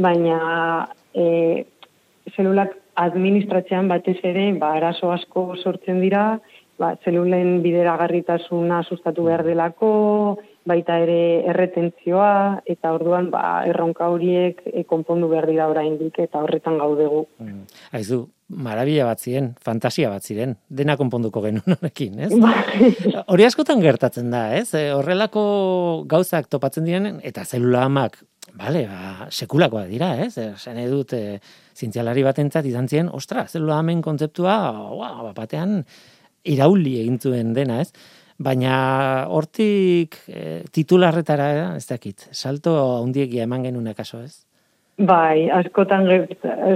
baina 0.00 0.40
e, 1.14 1.64
zelulak 2.34 2.74
administratzean 3.00 3.88
batez 3.88 4.18
ere, 4.26 4.50
ba, 4.58 4.74
arazo 4.78 5.12
asko 5.14 5.54
sortzen 5.62 6.02
dira, 6.02 6.40
ba, 6.80 6.94
zelulen 7.04 7.60
bideragarritasuna 7.64 8.80
sustatu 8.88 9.26
behar 9.28 9.44
delako, 9.44 9.90
baita 10.68 10.96
ere 11.02 11.20
erretentzioa, 11.50 12.62
eta 12.68 12.92
orduan 12.96 13.30
ba, 13.32 13.62
erronka 13.68 14.08
horiek 14.12 14.62
e, 14.66 14.84
konpondu 14.88 15.28
behar 15.30 15.48
dira 15.50 15.68
oraindik 15.70 16.18
eta 16.24 16.42
horretan 16.44 16.78
gaudegu. 16.80 17.24
Mm. 17.42 17.62
Aizu, 17.96 18.22
marabila 18.50 19.06
bat 19.10 19.22
ziren, 19.22 19.52
fantasia 19.62 20.10
bat 20.12 20.24
ziren, 20.24 20.56
dena 20.68 20.96
konponduko 21.00 21.42
genuen 21.44 21.76
honekin, 21.76 22.18
ez? 22.26 22.32
Bai. 22.40 22.92
Hori 23.30 23.46
askotan 23.48 23.82
gertatzen 23.84 24.32
da, 24.32 24.48
ez? 24.56 24.68
E, 24.74 24.90
horrelako 24.96 25.44
gauzak 26.10 26.50
topatzen 26.52 26.88
diren, 26.88 27.18
eta 27.26 27.44
zelula 27.44 27.86
amak, 27.88 28.20
bale, 28.56 28.86
ba, 28.90 29.28
sekulakoa 29.30 29.84
dira, 29.90 30.14
ez? 30.24 30.34
Zen 30.56 30.80
edut, 30.82 31.12
e, 31.16 31.40
zintzialari 31.76 32.24
bat 32.26 32.40
entzat 32.42 32.68
izan 32.68 32.88
ziren, 32.88 33.12
ostra, 33.16 33.46
zelula 33.48 33.80
amen 33.80 34.02
kontzeptua, 34.04 34.56
wow, 34.96 35.30
batean, 35.36 35.80
irauli 36.44 36.96
egin 37.02 37.18
zuen 37.20 37.54
dena, 37.56 37.80
ez? 37.80 37.92
Baina 38.40 39.26
hortik 39.28 40.16
e, 40.28 40.62
titularretara, 40.72 41.76
ez 41.76 41.84
dakit, 41.88 42.28
salto 42.32 42.72
handiegia 43.02 43.44
eman 43.44 43.66
genuen 43.68 43.90
akaso, 43.92 44.22
ez? 44.24 44.46
Bai, 45.00 45.48
askotan 45.52 46.06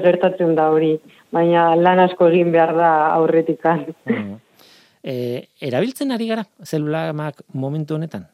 gertatzen 0.04 0.54
da 0.56 0.70
hori, 0.72 0.94
baina 1.32 1.70
lan 1.76 2.02
asko 2.04 2.28
egin 2.32 2.52
behar 2.52 2.74
da 2.76 2.90
aurretikan. 3.16 3.86
Mm. 4.08 4.36
E, 5.04 5.14
erabiltzen 5.60 6.12
ari 6.12 6.28
gara, 6.30 6.44
zelulamak 6.64 7.42
momentu 7.52 7.96
honetan? 7.98 8.28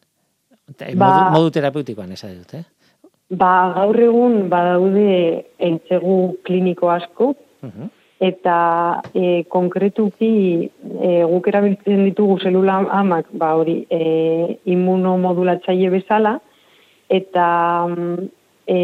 Ba, 0.71 0.91
modu, 0.95 1.23
modu 1.35 1.55
terapeutikoan 1.57 2.13
esan 2.15 2.37
dut, 2.43 2.61
eh? 2.61 3.01
Ba, 3.31 3.71
gaur 3.75 3.99
egun 3.99 4.45
badaude 4.51 5.47
entzegu 5.63 6.19
kliniko 6.47 6.91
asko, 6.91 7.35
uh 7.63 7.89
eta 8.21 9.01
e, 9.17 9.45
konkretuki 9.49 10.69
e, 10.69 11.11
guk 11.25 11.47
erabiltzen 11.49 12.05
ditugu 12.05 12.37
zelula 12.45 12.77
amak 13.01 13.31
ba 13.33 13.55
hori 13.57 13.79
e, 13.89 14.01
immunomodulatzaile 14.69 15.89
bezala. 15.97 16.37
Eta 17.09 17.47
e, 18.69 18.79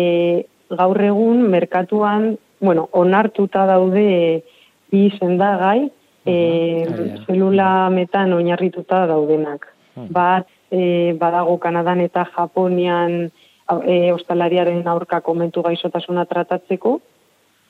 gaur 0.73 1.01
egun 1.05 1.45
merkatuan 1.53 2.33
bueno 2.61 2.89
onartuta 2.93 3.67
daude 3.69 4.43
bi 4.91 5.03
sendagai 5.19 5.91
e, 6.25 6.37
zelula 7.27 7.91
metan 7.93 8.33
oinarrituta 8.33 9.05
daudenak. 9.07 9.69
Bat 9.97 10.49
e, 10.73 11.13
badago 11.21 11.59
Kanadan 11.61 12.01
eta 12.01 12.25
Japonian 12.33 13.29
e, 13.85 14.13
ostalariaren 14.13 14.81
aurka 14.89 15.21
komentu 15.21 15.61
gaizotasuna 15.63 16.25
tratatzeko 16.25 17.01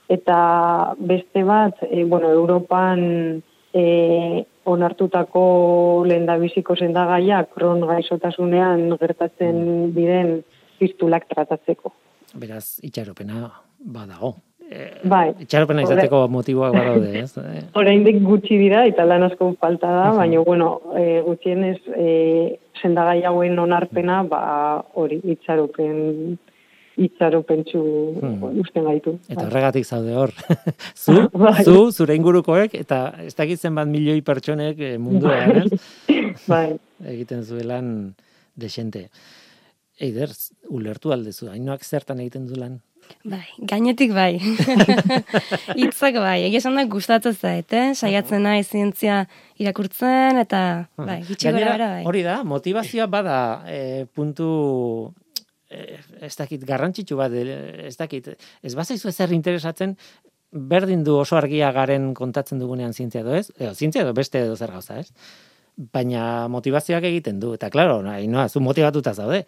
eta 0.08 0.94
beste 0.98 1.42
bat, 1.44 1.82
e, 1.90 2.04
bueno, 2.04 2.30
Europan 2.30 3.42
e, 3.74 4.44
onartutako 4.66 6.04
lehen 6.06 6.26
da 6.26 6.36
biziko 6.38 6.76
zendagaia, 6.76 7.44
kron 7.52 7.84
gaizotasunean 7.86 8.88
gertatzen 9.00 9.60
mm. 9.62 9.92
diren 9.94 10.34
pistulak 10.80 11.28
tratatzeko. 11.30 11.92
Beraz, 12.36 12.78
itxaropena 12.86 13.48
badago. 13.78 14.34
E, 14.66 14.88
bai. 15.06 15.30
Itxaropena 15.44 15.84
izateko 15.86 16.24
motiboak 16.32 16.74
badaude, 16.74 17.12
ez? 17.22 17.30
Horein 17.78 18.02
gutxi 18.24 18.58
dira, 18.58 18.82
eta 18.90 19.06
lan 19.06 19.28
asko 19.28 19.52
falta 19.60 19.92
da, 19.94 20.08
baina, 20.16 20.42
bueno, 20.46 20.72
e, 20.98 21.20
gutxienez, 21.26 21.78
e, 21.94 22.08
zendagai 22.82 23.22
hauen 23.28 23.58
onarpena, 23.62 24.22
ba, 24.26 24.42
hori, 24.98 25.20
itxaropen 25.36 26.38
itzaro 26.96 27.42
pentsu 27.46 27.80
hmm. 28.16 28.60
usten 28.62 28.86
gaitu. 28.88 29.16
Eta 29.28 29.38
bai. 29.40 29.46
horregatik 29.48 29.86
zaude 29.86 30.14
hor. 30.16 30.32
zu, 31.04 31.26
bai. 31.32 31.62
zu, 31.64 31.76
zure 31.92 32.16
ingurukoek, 32.16 32.74
eta 32.80 33.00
ez 33.24 33.34
dakitzen 33.36 33.76
bat 33.76 33.88
milioi 33.90 34.22
pertsonek 34.24 34.80
eh, 34.80 34.96
munduan, 35.00 35.68
bai. 35.68 36.14
bai. 36.52 36.66
Egiten 37.16 37.44
zuelan 37.44 37.90
desente. 38.56 39.06
Eider, 40.00 40.32
ulertu 40.72 41.12
aldezu, 41.12 41.50
hainoak 41.52 41.84
zertan 41.84 42.20
egiten 42.24 42.48
du 42.48 42.58
lan? 42.60 42.80
Bai, 43.26 43.44
gainetik 43.58 44.12
bai. 44.14 44.38
Itzak 45.86 46.18
bai, 46.18 46.40
egia 46.48 46.60
esan 46.62 46.78
da 46.78 46.84
gustatzen 46.90 47.36
zait, 47.36 47.72
eh? 47.74 47.92
Saiatzen 47.94 48.42
nahi 48.46 48.64
zientzia 48.64 49.24
irakurtzen 49.62 50.40
eta 50.42 50.60
bai, 50.98 51.20
gitxi 51.28 51.52
gora 51.54 51.76
bai. 51.78 52.02
Hori 52.08 52.24
da, 52.26 52.40
motivazioa 52.46 53.06
bada 53.10 53.38
e, 53.70 54.06
puntu 54.14 54.48
ez 56.20 56.34
dakit 56.36 56.64
garrantzitsu 56.66 57.18
bat, 57.18 57.32
e, 57.32 57.86
ez 57.88 57.96
dakit, 57.96 58.32
ez 58.62 58.74
bazaizu 58.76 59.10
ezer 59.10 59.34
interesatzen, 59.36 59.96
berdin 60.52 61.02
du 61.04 61.16
oso 61.20 61.36
argia 61.36 61.72
garen 61.74 62.12
kontatzen 62.14 62.60
dugunean 62.62 62.94
zientzia 62.94 63.22
edo 63.24 63.34
ez, 63.36 63.50
edo 63.58 63.74
zientzia 63.74 64.04
edo 64.06 64.14
beste 64.16 64.40
edo 64.44 64.56
zer 64.56 64.72
gauza 64.72 65.00
ez, 65.00 65.08
baina 65.92 66.46
motivazioak 66.48 67.04
egiten 67.04 67.40
du, 67.40 67.52
eta 67.58 67.70
klaro, 67.72 67.98
nahi, 68.04 68.28
noa, 68.32 68.48
zu 68.48 68.62
motivatuta 68.64 69.12
zaude, 69.14 69.44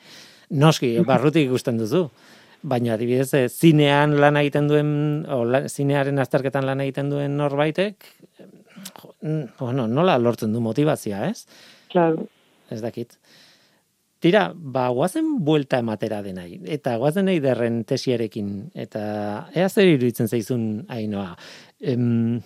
noski, 0.50 0.96
barrutik 1.10 1.48
ikusten 1.48 1.78
duzu, 1.80 2.08
baina 2.62 2.96
adibidez, 2.96 3.30
e, 3.38 3.46
zinean 3.48 4.18
lan 4.20 4.40
egiten 4.40 4.68
duen, 4.70 4.90
o, 5.30 5.44
la, 5.48 5.64
zinearen 5.68 6.18
azterketan 6.18 6.66
lan 6.66 6.82
egiten 6.84 7.12
duen 7.14 7.38
norbaitek, 7.38 8.10
jo, 8.88 9.14
bueno, 9.58 9.86
nola 9.86 10.18
lortzen 10.20 10.52
du 10.52 10.60
motivazioa, 10.64 11.28
ez? 11.30 11.46
Claro. 11.92 12.26
ez 12.68 12.82
dakit. 12.84 13.16
Tira, 14.18 14.48
ba, 14.54 14.88
guazen 14.90 15.36
buelta 15.46 15.78
ematera 15.78 16.18
denai, 16.24 16.58
eta 16.66 16.96
guazen 16.98 17.28
nahi 17.28 17.38
derren 17.42 17.84
tesiarekin, 17.86 18.48
eta 18.74 19.02
ea 19.54 19.68
zer 19.68 19.92
iruditzen 19.92 20.26
zaizun 20.26 20.64
hainoa. 20.90 21.36
Em, 21.78 22.40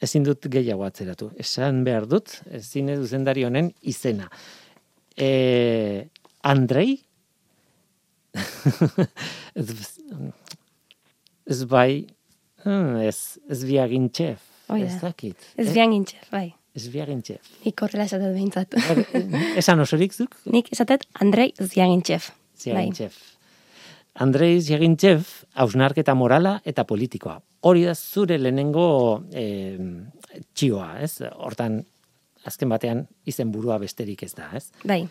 ezin 0.00 0.24
dut 0.24 0.48
gehiago 0.52 0.86
atzeratu. 0.86 1.30
Esan 1.40 1.82
behar 1.84 2.08
dut, 2.08 2.38
zine 2.60 2.96
zuzendari 2.96 3.44
honen 3.44 3.70
izena. 3.82 4.30
E, 5.16 6.08
Andrei? 6.46 6.96
ez, 9.60 9.68
ez 11.46 11.62
bai, 11.68 12.06
ez, 12.64 13.18
ez 13.48 13.64
biagintxef. 13.64 14.52
Da. 14.66 14.78
Ez 14.82 14.96
dakit. 15.00 15.52
Ez 15.56 15.68
bian 15.74 15.92
gintxe, 15.94 16.18
bai. 16.32 16.48
Ez 16.76 16.90
biagintxef. 16.92 17.54
Nik 17.64 17.80
horrela 17.82 18.04
esatet 18.04 18.34
behintzat. 18.34 18.76
Esan 19.56 19.80
osorik 19.80 20.12
zuk? 20.12 20.36
Nik 20.52 20.68
esatet 20.74 21.06
Andrei 21.24 21.48
Ziagintxef. 21.56 22.28
Bai. 22.30 22.60
Ziagintxef. 22.62 23.16
Andrei 24.20 24.60
Ziagintxef, 24.64 25.32
hausnarketa 25.60 26.14
morala 26.16 26.58
eta 26.64 26.84
politikoa. 26.88 27.38
Hori 27.68 27.84
da 27.88 27.94
zure 27.96 28.38
lehenengo 28.40 28.86
eh, 29.32 29.76
txioa, 30.56 30.90
ez? 31.04 31.18
Hortan, 31.32 31.80
azken 32.48 32.72
batean, 32.72 33.02
izen 33.28 33.50
burua 33.52 33.80
besterik 33.82 34.22
ez 34.24 34.32
da, 34.36 34.50
ez? 34.56 34.68
Bai, 34.84 35.02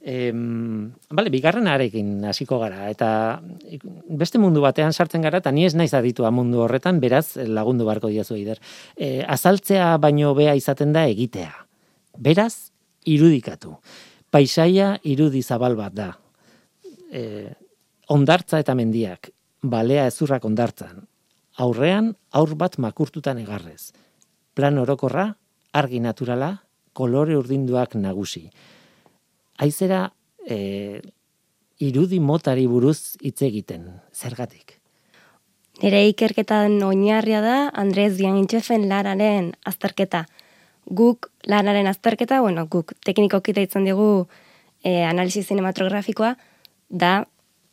Em, 0.00 0.92
bale, 1.10 1.30
bigarren 1.32 1.66
arekin 1.66 2.24
hasiko 2.28 2.60
gara, 2.60 2.90
eta 2.92 3.40
beste 4.06 4.38
mundu 4.38 4.60
batean 4.62 4.92
sartzen 4.92 5.24
gara, 5.24 5.40
eta 5.40 5.50
ni 5.50 5.64
ez 5.66 5.74
naiz 5.74 5.92
aditua 5.96 6.30
mundu 6.30 6.60
horretan, 6.62 7.00
beraz 7.00 7.36
lagundu 7.36 7.86
barko 7.88 8.10
diazu 8.12 8.36
eider. 8.36 8.60
E, 8.94 9.24
azaltzea 9.24 9.96
baino 9.98 10.34
bea 10.36 10.54
izaten 10.54 10.92
da 10.92 11.06
egitea. 11.08 11.50
Beraz, 12.22 12.70
irudikatu. 13.06 13.78
Paisaia 14.30 14.92
irudi 15.02 15.42
zabal 15.42 15.74
bat 15.80 15.96
da. 15.96 16.12
E, 17.10 17.50
ondartza 18.12 18.60
eta 18.60 18.76
mendiak, 18.78 19.32
balea 19.62 20.06
ezurrak 20.12 20.44
ondartzan. 20.44 21.02
Aurrean, 21.58 22.12
aur 22.30 22.54
bat 22.54 22.76
makurtutan 22.78 23.40
egarrez. 23.40 23.90
Plan 24.54 24.78
orokorra, 24.78 25.30
argi 25.72 25.98
naturala, 26.04 26.60
kolore 26.92 27.36
urdinduak 27.36 27.96
nagusi 27.96 28.50
aizera 29.58 30.12
e, 30.48 31.02
irudi 31.78 32.20
motari 32.20 32.66
buruz 32.66 33.16
hitz 33.20 33.40
egiten. 33.42 33.88
Zergatik? 34.12 34.76
nire 35.82 36.06
ikerketan 36.08 36.78
oinarria 36.84 37.42
da 37.44 37.56
Andrez 37.74 38.14
Ziagintxefen 38.16 38.88
lararen 38.88 39.52
azterketa. 39.68 40.24
Guk 40.86 41.30
lanaren 41.50 41.88
azterketa, 41.90 42.40
bueno, 42.40 42.66
guk 42.70 42.94
teknikoki 43.04 43.52
deitzen 43.56 43.84
digu 43.88 44.26
e, 44.84 45.02
analisi 45.04 45.42
cinematografikoa, 45.42 46.36
da 46.88 47.26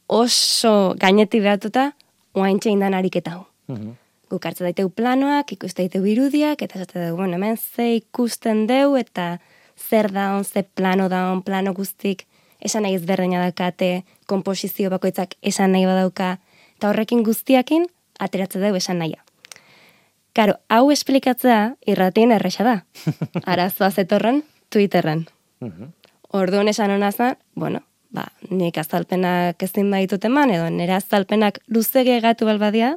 oso 0.08 0.96
gainetik 1.00 1.44
behatuta 1.46 1.92
oaintxe 2.34 2.74
indan 2.74 2.98
ariketa 2.98 3.38
hau. 3.38 3.46
Mhm. 3.70 3.94
Guk 4.34 4.46
hartzen 4.50 4.66
daiteu 4.66 4.90
planoak, 4.90 5.52
ikuste 5.54 5.84
daiteu 5.84 6.08
irudiak, 6.10 6.62
eta 6.66 6.80
esate 6.80 7.06
dugu, 7.06 7.22
bueno, 7.22 7.38
hemen 7.38 7.58
ze 7.58 7.94
ikusten 8.00 8.66
deu, 8.68 8.98
eta 8.98 9.38
zer 9.78 10.12
daun, 10.12 10.44
ze 10.44 10.64
plano 10.64 11.10
daun, 11.10 11.42
plano 11.44 11.74
guztik, 11.74 12.26
esan 12.62 12.84
nahi 12.84 12.96
ezberdina 12.96 13.42
dakate, 13.44 14.04
komposizio 14.28 14.90
bakoitzak 14.90 15.36
esan 15.42 15.72
nahi 15.72 15.86
badauka, 15.86 16.38
eta 16.78 16.90
horrekin 16.90 17.24
guztiakin, 17.24 17.86
ateratze 18.20 18.60
dugu 18.60 18.80
esan 18.80 19.00
nahia. 19.00 19.24
Karo, 20.34 20.56
hau 20.70 20.90
esplikatzea 20.92 21.76
irratien 21.86 22.32
erresa 22.32 22.64
da. 22.66 22.76
Arazoa 23.46 23.92
zetorren, 23.92 24.44
Twitterren. 24.70 25.28
Mhm. 25.62 25.92
Orduan 26.34 26.68
esan 26.68 26.90
hona 26.90 27.12
zen, 27.12 27.36
bueno, 27.56 27.84
ba, 28.10 28.26
nik 28.50 28.78
azalpenak 28.82 29.62
ezin 29.62 29.92
baitut 29.94 30.26
eman, 30.26 30.50
edo 30.50 30.70
nire 30.74 30.96
azalpenak 30.98 31.60
luzege 31.68 32.20
gatu 32.22 32.48
balbadia, 32.50 32.96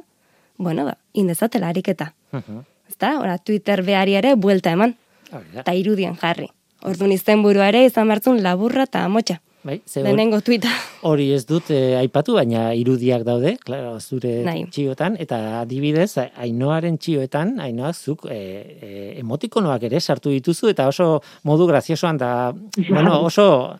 bueno, 0.57 0.85
ba, 0.85 0.97
indezatela 1.13 1.69
ariketa. 1.69 2.13
Mhm. 2.31 2.63
Ezta? 2.89 3.19
Ora, 3.19 3.37
Twitter 3.37 3.83
behari 3.83 4.15
ere 4.15 4.33
buelta 4.35 4.71
eman, 4.71 4.95
Hori 5.31 5.51
da. 5.53 5.61
eta 5.61 5.73
irudien 5.75 6.15
jarri. 6.17 6.47
Orduan 6.85 7.11
izen 7.11 7.41
burua 7.43 7.69
ere 7.71 7.85
izan 7.87 8.07
bertzun 8.11 8.41
laburra 8.43 8.85
eta 8.89 9.03
amotxa. 9.05 9.39
Bai, 9.67 9.81
ze 9.85 10.01
Lehenengo 10.03 10.39
tuita. 10.41 10.69
hori 11.01 11.31
ez 11.33 11.45
dut 11.45 11.71
eh, 11.75 11.97
aipatu, 11.99 12.35
baina 12.37 12.69
irudiak 12.77 13.25
daude, 13.27 13.57
claro, 13.65 13.97
zure 13.99 14.43
Nahi. 14.45 14.63
txiotan, 14.71 15.17
eta 15.19 15.59
adibidez, 15.59 16.13
ainoaren 16.39 16.97
txioetan, 16.97 17.57
ainoak 17.59 17.95
zuk 17.95 18.25
e, 18.31 18.37
e, 18.37 18.91
emotikonoak 19.19 19.83
ere 19.89 19.99
sartu 19.99 20.31
dituzu, 20.31 20.69
eta 20.71 20.87
oso 20.87 21.21
modu 21.43 21.67
graziosoan 21.67 22.17
da, 22.17 22.53
bueno, 22.93 23.19
oso, 23.27 23.75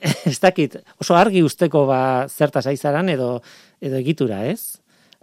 ez 0.32 0.38
dakit, 0.40 0.80
oso 0.98 1.14
argi 1.14 1.44
usteko 1.46 1.86
ba, 1.86 2.26
zertaz 2.26 2.66
aizaran 2.66 3.08
edo, 3.08 3.36
edo 3.80 4.02
egitura, 4.02 4.46
ez? 4.50 4.80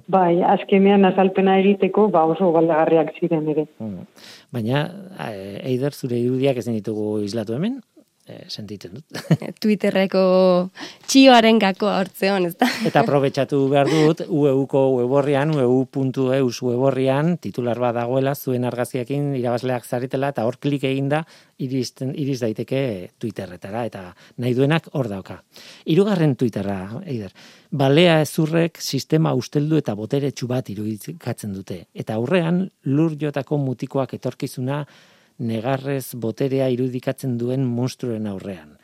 Bai, 0.07 0.39
azkenean 0.39 1.03
azalpena 1.03 1.57
egiteko, 1.59 2.07
ba 2.13 2.23
oso 2.31 2.53
galdagarriak 2.55 3.11
ziren 3.19 3.49
ere. 3.51 3.65
Mm. 3.83 4.05
Baina, 4.55 4.81
eh, 5.27 5.59
eider, 5.73 5.91
zure 5.91 6.19
irudiak 6.23 6.59
ezin 6.61 6.77
ditugu 6.77 7.07
islatu 7.25 7.55
hemen, 7.57 7.81
eh, 8.27 8.45
sentitzen 8.47 8.97
dut. 8.97 9.19
Twitterreko 9.63 10.21
txioaren 11.07 11.59
gako 11.61 11.89
hortzeon, 11.91 12.47
ez 12.49 12.55
da? 12.59 12.69
Eta 12.87 13.01
aprobetxatu 13.03 13.59
behar 13.71 13.89
dut, 13.91 14.23
ueuko 14.27 14.83
weborrian, 14.97 15.53
ueu.eus 15.55 16.61
weborrian, 16.67 17.35
titular 17.43 17.79
bat 17.81 17.95
dagoela, 17.97 18.35
zuen 18.35 18.67
argaziekin 18.67 19.33
irabazleak 19.39 19.85
zaretela, 19.85 20.31
eta 20.35 20.45
hor 20.47 20.59
klik 20.61 20.85
eginda, 20.87 21.23
iristen, 21.63 22.13
iriz 22.17 22.39
daiteke 22.43 22.81
Twitterretara, 23.19 23.85
eta 23.89 24.03
nahi 24.37 24.53
duenak 24.57 24.91
hor 24.93 25.09
dauka. 25.09 25.41
Hirugarren 25.89 26.35
Twitterra, 26.37 27.01
eider. 27.05 27.33
Balea 27.71 28.21
ezurrek 28.23 28.79
sistema 28.81 29.33
usteldu 29.35 29.77
eta 29.81 29.95
botere 29.95 30.31
bat 30.47 30.69
irudikatzen 30.69 31.53
dute. 31.53 31.87
Eta 31.93 32.15
aurrean, 32.15 32.69
lur 32.85 33.17
jotako 33.19 33.57
mutikoak 33.57 34.13
etorkizuna, 34.13 34.85
negarrez 35.37 36.15
boterea 36.15 36.69
irudikatzen 36.73 37.37
duen 37.37 37.65
monstruen 37.65 38.27
aurrean 38.27 38.77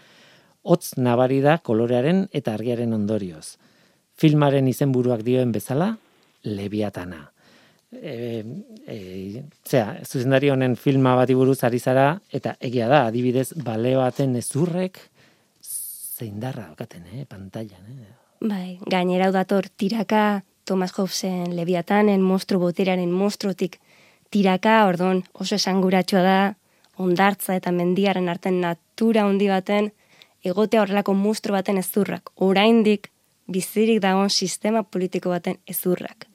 hotz 0.64 0.96
nabari 0.98 1.42
da 1.44 1.58
kolorearen 1.60 2.28
eta 2.32 2.56
argiaren 2.56 2.96
ondorioz. 2.96 3.58
Filmaren 4.20 4.68
izenburuak 4.72 5.24
dioen 5.26 5.52
bezala, 5.52 5.94
lebiatana. 6.48 7.22
E, 7.94 8.42
e, 8.90 8.98
zera, 9.68 10.00
zuzendari 10.06 10.50
honen 10.50 10.78
filma 10.80 11.14
bati 11.20 11.36
buruz 11.38 11.60
ari 11.68 11.80
zara, 11.80 12.08
eta 12.32 12.56
egia 12.62 12.88
da, 12.90 13.04
adibidez, 13.10 13.52
bale 13.66 13.96
baten 14.00 14.36
ezurrek, 14.40 15.00
zeindarra 15.64 16.70
okaten, 16.72 17.06
eh, 17.12 17.26
pantailan, 17.30 17.86
eh? 17.92 18.12
Bai, 18.44 18.78
gainera 18.90 19.28
hau 19.28 19.36
dator 19.36 19.68
tiraka 19.78 20.44
Thomas 20.66 20.92
Hobbesen 20.96 21.54
lebiatanen 21.56 22.24
monstru 22.24 22.60
boterearen 22.60 23.12
monstruotik 23.12 23.80
tiraka, 24.34 24.82
ordon 24.90 25.24
oso 25.34 25.56
esanguratsua 25.56 26.22
da, 26.26 26.38
ondartza 27.02 27.56
eta 27.58 27.72
mendiaren 27.74 28.30
arten 28.30 28.60
natura 28.62 29.26
handi 29.30 29.48
baten, 29.50 29.92
egotea 30.44 30.84
horrelako 30.84 31.14
monstru 31.18 31.56
baten 31.56 31.80
ezurrak. 31.82 32.34
Oraindik 32.44 33.10
bizirik 33.54 34.00
dagoen 34.04 34.30
sistema 34.32 34.84
politiko 34.88 35.30
baten 35.34 35.58
ezurrak. 35.68 36.28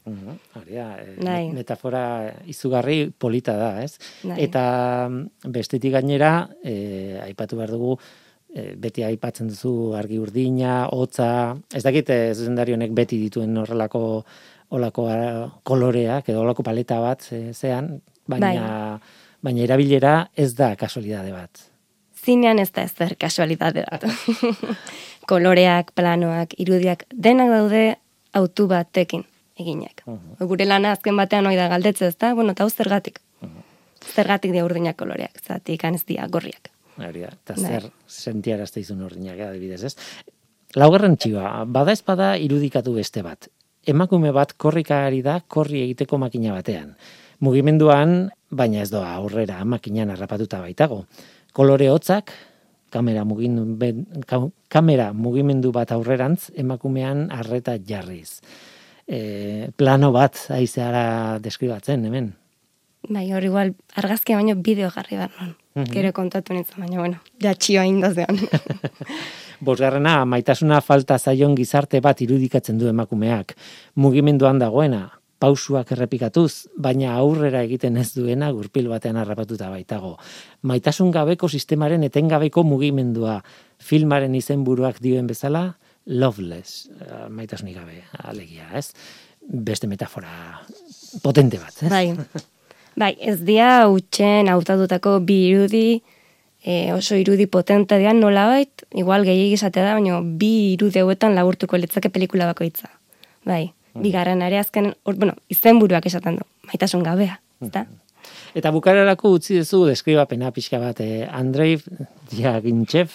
Bai. 1.24 1.46
met- 1.48 1.54
metafora 1.62 2.02
izugarri 2.46 3.10
polita 3.18 3.56
da, 3.56 3.70
ez? 3.82 3.96
Bai. 4.22 4.38
Eta 4.44 4.62
mm, 5.08 5.50
bestetik 5.54 5.92
gainera, 5.92 6.48
eh, 6.64 7.18
aipatu 7.24 7.56
behar 7.56 7.70
dugu, 7.72 7.96
eh, 8.54 8.74
beti 8.76 9.04
aipatzen 9.04 9.48
duzu 9.48 9.94
argi 9.96 10.18
urdina, 10.20 10.86
hotza, 10.92 11.56
ez 11.72 11.82
dakit 11.84 12.10
eh, 12.10 12.34
zuzendari 12.34 12.76
honek 12.76 12.92
beti 12.92 13.18
dituen 13.24 13.56
horrelako 13.56 14.24
olako 14.70 15.06
ah, 15.08 15.48
koloreak 15.62 16.28
edo 16.28 16.42
olako 16.42 16.62
paleta 16.66 17.00
bat 17.00 17.24
eh, 17.32 17.52
zean, 17.54 17.98
baina, 18.28 18.98
baina 19.42 19.64
erabilera 19.64 20.14
ez 20.36 20.52
da 20.56 20.74
kasualidade 20.76 21.32
bat. 21.32 21.64
Zinean 22.18 22.58
ez 22.58 22.70
da 22.74 22.84
ezer 22.84 23.14
kasualidade 23.16 23.84
bat. 23.88 24.04
Koloreak, 25.30 25.92
planoak, 25.96 26.54
irudiak, 26.60 27.04
denak 27.12 27.52
daude 27.52 27.82
autu 28.36 28.66
batekin 28.68 29.24
eginak. 29.58 30.02
Gure 30.40 30.66
lana 30.68 30.94
azken 30.96 31.16
batean 31.18 31.46
hori 31.48 31.58
da 31.58 31.68
galdetze 31.72 32.08
ez 32.08 32.16
da, 32.16 32.32
bueno, 32.34 32.54
eta 32.56 32.68
zergatik. 32.68 33.20
Zergatik 34.14 34.52
dia 34.54 34.64
urdinak 34.64 34.96
koloreak, 34.96 35.40
zatik 35.44 35.84
ez 35.84 36.04
dia 36.06 36.26
gorriak. 36.30 36.70
Hori 36.98 37.22
da, 37.22 37.32
eta 37.32 37.54
Bai. 37.54 37.70
zer 37.70 37.88
sentiarazte 38.06 38.80
izun 38.80 39.02
urdinak, 39.06 39.38
adibidez, 39.50 39.84
ez? 39.84 39.94
Laugarren 40.76 41.16
txiba, 41.16 41.64
bada 41.66 41.92
espada 41.92 42.36
irudikatu 42.36 42.94
beste 42.94 43.22
bat. 43.22 43.48
Emakume 43.88 44.34
bat 44.36 44.52
korrikari 44.60 45.22
da 45.24 45.38
korri 45.40 45.80
egiteko 45.86 46.18
makina 46.20 46.52
batean. 46.52 46.90
Mugimenduan, 47.40 48.26
baina 48.52 48.82
ez 48.84 48.90
doa 48.92 49.14
aurrera 49.16 49.62
makinan 49.64 50.10
harrapatuta 50.12 50.60
baitago. 50.60 51.04
Kolore 51.56 51.88
hotzak, 51.88 52.34
kamera, 52.92 53.24
mugin, 53.24 53.78
ben- 53.80 54.04
ka- 54.26 54.50
kamera 54.68 55.12
mugimendu 55.14 55.72
bat 55.72 55.92
aurrerantz, 55.96 56.50
emakumean 56.56 57.30
arreta 57.32 57.78
jarriz. 57.78 58.40
E, 59.08 59.70
plano 59.76 60.12
bat 60.12 60.36
aizeara 60.52 61.38
deskribatzen, 61.40 62.04
hemen. 62.04 62.34
Bai, 63.08 63.32
hor 63.32 63.44
igual 63.44 63.74
argazkia 63.96 64.36
baino 64.36 64.54
bideo 64.56 64.90
jarri 64.92 65.16
behar 65.16 65.30
non. 65.40 65.54
Mhm. 65.74 65.92
Gero 65.94 66.12
kontatu 66.12 66.52
nintzen, 66.52 66.80
baina 66.82 66.98
bueno, 66.98 67.20
ja 67.42 67.54
txioa 67.54 67.86
indazean. 67.86 68.40
Bosgarrena, 69.64 70.24
maitasuna 70.24 70.80
falta 70.80 71.18
zaion 71.18 71.54
gizarte 71.56 72.00
bat 72.00 72.20
irudikatzen 72.20 72.78
du 72.78 72.88
emakumeak. 72.90 73.54
Mugimenduan 73.94 74.58
dagoena, 74.58 75.18
pausuak 75.38 75.92
errepikatuz, 75.94 76.68
baina 76.76 77.14
aurrera 77.18 77.62
egiten 77.66 77.96
ez 77.96 78.10
duena 78.14 78.50
gurpil 78.54 78.90
batean 78.90 79.16
harrapatuta 79.16 79.70
baitago. 79.70 80.16
Maitasun 80.62 81.10
gabeko 81.14 81.48
sistemaren 81.48 82.04
etengabeko 82.06 82.64
mugimendua. 82.66 83.40
Filmaren 83.78 84.34
izenburuak 84.34 85.00
dioen 85.00 85.30
bezala, 85.30 85.78
loveless, 86.06 86.88
eh, 87.00 87.24
maitasunik 87.30 87.78
gabe, 87.78 88.02
alegia, 88.18 88.68
ez? 88.74 88.92
Beste 89.40 89.86
metafora 89.86 90.60
potente 91.22 91.58
bat, 91.58 91.82
ez? 91.82 91.90
bai. 91.90 92.14
Bai, 92.98 93.12
ez 93.22 93.38
dia 93.46 93.86
utxen 93.86 94.48
hautatutako 94.50 95.18
bi 95.26 95.36
irudi, 95.52 96.00
e, 96.64 96.92
oso 96.92 97.14
irudi 97.18 97.46
potente 97.46 97.98
dian 98.00 98.18
nolabait, 98.18 98.82
igual 98.98 99.26
gehiagi 99.28 99.54
izatea 99.54 99.84
da, 99.86 99.92
baina 99.98 100.18
bi 100.40 100.74
irudi 100.74 100.98
hauetan 101.04 101.36
laburtuko 101.38 101.78
litzake 101.78 102.10
pelikula 102.10 102.48
bakoitza. 102.50 102.90
Bai, 103.46 103.68
bigarren 104.02 104.42
ere 104.42 104.58
azken, 104.58 104.90
or, 105.04 105.14
bueno, 105.14 105.36
izenburuak 105.52 106.08
esaten 106.10 106.40
du, 106.40 106.46
maitasun 106.66 107.04
gabea, 107.06 107.38
ezta? 107.62 107.84
Eta 108.58 108.72
bukararako 108.74 109.30
utzi 109.36 109.60
duzu 109.60 109.84
deskribapena 109.86 110.50
pixka 110.56 110.80
bat, 110.82 110.98
eh, 111.00 111.28
Andrei 111.30 111.76
Diagintxev, 112.32 113.14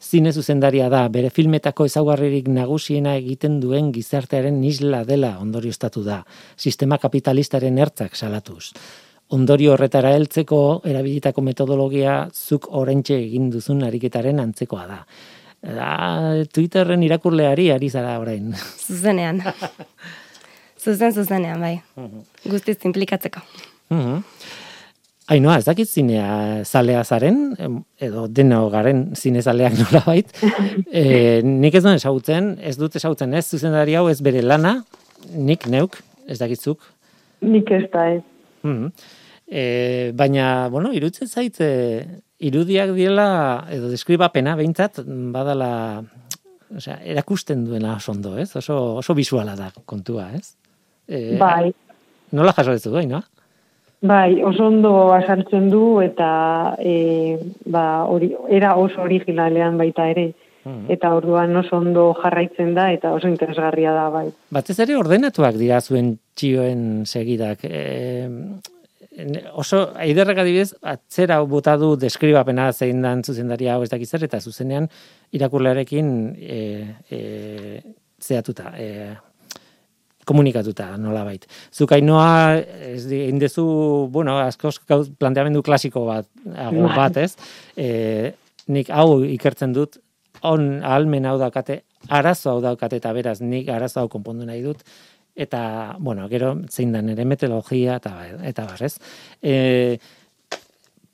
zine 0.00 0.32
zuzendaria 0.32 0.88
da, 0.88 1.02
bere 1.12 1.28
filmetako 1.34 1.84
ezaugarririk 1.90 2.48
nagusiena 2.48 3.16
egiten 3.18 3.58
duen 3.60 3.92
gizartearen 3.92 4.62
isla 4.64 5.02
dela 5.04 5.34
ondorioztatu 5.42 6.04
da, 6.06 6.22
sistema 6.56 6.98
kapitalistaren 7.02 7.78
ertzak 7.78 8.16
salatuz. 8.16 8.72
Ondorio 9.28 9.74
horretara 9.74 10.14
heltzeko 10.16 10.80
erabilitako 10.88 11.42
metodologia 11.44 12.22
zuk 12.32 12.70
orentxe 12.80 13.18
egin 13.18 13.50
duzun 13.52 13.82
ariketaren 13.84 14.40
antzekoa 14.40 14.86
da. 14.88 15.02
Da, 15.58 15.90
Twitterren 16.54 17.02
irakurleari 17.04 17.68
ari 17.74 17.90
zara 17.90 18.14
orain. 18.22 18.54
Zuzenean. 18.86 19.42
Zuzen 20.78 21.12
zuzenean, 21.12 21.60
bai. 21.60 21.74
Guztiz 22.48 22.78
implikatzeko. 22.88 23.42
Mhm. 23.92 24.22
Ainoa, 25.28 25.58
ez 25.60 25.66
dakit 25.66 25.90
zinea 25.92 26.64
zalea 26.64 27.02
zaren, 27.04 27.50
edo 28.00 28.22
deno 28.32 28.62
garen 28.72 29.10
zine 29.12 29.42
zaleak 29.44 29.74
nolabait. 29.82 30.30
e, 30.88 31.42
nik 31.44 31.76
ez 31.76 31.82
duen 31.84 31.98
esagutzen, 32.00 32.54
ez 32.64 32.78
dut 32.80 32.96
esagutzen 32.96 33.36
ez, 33.36 33.44
zuzendari 33.44 33.98
hau 33.98 34.06
ez 34.08 34.22
bere 34.24 34.40
lana, 34.40 34.78
nik 35.36 35.68
neuk, 35.68 36.00
ez 36.24 36.38
dakitzuk. 36.40 36.80
Nik 37.44 37.68
ez 37.76 37.84
da 37.92 38.06
ez. 38.14 38.22
Mhm. 38.64 38.88
E, 39.48 40.12
baina, 40.14 40.68
bueno, 40.68 40.92
irutzen 40.92 41.28
zait, 41.28 41.56
e, 41.60 42.04
irudiak 42.38 42.92
diela, 42.96 43.28
edo 43.72 43.88
deskribapena, 43.88 44.54
behintzat, 44.56 45.00
badala, 45.32 45.70
osea, 46.76 46.98
erakusten 47.04 47.64
duena 47.64 47.96
oso 47.96 48.12
ondo, 48.12 48.36
ez? 48.38 48.50
Oso, 48.60 48.98
oso 49.00 49.16
visuala 49.16 49.56
da 49.56 49.72
kontua, 49.84 50.30
ez? 50.36 50.54
E, 51.08 51.38
Bai, 51.40 51.72
Nola 52.30 52.52
jaso 52.52 52.74
ez 52.76 52.82
du, 52.84 53.00
no? 53.08 53.22
bai, 54.00 54.42
oso 54.44 54.66
ondo 54.66 55.12
azaltzen 55.12 55.70
du 55.70 56.00
eta 56.00 56.76
e, 56.78 57.38
ba, 57.66 58.04
hori, 58.06 58.30
era 58.48 58.76
oso 58.76 59.02
originalean 59.02 59.78
baita 59.78 60.08
ere. 60.10 60.32
Mhm. 60.64 60.90
Eta 60.92 61.14
orduan 61.14 61.56
oso 61.56 61.78
ondo 61.78 62.12
jarraitzen 62.18 62.74
da 62.74 62.90
eta 62.92 63.12
oso 63.14 63.28
interesgarria 63.30 63.92
da 63.94 64.08
bai. 64.10 64.26
Batez 64.50 64.78
ere 64.84 64.96
ordenatuak 64.98 65.56
dira 65.56 65.80
zuen 65.80 66.18
txioen 66.36 67.06
segidak. 67.06 67.64
E, 67.64 68.36
oso, 69.58 69.80
aiderrek 69.98 70.42
adibidez, 70.42 70.72
atzera 70.82 71.40
bota 71.48 71.76
du 71.80 71.94
deskribapena 72.00 72.70
zein 72.72 73.02
dan 73.02 73.22
zuzendaria 73.24 73.74
hau 73.74 73.82
ez 73.82 73.90
dakiz 73.90 74.12
eta 74.14 74.40
zuzenean 74.40 74.88
irakurlearekin 75.32 76.12
e, 76.38 76.60
e, 77.10 77.80
zeatuta, 78.22 78.72
e, 78.78 79.16
komunikatuta 80.28 80.90
nolabait. 81.00 81.46
Zuk 81.72 81.92
ainoa, 81.96 82.58
ez 82.92 83.06
di, 83.08 83.22
egin 83.24 83.40
dezu, 83.40 83.64
bueno, 84.12 84.36
askoz 84.44 84.76
gauz 84.88 85.08
planteamendu 85.10 85.62
klasiko 85.64 86.04
bat, 86.08 86.28
ago 86.54 86.84
Bai. 86.86 86.96
bat, 86.96 87.16
ez? 87.24 87.34
E, 87.76 88.34
nik 88.68 88.92
hau 88.92 89.22
ikertzen 89.24 89.72
dut, 89.76 89.98
on 90.46 90.82
ahalmen 90.84 91.26
hau 91.26 91.38
daukate, 91.40 91.82
arazo 92.12 92.52
hau 92.52 92.60
daukate, 92.62 93.00
eta 93.00 93.12
beraz, 93.16 93.38
nik 93.40 93.70
arazo 93.72 94.04
hau 94.04 94.10
konpondu 94.12 94.46
nahi 94.46 94.60
dut, 94.62 94.84
eta, 95.38 95.96
bueno, 95.98 96.28
gero, 96.28 96.54
zein 96.68 96.92
da 96.92 97.02
nire 97.02 97.24
metodologia, 97.24 97.96
eta, 98.02 98.14
eta 98.50 98.66
bar, 98.66 98.82
ez? 98.82 98.94
E, 99.40 99.98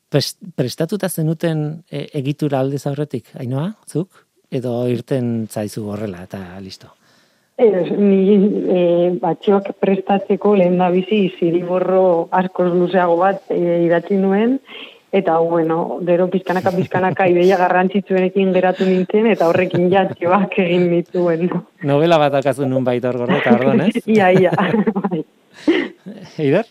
pres- 0.08 0.38
prestatuta 0.56 1.08
zenuten 1.08 1.84
e, 1.90 2.06
egitura 2.20 2.64
aldez 2.64 2.86
aurretik, 2.88 3.34
ainoa, 3.38 3.70
zuk? 3.86 4.24
Edo 4.54 4.84
irten 4.88 5.46
zaizu 5.50 5.88
horrela, 5.90 6.24
eta 6.24 6.40
listo. 6.62 6.92
Ez, 7.54 7.86
ni 7.94 8.34
e, 8.34 8.80
batxoak 9.22 9.74
prestatzeko 9.82 10.56
lehen 10.58 10.80
da 10.80 10.88
bizi 10.90 11.28
ziriborro 11.38 12.28
askoz 12.34 12.72
luzeago 12.72 13.20
bat 13.20 13.52
e, 13.54 13.60
idatzi 13.84 14.18
nuen, 14.18 14.56
eta 15.14 15.38
bueno, 15.38 16.00
gero 16.06 16.26
pizkanaka 16.30 16.72
pizkanaka 16.74 17.26
ideia 17.32 17.56
garrantzitsuenekin 17.60 18.52
geratu 18.56 18.86
nintzen, 18.88 19.28
eta 19.30 19.46
horrekin 19.50 19.86
jatxoak 19.92 20.58
egin 20.64 20.88
nituen. 20.90 21.50
Novela 21.86 22.18
bat 22.18 22.34
akazu 22.40 22.66
nun 22.66 22.84
baita 22.86 23.12
hor 23.12 23.20
gordeta, 23.22 23.54
orduan, 23.54 23.84
ez? 23.86 24.02
Ia, 24.16 24.30
ia. 24.34 24.50
bai. 25.06 25.22
Eider? 26.42 26.66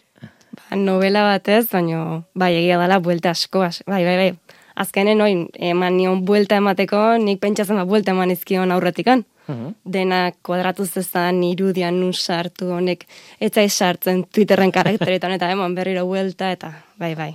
Ba, 0.54 0.76
novela 0.78 1.24
batez, 1.32 1.66
baino, 1.72 2.26
bai, 2.36 2.52
egia 2.60 2.80
dela, 2.82 3.00
buelta 3.00 3.32
asko, 3.32 3.64
as- 3.64 3.84
bai, 3.88 4.04
bai, 4.06 4.18
bai. 4.20 4.32
Azkenen, 4.76 5.22
oin, 5.22 5.46
eman 5.54 5.96
nion 5.98 6.24
buelta 6.26 6.58
emateko, 6.58 7.00
nik 7.22 7.40
pentsatzen 7.40 7.78
da 7.78 7.86
buelta 7.86 8.12
eman 8.12 8.34
izkion 8.34 8.74
aurretikan. 8.74 9.24
Mhm. 9.48 9.74
Dena 9.96 10.20
kuadratu 10.42 10.86
zezan, 10.88 11.42
irudian 11.44 12.00
nun 12.00 12.14
sartu, 12.14 12.72
honek, 12.74 13.06
etzai 13.44 13.68
sartzen 13.70 14.24
Twitterren 14.32 14.72
karakteretan, 14.72 15.36
eta 15.36 15.52
eman 15.52 15.76
berriro 15.76 16.06
buelta, 16.10 16.52
eta, 16.56 16.72
bai, 16.98 17.14
bai. 17.16 17.32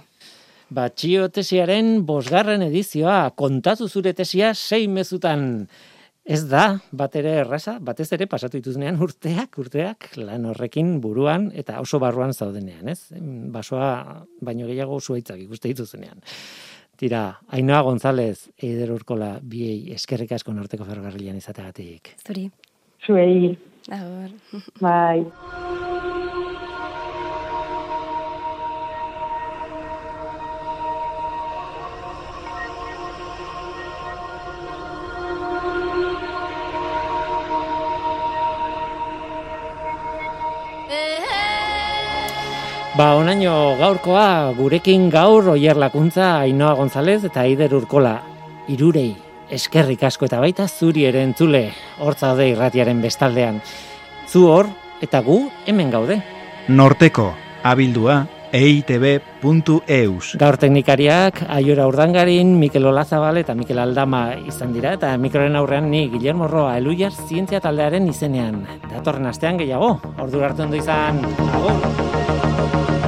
Ba, 0.69 0.91
txio 0.93 1.31
tesiaren 1.33 2.03
bosgarren 2.05 2.61
edizioa, 2.67 3.31
kontatu 3.37 3.87
zure 3.89 4.13
tesia 4.13 4.51
sei 4.53 4.85
mezutan. 4.93 5.65
Ez 6.29 6.43
da, 6.45 6.65
bat 6.93 7.15
ere 7.17 7.39
erraza, 7.41 7.79
batez 7.81 8.11
ere 8.13 8.27
pasatu 8.29 8.59
dituznean 8.59 8.99
urteak, 9.01 9.57
urteak, 9.63 10.11
lan 10.21 10.45
horrekin 10.51 10.99
buruan 11.01 11.47
eta 11.57 11.79
oso 11.81 11.97
barruan 12.03 12.35
zaudenean, 12.37 12.91
ez? 12.93 13.15
Basoa 13.55 14.27
baino 14.45 14.69
gehiago 14.69 15.01
zuaitzak 15.01 15.41
ikuste 15.47 15.73
dituzunean. 15.73 16.21
Tira, 17.01 17.23
Ainhoa 17.55 17.81
González, 17.87 18.51
Eider 18.59 18.93
Urkola, 18.93 19.39
biei 19.41 19.95
eskerrik 19.95 20.35
asko 20.37 20.53
norteko 20.53 20.85
fergarrilan 20.85 21.41
izateagatik. 21.41 22.13
Zuri. 22.27 22.49
Zuei, 23.07 23.55
Agur. 23.89 24.37
bai. 24.85 26.08
Ba, 42.99 43.13
onaino 43.15 43.77
gaurkoa, 43.79 44.51
gurekin 44.57 45.05
gaur 45.07 45.53
oier 45.53 45.79
lakuntza 45.79 46.41
Ainhoa 46.41 46.73
González 46.75 47.21
eta 47.29 47.45
Aider 47.47 47.71
Urkola. 47.79 48.17
Irurei, 48.75 49.13
eskerrik 49.55 50.01
asko 50.09 50.27
eta 50.27 50.41
baita 50.43 50.65
zuri 50.67 51.05
ere 51.07 51.21
entzule, 51.23 51.61
hortzaude 52.03 52.49
irratiaren 52.51 52.99
bestaldean. 52.99 53.61
Zu 54.27 54.43
hor, 54.51 54.67
eta 54.99 55.21
gu 55.23 55.37
hemen 55.71 55.93
gaude. 55.95 56.17
Norteko, 56.75 57.29
abildua, 57.63 58.25
eitb.eus. 58.51 60.33
Gaur 60.43 60.59
teknikariak 60.59 61.45
Aiora 61.55 61.87
Urdangarin, 61.87 62.57
Mikel 62.59 62.89
Olazabal 62.91 63.39
eta 63.45 63.55
Mikel 63.55 63.79
Aldama 63.79 64.25
izan 64.43 64.75
dira 64.75 64.97
eta 64.99 65.13
mikroren 65.23 65.55
aurrean 65.61 65.87
ni 65.93 66.09
Guillermo 66.11 66.51
Roa 66.51 66.75
Eluiar 66.83 67.15
zientzia 67.15 67.63
taldearen 67.63 68.11
izenean. 68.11 68.65
Datorren 68.91 69.31
astean 69.31 69.63
gehiago. 69.63 70.01
Ordu 70.19 70.43
arte 70.43 70.67
ondo 70.67 70.83
izan. 70.83 71.23
Agur. 71.53 72.28
Thank 72.59 73.03
you. 73.03 73.08